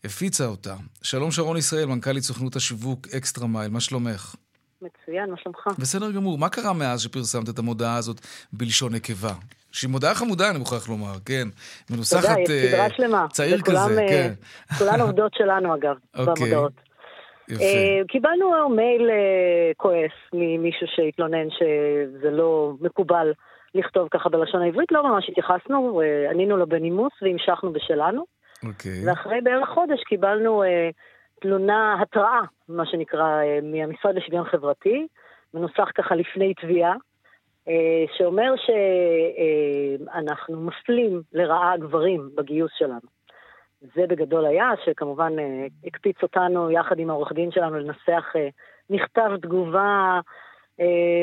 הפיצה 0.05 0.47
אותה. 0.47 0.75
שלום 1.03 1.31
שרון 1.31 1.57
ישראל, 1.57 1.87
מנכ"לית 1.87 2.23
סוכנות 2.23 2.57
השיווק 2.57 3.07
אקסטרה 3.17 3.47
מייל, 3.47 3.71
מה 3.71 3.81
שלומך? 3.81 4.35
מצוין, 4.83 5.31
מה 5.31 5.37
שלומך? 5.37 5.67
בסדר 5.79 6.11
גמור. 6.11 6.39
מה 6.39 6.49
קרה 6.49 6.73
מאז 6.73 7.01
שפרסמת 7.01 7.49
את 7.49 7.59
המודעה 7.59 7.97
הזאת 7.97 8.21
בלשון 8.53 8.95
נקבה? 8.95 9.33
שהיא 9.73 9.91
מודעה 9.91 10.15
חמודה, 10.15 10.51
אני 10.51 10.59
מוכרח 10.59 10.89
לומר, 10.89 11.15
כן. 11.25 11.49
מנוסחת... 11.91 12.25
אתה 12.25 12.53
יודע, 12.53 12.55
יש 12.55 12.73
סדרה 12.73 12.91
שלמה. 12.91 13.27
צעיר 13.31 13.61
כזה, 13.63 13.79
אה, 13.79 14.09
כן. 14.09 14.33
כולן 14.79 15.01
עובדות 15.07 15.33
שלנו, 15.35 15.75
אגב, 15.75 15.97
אוקיי. 16.15 16.35
במודעות. 16.37 16.73
יפה. 17.49 17.63
אה, 17.63 18.01
קיבלנו 18.09 18.69
מייל 18.69 19.11
אה, 19.11 19.73
כועס 19.77 20.13
ממישהו 20.33 20.87
שהתלונן 20.97 21.49
שזה 21.51 22.31
לא 22.31 22.73
מקובל 22.81 23.33
לכתוב 23.75 24.09
ככה 24.11 24.29
בלשון 24.29 24.63
העברית, 24.63 24.93
לא 24.93 25.03
ממש 25.03 25.29
התייחסנו, 25.29 26.01
אה, 26.03 26.31
ענינו 26.31 26.57
לו 26.57 26.67
בנימוס 26.67 27.13
והמשכנו 27.23 27.73
בשלנו, 27.73 28.25
אוקיי. 28.69 29.07
ואחרי 29.07 29.41
בערך 29.41 29.69
חודש 29.69 30.03
קיבלנו 30.05 30.63
אה, 30.63 30.91
תלונה, 31.41 31.97
התראה, 32.03 32.41
מה 32.69 32.87
שנקרא, 32.87 33.43
אה, 33.43 33.59
מהמשרד 33.63 34.15
לשוויון 34.15 34.45
חברתי, 34.45 35.07
מנוסח 35.55 35.91
ככה 35.95 36.15
לפני 36.15 36.55
תביעה, 36.55 36.95
אה, 37.69 38.05
שאומר 38.17 38.55
שאנחנו 40.17 40.61
מפלים 40.61 41.23
לרעה 41.33 41.77
גברים 41.77 42.31
בגיוס 42.35 42.73
שלנו. 42.79 43.23
זה 43.95 44.07
בגדול 44.09 44.47
היה, 44.47 44.71
שכמובן 44.85 45.39
אה, 45.39 45.67
הקפיץ 45.85 46.17
אותנו 46.23 46.71
יחד 46.71 46.99
עם 46.99 47.11
העורך 47.11 47.33
דין 47.33 47.51
שלנו 47.51 47.79
לנסח 47.79 48.33
אה, 48.37 48.49
מכתב 48.91 49.31
תגובה 49.43 49.81
אה, 49.81 50.21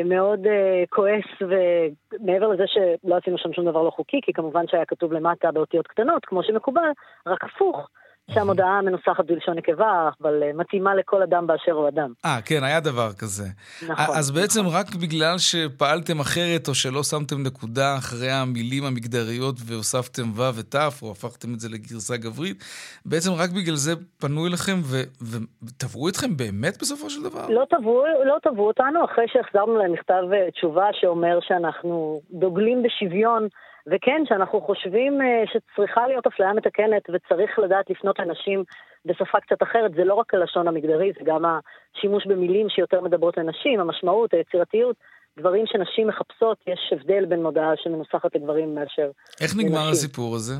מאוד 0.05 0.47
אה, 0.47 0.83
כועס, 0.89 1.25
ומעבר 1.41 2.47
לזה 2.47 2.63
שלא 2.67 3.15
עשינו 3.15 3.37
שם 3.37 3.53
שום 3.53 3.65
דבר 3.65 3.83
לא 3.83 3.89
חוקי, 3.89 4.19
כי 4.23 4.33
כמובן 4.33 4.67
שהיה 4.67 4.85
כתוב 4.85 5.13
למטה 5.13 5.51
באותיות 5.51 5.87
קטנות, 5.87 6.25
כמו 6.25 6.43
שמקובל, 6.43 6.91
רק 7.27 7.43
הפוך, 7.43 7.89
שהמודעה 8.33 8.81
מנוסחת 8.81 9.25
בלשון 9.25 9.57
נקבה, 9.57 10.09
אבל 10.21 10.43
אה, 10.43 10.51
מתאימה 10.53 10.95
לכל 10.95 11.21
אדם 11.21 11.47
באשר 11.47 11.71
הוא 11.71 11.87
אדם. 11.87 12.13
אה, 12.25 12.39
כן, 12.45 12.63
היה 12.63 12.79
דבר 12.79 13.13
כזה. 13.13 13.43
נכון, 13.89 14.15
אז 14.17 14.31
בעצם 14.31 14.61
רק 14.67 14.85
בגלל 15.01 15.35
שפעלתם 15.37 16.19
אחרת, 16.19 16.67
או 16.67 16.75
שלא 16.75 17.03
שמתם 17.03 17.43
נקודה 17.43 17.95
אחרי 17.97 18.31
המילים 18.31 18.83
המגדריות 18.83 19.55
והוספתם 19.65 20.23
ו' 20.35 20.55
ות', 20.55 20.75
או 21.01 21.11
הפכתם 21.11 21.53
את 21.53 21.59
זה 21.59 21.69
לגרסה 21.69 22.17
גברית, 22.17 22.63
בעצם 23.05 23.31
רק 23.37 23.49
בגלל 23.49 23.75
זה 23.75 23.93
פנו 24.19 24.47
אליכם 24.47 24.75
ו- 24.83 25.35
ותבעו 25.63 26.09
אתכם 26.09 26.37
באמת 26.37 26.77
בסופו 26.81 27.09
של 27.09 27.23
דבר? 27.23 27.47
לא 27.49 27.65
תבעו, 27.69 28.03
לא 28.25 28.37
תבעו 28.43 28.67
אותנו 28.67 29.05
אחרי 29.05 29.25
שהחזרנו 29.27 29.77
להם 29.77 29.91
מכתב 29.93 30.23
אה, 30.33 30.51
תשובה 30.51 30.85
שאומר 30.93 31.39
שאנחנו 31.41 32.21
דוגלים 32.31 32.83
בשוויון, 32.83 33.47
וכן, 33.87 34.21
שאנחנו 34.25 34.61
חושבים 34.61 35.21
אה, 35.21 35.43
שצריכה 35.53 36.07
להיות 36.07 36.27
אפליה 36.27 36.53
מתקנת 36.53 37.03
וצריך 37.13 37.59
לדעת 37.59 37.89
לפנות 37.89 38.19
לנשים 38.19 38.63
בשפה 39.05 39.39
קצת 39.39 39.63
אחרת. 39.63 39.91
זה 39.95 40.03
לא 40.03 40.13
רק 40.13 40.33
הלשון 40.33 40.67
המגדרי, 40.67 41.11
זה 41.19 41.25
גם 41.25 41.43
השימוש 41.45 42.27
במילים 42.27 42.69
שיותר 42.69 43.01
מדברות 43.01 43.37
לנשים, 43.37 43.79
המשמעות, 43.79 44.33
היצירתיות. 44.33 44.95
דברים 45.39 45.65
שנשים 45.67 46.07
מחפשות, 46.07 46.57
יש 46.67 46.79
הבדל 46.91 47.25
בין 47.25 47.43
מודעה 47.43 47.71
שמנוסחת 47.75 48.35
לגברים 48.35 48.75
מאשר 48.75 49.11
איך 49.41 49.51
נגמר 49.57 49.77
לנשים. 49.77 49.91
הסיפור 49.91 50.35
הזה? 50.35 50.53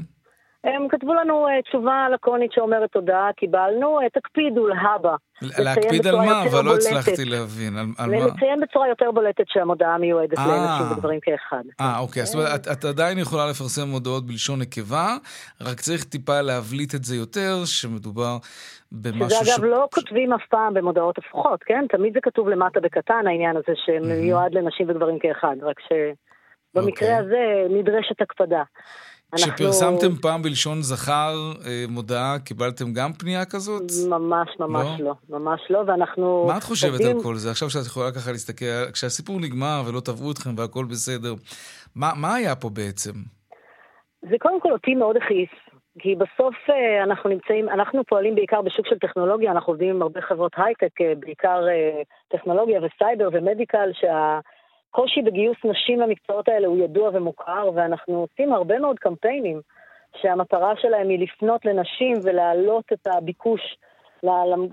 הם 0.63 0.87
כתבו 0.89 1.13
לנו 1.13 1.47
אה, 1.47 1.61
תשובה 1.61 2.07
לקונית 2.13 2.51
שאומרת 2.51 2.91
תודה, 2.91 3.29
קיבלנו, 3.37 3.99
אה, 4.01 4.09
תקפידו 4.09 4.67
להבא. 4.67 5.15
להקפיד 5.41 6.07
על 6.07 6.15
מה? 6.15 6.43
אבל 6.43 6.65
לא. 6.65 6.75
הצלחתי 6.75 7.25
להבין. 7.25 7.77
על- 7.77 8.09
מה? 8.09 8.27
לציין 8.27 8.59
בצורה 8.61 8.87
יותר 8.87 9.11
בולטת 9.11 9.43
שהמודעה 9.47 9.97
מיועדת 9.97 10.37
אה. 10.37 10.45
לנשים 10.47 10.91
וגברים 10.91 11.19
כאחד. 11.19 11.63
אה, 11.81 11.99
אוקיי. 11.99 12.25
זאת 12.25 12.35
אומרת, 12.35 12.67
את, 12.71 12.85
עדיין 12.85 13.17
יכולה 13.17 13.49
לפרסם 13.49 13.87
מודעות 13.87 14.25
בלשון 14.25 14.59
נקבה, 14.61 15.07
רק 15.61 15.79
צריך 15.79 16.03
טיפה 16.03 16.41
להבליט 16.41 16.95
את 16.95 17.03
זה 17.03 17.15
יותר, 17.15 17.55
שמדובר 17.65 18.37
במשהו 18.91 19.29
שזה 19.29 19.55
אגב 19.55 19.63
לא 19.63 19.87
כותבים 19.95 20.33
אף 20.33 20.45
פעם 20.49 20.73
במודעות 20.73 21.17
הפוכות, 21.17 21.63
כן? 21.63 21.85
תמיד 21.89 22.13
זה 22.13 22.19
כתוב 22.23 22.49
למטה 22.49 22.79
בקטן 22.79 23.27
העניין 23.27 23.55
הזה 23.57 23.73
שמיועד 23.85 24.53
לנשים 24.53 24.89
וגברים 24.89 25.19
כאחד, 25.19 25.55
רק 25.61 25.75
שבמקרה 25.79 26.89
אוקיי. 26.91 27.13
הזה 27.13 27.65
נדרשת 27.69 28.21
הקפדה. 28.21 28.63
אנחנו- 29.33 29.53
כשפרסמתם 29.53 30.15
פעם 30.21 30.41
בלשון 30.41 30.81
זכר 30.81 31.33
אה, 31.65 31.83
מודעה, 31.89 32.39
קיבלתם 32.45 32.93
גם 32.93 33.13
פנייה 33.13 33.45
כזאת? 33.45 33.83
ממש 34.09 34.49
ממש 34.59 34.99
לא? 34.99 35.13
לא, 35.29 35.39
ממש 35.39 35.61
לא, 35.69 35.81
ואנחנו... 35.87 36.45
מה 36.47 36.57
את 36.57 36.63
חושבת 36.63 36.91
עובדים- 36.91 37.17
על 37.17 37.23
כל 37.23 37.35
זה? 37.35 37.51
עכשיו 37.51 37.69
שאת 37.69 37.85
יכולה 37.85 38.11
ככה 38.11 38.31
להסתכל, 38.31 38.91
כשהסיפור 38.93 39.39
נגמר 39.39 39.81
ולא 39.87 39.99
תבעו 39.99 40.31
אתכם 40.31 40.49
והכל 40.57 40.85
בסדר, 40.85 41.33
מה, 41.95 42.11
מה 42.15 42.35
היה 42.35 42.55
פה 42.55 42.69
בעצם? 42.69 43.11
זה 44.29 44.35
קודם 44.39 44.61
כל 44.61 44.71
אותי 44.71 44.95
מאוד 44.95 45.15
הכעיס, 45.17 45.49
כי 45.99 46.15
בסוף 46.15 46.55
אה, 46.69 47.03
אנחנו 47.03 47.29
נמצאים, 47.29 47.69
אנחנו 47.69 48.01
פועלים 48.07 48.35
בעיקר 48.35 48.61
בשוק 48.61 48.87
של 48.87 48.99
טכנולוגיה, 48.99 49.51
אנחנו 49.51 49.73
עובדים 49.73 49.89
עם 49.95 50.01
הרבה 50.01 50.21
חברות 50.21 50.51
הייטק, 50.57 51.01
אה, 51.01 51.13
בעיקר 51.19 51.59
אה, 51.69 52.01
טכנולוגיה 52.37 52.79
וסייבר 52.83 53.29
ומדיקל, 53.33 53.89
שהקושי 54.89 55.21
בגיוס 55.21 55.57
נשים 55.65 55.99
למקצועות 55.99 56.47
האלה 56.47 56.67
הוא 56.67 56.77
ידוע 56.77 57.09
ומוכר, 57.13 57.69
ואנחנו 57.75 58.21
עושים 58.21 58.53
הרבה 58.53 58.79
מאוד 58.79 58.99
קמפיינים 58.99 59.61
שהמטרה 60.21 60.73
שלהם 60.81 61.09
היא 61.09 61.19
לפנות 61.19 61.65
לנשים 61.65 62.17
ולהעלות 62.23 62.85
את 62.93 63.07
הביקוש 63.07 63.77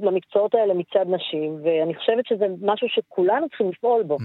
למקצועות 0.01 0.55
האלה 0.55 0.75
מצד 0.75 1.05
נשים, 1.09 1.59
ואני 1.63 1.95
חושבת 1.95 2.27
שזה 2.27 2.47
משהו 2.63 2.89
שכולנו 2.89 3.49
צריכים 3.49 3.71
לפעול 3.71 4.03
בו. 4.03 4.17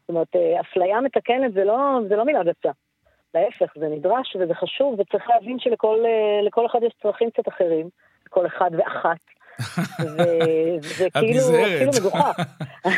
זאת 0.00 0.08
אומרת, 0.08 0.36
אה, 0.36 0.60
אפליה 0.60 1.00
מתקנת 1.00 1.52
זה 1.52 1.64
לא, 1.64 1.98
זה 2.08 2.16
לא 2.16 2.24
מילה 2.24 2.42
גסה. 2.42 2.70
להפך, 3.34 3.72
זה 3.78 3.88
נדרש 3.88 4.36
וזה 4.40 4.54
חשוב, 4.54 5.00
וצריך 5.00 5.30
להבין 5.30 5.58
שלכל 5.58 5.98
אה, 6.04 6.46
לכל 6.46 6.66
אחד 6.66 6.78
יש 6.82 6.92
צרכים 7.02 7.30
קצת 7.30 7.48
אחרים, 7.48 7.88
לכל 8.26 8.46
אחד 8.46 8.70
ואחת. 8.78 9.20
וזה 10.82 11.06
כאילו. 11.18 11.42
כאילו 11.42 12.00
מגוחך. 12.00 12.36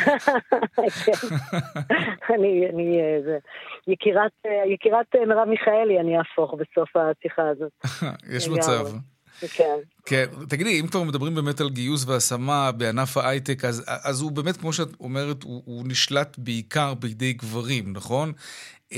אני, 2.34 2.66
אני, 2.72 3.00
אה, 3.00 3.18
זה, 3.24 3.38
יקירת, 3.86 4.30
אה, 4.46 4.72
יקירת 4.74 5.06
אה, 5.14 5.26
מרב 5.26 5.48
מיכאלי 5.48 6.00
אני 6.00 6.18
אהפוך 6.18 6.54
בסוף 6.54 6.88
השיחה 6.96 7.42
הזאת. 7.48 7.72
יש. 8.36 8.48
מצב. 8.48 8.86
כן. 9.56 9.76
כן, 10.06 10.24
תגידי, 10.48 10.80
אם 10.80 10.86
כבר 10.86 11.02
מדברים 11.02 11.34
באמת 11.34 11.60
על 11.60 11.70
גיוס 11.70 12.04
והשמה 12.06 12.72
בענף 12.72 13.16
ההייטק, 13.16 13.64
אז, 13.64 13.84
אז 13.86 14.20
הוא 14.20 14.32
באמת, 14.32 14.56
כמו 14.56 14.72
שאת 14.72 14.88
אומרת, 15.00 15.42
הוא, 15.42 15.62
הוא 15.64 15.84
נשלט 15.88 16.38
בעיקר 16.38 16.94
בידי 16.94 17.32
גברים, 17.32 17.92
נכון? 17.92 18.32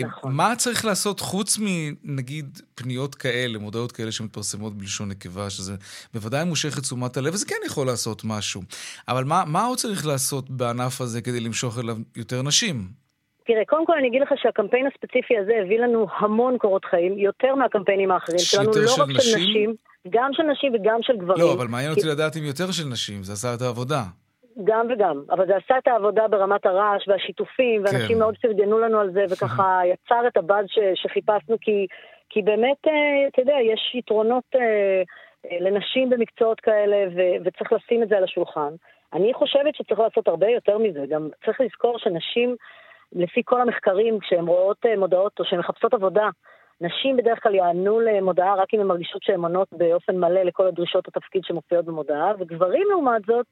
נכון. 0.04 0.32
מה 0.34 0.56
צריך 0.56 0.84
לעשות 0.84 1.20
חוץ 1.20 1.58
מנגיד 1.60 2.58
פניות 2.74 3.14
כאלה, 3.14 3.58
מודעות 3.58 3.92
כאלה 3.92 4.12
שמתפרסמות 4.12 4.78
בלשון 4.78 5.08
נקבה, 5.08 5.50
שזה 5.50 5.74
בוודאי 6.14 6.44
מושך 6.44 6.78
את 6.78 6.82
תשומת 6.82 7.16
הלב, 7.16 7.34
וזה 7.34 7.46
כן 7.46 7.56
יכול 7.66 7.86
לעשות 7.86 8.22
משהו. 8.24 8.62
אבל 9.08 9.24
מה, 9.24 9.44
מה 9.46 9.64
עוד 9.64 9.78
צריך 9.78 10.06
לעשות 10.06 10.50
בענף 10.50 11.00
הזה 11.00 11.20
כדי 11.22 11.40
למשוך 11.40 11.78
אליו 11.78 11.96
יותר 12.16 12.42
נשים? 12.42 12.88
תראה, 13.46 13.62
קודם 13.68 13.86
כל 13.86 13.92
אני 13.98 14.08
אגיד 14.08 14.22
לך 14.22 14.28
שהקמפיין 14.42 14.86
הספציפי 14.86 15.34
הזה 15.42 15.52
הביא 15.64 15.78
לנו 15.78 16.06
המון 16.18 16.58
קורות 16.58 16.84
חיים, 16.84 17.18
יותר 17.18 17.54
מהקמפיינים 17.54 18.10
האחרים 18.10 18.38
שלנו, 18.38 18.70
לא 18.76 18.86
של 18.88 19.02
רק 19.02 19.08
של 19.10 19.16
נשים? 19.16 19.50
נשים, 19.50 19.74
גם 20.10 20.30
של 20.32 20.42
נשים 20.42 20.72
וגם 20.74 20.98
של 21.02 21.12
גברים. 21.16 21.40
לא, 21.40 21.52
אבל 21.52 21.66
מעניין 21.66 21.90
אותי 21.90 22.02
כי- 22.02 22.08
לדעת 22.08 22.36
אם 22.36 22.44
יותר 22.44 22.70
של 22.70 22.84
נשים, 22.84 23.22
זה 23.24 23.32
עשה 23.32 23.54
את 23.54 23.62
העבודה. 23.62 24.04
גם 24.64 24.86
וגם, 24.90 25.22
אבל 25.30 25.46
זה 25.46 25.56
עשה 25.56 25.78
את 25.78 25.88
העבודה 25.88 26.28
ברמת 26.28 26.66
הרעש 26.66 27.08
והשיתופים, 27.08 27.82
ואנשים 27.84 28.16
כן. 28.16 28.18
מאוד 28.18 28.36
פרגנו 28.42 28.78
לנו 28.78 28.98
על 28.98 29.10
זה, 29.12 29.24
וככה 29.30 29.80
יצר 29.84 30.26
את 30.26 30.36
הבאז 30.36 30.66
ש- 30.68 31.02
שחיפשנו, 31.02 31.56
כי, 31.60 31.86
כי 32.28 32.42
באמת, 32.42 32.76
אה, 32.86 33.28
אתה 33.28 33.42
יודע, 33.42 33.56
יש 33.62 33.94
יתרונות 33.94 34.44
אה, 34.54 35.02
אה, 35.50 35.56
לנשים 35.60 36.10
במקצועות 36.10 36.60
כאלה, 36.60 36.96
ו- 37.16 37.44
וצריך 37.44 37.72
לשים 37.72 38.02
את 38.02 38.08
זה 38.08 38.16
על 38.16 38.24
השולחן. 38.24 38.70
אני 39.12 39.34
חושבת 39.34 39.74
שצריך 39.74 40.00
לעשות 40.00 40.28
הרבה 40.28 40.48
יותר 40.48 40.78
מזה, 40.78 41.00
גם 41.08 41.28
צריך 41.44 41.60
לזכור 41.60 41.98
שנשים, 41.98 42.56
לפי 43.12 43.42
כל 43.44 43.60
המחקרים, 43.60 44.18
כשהן 44.18 44.46
רואות 44.46 44.86
אה, 44.86 44.96
מודעות 44.96 45.40
או 45.40 45.44
שהן 45.44 45.58
מחפשות 45.58 45.94
עבודה, 45.94 46.28
נשים 46.80 47.16
בדרך 47.16 47.42
כלל 47.42 47.54
יענו 47.54 48.00
למודעה 48.00 48.54
רק 48.54 48.74
אם 48.74 48.80
הן 48.80 48.86
מרגישות 48.86 49.22
שהן 49.22 49.40
עונות 49.40 49.68
באופן 49.72 50.16
מלא 50.16 50.42
לכל 50.42 50.66
הדרישות 50.66 51.08
התפקיד 51.08 51.42
שמופיעות 51.44 51.84
במודעה, 51.84 52.32
וגברים 52.38 52.86
לעומת 52.90 53.22
זאת, 53.26 53.46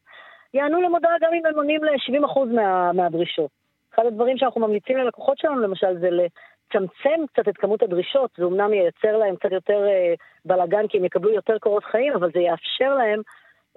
יענו 0.54 0.82
למודעה 0.82 1.12
גם 1.20 1.30
אם 1.34 1.46
הם 1.46 1.54
עונים 1.56 1.84
ל-70% 1.84 2.40
מה, 2.54 2.92
מהדרישות. 2.92 3.50
אחד 3.94 4.06
הדברים 4.06 4.38
שאנחנו 4.38 4.60
ממליצים 4.60 4.96
ללקוחות 4.96 5.38
שלנו, 5.38 5.60
למשל, 5.60 5.98
זה 5.98 6.08
לצמצם 6.10 7.26
קצת 7.32 7.48
את 7.48 7.56
כמות 7.56 7.82
הדרישות. 7.82 8.30
זה 8.38 8.44
אומנם 8.44 8.72
ייצר 8.72 9.16
להם 9.16 9.36
קצת 9.36 9.52
יותר 9.52 9.86
אה, 9.86 10.14
בלאגן, 10.44 10.88
כי 10.88 10.98
הם 10.98 11.04
יקבלו 11.04 11.30
יותר 11.30 11.58
קורות 11.58 11.84
חיים, 11.84 12.12
אבל 12.12 12.30
זה 12.34 12.40
יאפשר 12.40 12.94
להם 12.94 13.22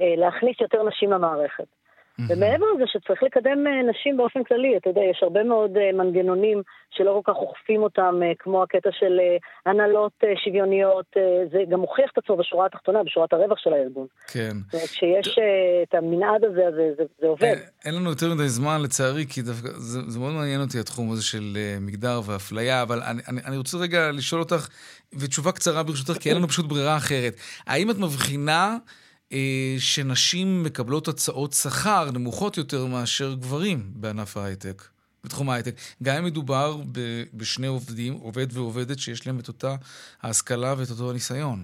אה, 0.02 0.14
להכניס 0.18 0.62
יותר 0.62 0.84
נשים 0.84 1.12
למערכת. 1.12 1.68
ומעבר 2.20 2.66
לזה 2.76 2.84
שצריך 2.88 3.24
לקדם 3.24 3.68
אה, 3.68 3.92
נשים 3.92 4.18
באופן 4.18 4.44
כללי, 4.44 4.78
אתה 4.78 4.90
יודע, 4.90 5.02
יש 5.12 5.20
הרבה 5.22 5.44
מאוד 5.44 5.78
אה, 5.78 5.92
מנגנונים 5.94 6.62
שלא 6.90 7.22
כל 7.26 7.34
כך 7.34 7.38
אוכפים 7.38 7.84
אותם, 7.84 8.16
אה, 8.24 8.32
כמו 8.40 8.64
הקטע 8.64 8.90
של 9.00 9.20
הנהלות 9.66 10.12
שוויוניות, 10.44 11.06
זה 11.52 11.60
גם 11.70 11.80
מוכיח 11.80 12.10
את 12.14 12.18
עצמו 12.18 12.38
בשורה 12.38 12.66
התחתונה, 12.66 13.04
בשורת 13.04 13.34
הרווח 13.34 13.58
של 13.58 13.74
הארגון. 13.74 14.08
כן. 14.28 14.52
זאת 14.66 14.74
אומרת, 14.74 14.88
כשיש 14.88 15.40
את 15.84 15.94
המנעד 15.96 16.44
הזה, 16.44 16.62
זה, 16.76 16.90
זה, 16.98 17.04
זה 17.22 17.28
עובד. 17.28 17.56
אין 17.86 17.96
לנו 17.96 18.10
יותר 18.10 18.34
מדי 18.34 18.50
זמן, 18.50 18.82
לצערי, 18.84 19.26
כי 19.30 19.42
דווקא, 19.42 19.70
זה, 19.74 20.00
זה 20.08 20.20
מאוד 20.20 20.34
מעניין 20.34 20.62
אותי 20.62 20.80
התחום 20.80 21.12
הזה 21.12 21.24
של 21.24 21.58
מגדר 21.82 22.22
ואפליה, 22.26 22.82
אבל 22.82 23.02
אני, 23.02 23.22
אני, 23.28 23.42
אני 23.46 23.58
רוצה 23.58 23.78
רגע 23.78 24.12
לשאול 24.12 24.42
אותך, 24.42 24.68
ותשובה 25.20 25.52
קצרה 25.52 25.84
ברשותך, 25.84 26.22
כי 26.22 26.30
אין 26.30 26.38
לנו 26.38 26.48
פשוט 26.48 26.66
ברירה 26.66 26.98
אחרת. 26.98 27.34
האם 27.68 27.92
את 27.92 27.96
מבחינה 27.98 28.78
שנשים 29.80 30.64
מקבלות 30.64 31.08
הצעות 31.08 31.52
שכר 31.52 32.06
נמוכות 32.14 32.58
יותר 32.58 32.86
מאשר 32.86 33.34
גברים 33.34 33.78
בענף 33.96 34.38
ההייטק, 34.38 34.82
בתחום 35.26 35.50
ההייטק. 35.50 35.74
גם 36.04 36.16
אם 36.18 36.26
מדובר 36.26 36.76
בשני 37.34 37.68
עובדים, 37.68 38.14
עובד 38.14 38.48
ועובדת, 38.54 39.00
שיש 39.00 39.28
להם 39.28 39.40
את 39.40 39.48
אותה 39.48 39.76
ההשכלה 40.22 40.74
ואת 40.78 40.90
אותו 40.92 41.10
הניסיון. 41.10 41.58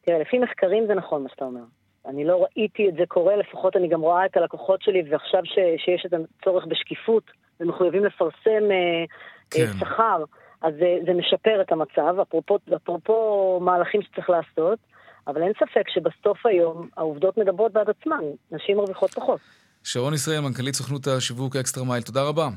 תראה, 0.00 0.18
לפי 0.18 0.38
מחקרים 0.38 0.86
זה 0.86 0.94
נכון 0.94 1.22
מה 1.22 1.28
שאתה 1.28 1.44
אומר. 1.44 1.60
אני 2.06 2.24
לא 2.24 2.44
ראיתי 2.44 2.88
את 2.88 2.94
זה 2.94 3.04
קורה, 3.08 3.36
לפחות 3.36 3.76
אני 3.76 3.88
גם 3.88 4.00
רואה 4.00 4.26
את 4.26 4.36
הלקוחות 4.36 4.82
שלי, 4.82 5.02
ועכשיו 5.10 5.42
ש, 5.44 5.54
שיש 5.84 6.06
את 6.06 6.12
הצורך 6.12 6.64
בשקיפות, 6.66 7.22
ומחויבים 7.60 8.04
לפרסם 8.04 8.70
אה, 8.70 9.04
כן. 9.50 9.60
אה, 9.60 9.72
שכר, 9.80 10.24
אז 10.62 10.74
זה, 10.78 10.98
זה 11.06 11.12
משפר 11.12 11.60
את 11.60 11.72
המצב, 11.72 12.16
אפרופו, 12.22 12.58
אפרופו 12.76 13.60
מהלכים 13.62 14.02
שצריך 14.02 14.30
לעשות, 14.30 14.78
אבל 15.26 15.42
אין 15.42 15.52
ספק 15.56 15.88
שבסוף 15.88 16.46
היום 16.46 16.88
העובדות 16.96 17.38
מדברות 17.38 17.72
בעד 17.72 17.86
עצמן, 17.90 18.24
נשים 18.52 18.76
מרוויחות 18.76 19.14
פחות. 19.14 19.40
שרון 19.84 20.14
ישראל, 20.14 20.40
מנכ"לית 20.40 20.74
סוכנות 20.74 21.06
השיווק 21.06 21.56
אקסטרה 21.56 21.84
מייל, 21.84 22.02
תודה 22.02 22.22
רבה. 22.22 22.48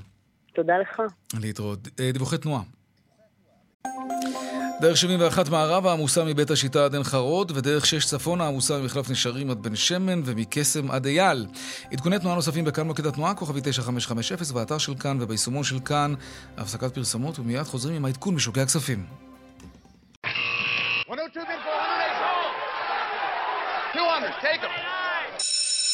תודה 0.56 0.78
לך. 0.78 1.02
להתראות. 1.42 1.80
אה, 2.00 2.12
דיווחי 2.12 2.38
תנועה. 2.38 2.62
דרך 4.82 4.98
71 4.98 5.50
מערבה 5.50 5.94
עמוסה 5.94 6.24
מבית 6.26 6.52
השיטה 6.52 6.86
עד 6.86 6.94
עין 6.94 7.04
חרוד, 7.04 7.52
ודרך 7.56 7.86
6 7.86 8.06
צפונה 8.06 8.48
עמוסה 8.48 8.78
ממחלף 8.78 9.10
נשרים 9.10 9.52
עד 9.52 9.64
בן 9.64 9.76
שמן 9.76 10.22
ומקסם 10.26 10.92
עד 10.92 11.06
אייל. 11.06 11.46
עדכוני 11.92 12.20
תנועה 12.20 12.36
נוספים 12.36 12.66
בכאן 12.66 12.88
מוקד 12.88 13.06
התנועה, 13.06 13.36
כוכבי 13.36 13.62
9550, 13.64 14.56
באתר 14.56 14.78
של 14.78 14.96
כאן 14.96 15.18
וביישומון 15.22 15.64
של 15.64 15.80
כאן. 15.80 16.14
הפסקת 16.58 16.96
פרסומות, 16.96 17.40
ומיד 17.40 17.64
חוזרים 17.64 17.96
עם 17.96 18.06
העדכון 18.06 18.36
בשוקי 18.36 18.62
הכספים. 18.62 19.29
Take 24.42 24.62
him. 24.62 25.90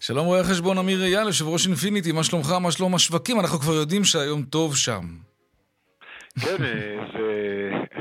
שלום 0.00 0.26
רואה 0.26 0.44
חשבון 0.44 0.78
אמיר 0.78 1.02
אייל, 1.04 1.26
יושב 1.26 1.48
ראש 1.48 1.66
אינפיניטי, 1.66 2.12
מה 2.12 2.24
שלומך, 2.24 2.50
מה 2.62 2.70
שלום 2.72 2.94
השווקים? 2.94 3.40
אנחנו 3.40 3.58
כבר 3.58 3.72
יודעים 3.72 4.04
שהיום 4.04 4.42
טוב 4.42 4.76
שם. 4.76 5.00
כן, 6.40 6.64
אה, 6.64 7.04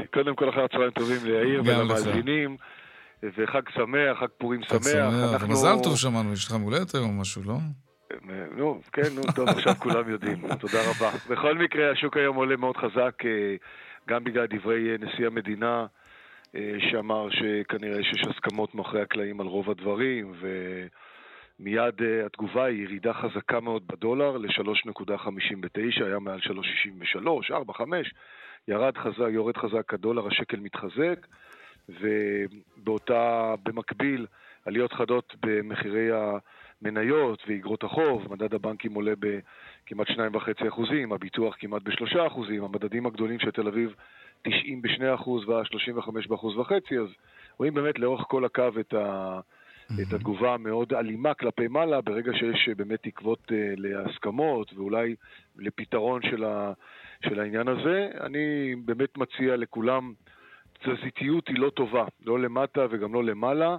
וקודם 0.03 0.35
כל 0.35 0.49
אחר 0.49 0.67
צהריים 0.67 0.91
טובים 0.91 1.17
ליאיר. 1.25 1.61
ולמאזינים, 1.65 2.57
וחג 3.23 3.61
שמח, 3.75 4.19
חג 4.19 4.27
פורים 4.37 4.61
חג 4.63 4.69
שמח. 4.69 4.83
שמח, 4.83 5.33
אנחנו- 5.33 5.47
מזל 5.53 5.75
טוב 5.83 5.97
שמענו, 5.97 6.33
יש 6.33 6.45
לך 6.45 6.51
מולדת 6.53 6.95
היום 6.95 7.09
או 7.09 7.21
משהו, 7.21 7.41
לא? 7.45 7.53
אה, 8.13 8.17
נו, 8.57 8.81
כן, 8.93 9.01
נו, 9.15 9.21
טוב, 9.35 9.49
עכשיו 9.49 9.73
כולם 9.79 10.09
יודעים, 10.09 10.41
תודה 10.59 10.79
רבה. 10.89 11.11
בכל 11.29 11.57
מקרה, 11.57 11.91
השוק 11.91 12.17
היום 12.17 12.35
עולה 12.35 12.55
מאוד 12.57 12.77
חזק, 12.77 13.15
אה, 13.25 13.55
גם 14.07 14.23
בגלל 14.23 14.45
דברי 14.45 14.91
אה, 14.91 14.95
נשיא 14.99 15.27
המדינה, 15.27 15.85
אה, 16.55 16.75
שאמר 16.91 17.27
שכנראה 17.29 18.03
שיש 18.03 18.23
הסכמות 18.27 18.75
מאחורי 18.75 19.01
הקלעים 19.01 19.41
על 19.41 19.47
רוב 19.47 19.69
הדברים, 19.69 20.33
ומיד 20.39 22.01
אה, 22.01 22.25
התגובה 22.25 22.65
היא 22.65 22.83
ירידה 22.83 23.13
חזקה 23.13 23.59
מאוד 23.59 23.87
בדולר 23.87 24.37
ל-3.59, 24.37 26.05
היה 26.05 26.19
מעל 26.19 26.39
3.63, 26.39 27.53
4, 27.53 27.73
5, 27.73 28.13
ירד 28.67 28.97
חזק, 28.97 29.27
יורד 29.29 29.57
חזק 29.57 29.93
הדולר, 29.93 30.27
השקל 30.27 30.59
מתחזק, 30.59 31.27
ובאותה, 31.89 33.53
במקביל, 33.63 34.25
עליות 34.65 34.93
חדות 34.93 35.35
במחירי 35.45 36.09
המניות 36.81 37.43
ואיגרות 37.47 37.83
החוב, 37.83 38.33
מדד 38.33 38.53
הבנקים 38.53 38.93
עולה 38.93 39.13
בכמעט 39.85 40.07
2.5 40.07 40.67
אחוזים, 40.67 41.13
הביטוח 41.13 41.55
כמעט 41.59 41.81
ב-3 41.81 42.27
אחוזים, 42.27 42.63
המדדים 42.63 43.05
הגדולים 43.05 43.39
של 43.39 43.51
תל 43.51 43.67
אביב 43.67 43.95
90 44.41 44.81
ב-2 44.81 45.15
אחוז 45.15 45.49
וה-35 45.49 46.09
באחוז 46.27 46.57
וחצי, 46.57 46.99
אז 46.99 47.07
רואים 47.57 47.73
באמת 47.73 47.99
לאורך 47.99 48.25
כל 48.27 48.45
הקו 48.45 48.69
את, 48.79 48.93
ה, 48.93 49.39
את 50.01 50.13
התגובה 50.13 50.53
המאוד 50.53 50.93
אלימה 50.93 51.33
כלפי 51.33 51.67
מעלה, 51.67 52.01
ברגע 52.01 52.31
שיש 52.33 52.69
אה, 52.69 52.75
באמת 52.75 52.99
תקוות 53.03 53.51
אה, 53.51 53.73
להסכמות 53.77 54.73
ואולי 54.73 55.15
לפתרון 55.57 56.21
של, 56.21 56.43
ה, 56.43 56.73
של 57.23 57.39
העניין 57.39 57.67
הזה, 57.67 58.09
אני 58.21 58.75
באמת 58.85 59.17
מציע 59.17 59.55
לכולם, 59.57 60.13
תזזיתיות 60.83 61.47
היא 61.47 61.59
לא 61.59 61.69
טובה, 61.69 62.05
לא 62.25 62.39
למטה 62.39 62.85
וגם 62.89 63.13
לא 63.13 63.23
למעלה. 63.23 63.77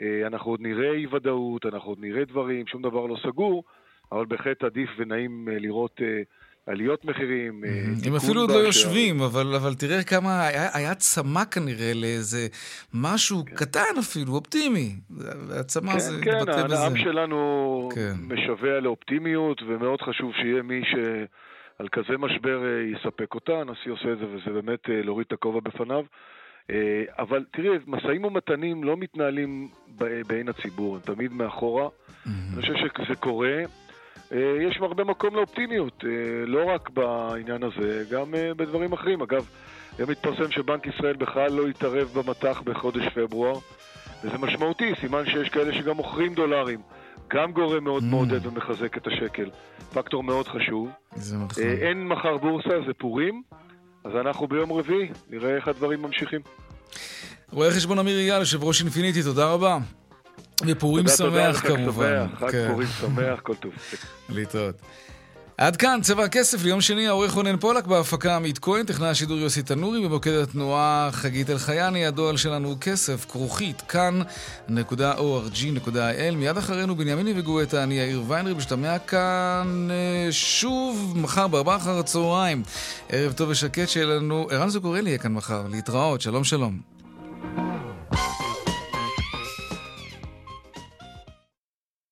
אה, 0.00 0.26
אנחנו 0.26 0.50
עוד 0.50 0.60
נראה 0.60 0.92
אי 0.92 1.06
ודאות, 1.06 1.66
אנחנו 1.66 1.90
עוד 1.90 1.98
נראה 2.00 2.24
דברים, 2.24 2.66
שום 2.66 2.82
דבר 2.82 3.06
לא 3.06 3.16
סגור, 3.22 3.64
אבל 4.12 4.26
בהחלט 4.26 4.64
עדיף 4.64 4.90
ונעים 4.98 5.48
אה, 5.52 5.58
לראות 5.58 6.00
אה, 6.02 6.22
עליות 6.66 7.04
מחירים. 7.04 7.64
אה, 7.64 7.70
הם 8.06 8.14
אפילו 8.16 8.40
עוד 8.40 8.50
לא. 8.50 8.54
יושבים, 8.54 9.20
אבל, 9.20 9.54
אבל 9.54 9.74
תראה 9.74 10.02
כמה, 10.02 10.46
היה, 10.46 10.68
היה 10.72 10.94
צמא 10.94 11.44
כנראה 11.44 11.92
לאיזה 11.94 12.46
משהו 12.94 13.44
קטן 13.54 13.98
אפילו, 13.98 14.32
אופטימי. 14.32 14.96
הצמא 15.60 15.98
זה 15.98 16.24
כן, 16.24 16.36
התבטא 16.36 16.52
כן, 16.52 16.64
בזה. 16.64 16.78
העם 16.78 16.96
שלנו 16.96 17.88
כן. 17.94 18.12
משווע 18.20 18.80
לאופטימיות, 18.80 19.62
ומאוד 19.62 20.00
חשוב 20.02 20.32
שיהיה 20.32 20.62
מי 20.62 20.82
שעל 20.90 21.88
כזה 21.92 22.18
משבר 22.18 22.60
יספק 22.94 23.34
אותה. 23.34 23.52
הנשיא 23.52 23.92
עושה 23.92 24.12
את 24.12 24.18
זה, 24.18 24.24
וזה 24.24 24.50
באמת 24.60 24.80
להוריד 24.88 25.26
את 25.26 25.32
הכובע 25.32 25.60
בפניו. 25.60 26.04
אבל 27.18 27.44
תראי, 27.52 27.78
משאים 27.86 28.24
ומתנים 28.24 28.84
לא 28.84 28.96
מתנהלים 28.96 29.68
בעין 30.26 30.48
הציבור, 30.48 30.94
הם 30.96 31.14
תמיד 31.14 31.32
מאחורה. 31.32 31.88
אני 32.26 32.60
חושב 32.60 32.74
שזה 32.74 33.14
קורה. 33.14 33.62
אה, 34.32 34.38
יש 34.68 34.78
הרבה 34.80 35.04
מקום 35.04 35.36
לאופטימיות, 35.36 36.04
אה, 36.04 36.46
לא 36.46 36.64
רק 36.74 36.90
בעניין 36.90 37.62
הזה, 37.62 38.04
גם 38.10 38.34
אה, 38.34 38.54
בדברים 38.54 38.92
אחרים. 38.92 39.22
אגב, 39.22 39.46
היום 39.98 40.10
מתפרסם 40.10 40.50
שבנק 40.50 40.86
ישראל 40.86 41.16
בכלל 41.16 41.52
לא 41.52 41.68
התערב 41.68 42.08
במטח 42.14 42.60
בחודש 42.64 43.08
פברואר, 43.14 43.58
וזה 44.24 44.38
משמעותי, 44.38 44.92
סימן 45.00 45.24
שיש 45.26 45.48
כאלה 45.48 45.74
שגם 45.74 45.96
מוכרים 45.96 46.34
דולרים. 46.34 46.80
גם 47.32 47.52
גורם 47.52 47.84
מאוד 47.84 48.04
מעודד 48.04 48.46
ומחזק 48.46 48.96
את 48.96 49.06
השקל. 49.06 49.50
פקטור 49.92 50.22
מאוד 50.22 50.48
חשוב. 50.48 50.88
זה 51.14 51.36
נכון. 51.36 51.62
אין 51.62 52.08
מחר 52.08 52.36
בורסה, 52.36 52.80
זה 52.86 52.92
פורים, 52.98 53.42
אז 54.04 54.12
אנחנו 54.20 54.46
ביום 54.46 54.72
רביעי, 54.72 55.08
נראה 55.30 55.56
איך 55.56 55.68
הדברים 55.68 56.02
ממשיכים. 56.02 56.40
רואה 57.52 57.70
חשבון 57.70 57.98
אמיר 57.98 58.18
אייל, 58.18 58.38
יושב 58.38 58.64
ראש 58.64 58.82
אינפיניטי, 58.82 59.22
תודה 59.22 59.52
רבה. 59.52 59.78
ופורים 60.66 61.08
שמח 61.08 61.60
כמובן. 61.60 62.26
חג 62.38 62.50
כן. 62.50 62.68
פורים 62.70 62.88
שמח, 63.00 63.40
כל 63.46 63.54
טוב. 63.54 63.72
להתראות. 64.28 64.74
עד 65.60 65.76
כאן 65.76 66.00
צבע 66.02 66.24
הכסף 66.24 66.64
ליום 66.64 66.80
שני, 66.80 67.08
העורך 67.08 67.32
רונן 67.32 67.56
פולק 67.56 67.86
בהפקה 67.86 68.36
עמית 68.36 68.58
כהן, 68.58 68.86
טכנאי 68.86 69.08
השידור 69.08 69.38
יוסי 69.38 69.62
תנורי, 69.62 70.08
במוקד 70.08 70.32
התנועה 70.32 71.08
חגית 71.12 71.50
אלחייני, 71.50 72.06
הדואל 72.06 72.36
שלנו 72.36 72.74
כסף, 72.80 73.26
כרוכית, 73.28 73.80
כאן.org.il. 73.80 74.34
מיד 76.36 76.56
אחרינו 76.56 76.96
בנימיני 76.96 77.32
וגואטה, 77.36 77.82
אני 77.82 77.94
יאיר 77.94 78.22
ויינרי, 78.28 78.54
משתמע 78.54 78.98
כאן 78.98 79.88
אה, 79.90 80.28
שוב 80.32 81.14
מחר 81.16 81.48
בארבעה 81.48 81.76
אחר 81.76 81.98
הצהריים. 81.98 82.62
ערב 83.08 83.32
טוב 83.32 83.48
ושקט 83.48 83.88
שיהיה 83.88 84.06
לנו, 84.06 84.48
ערן 84.50 84.68
זוגורלי 84.68 85.10
יהיה 85.10 85.18
כאן 85.18 85.32
מחר, 85.32 85.62
להתראות, 85.70 86.20
שלום 86.20 86.44
שלום. 86.44 86.80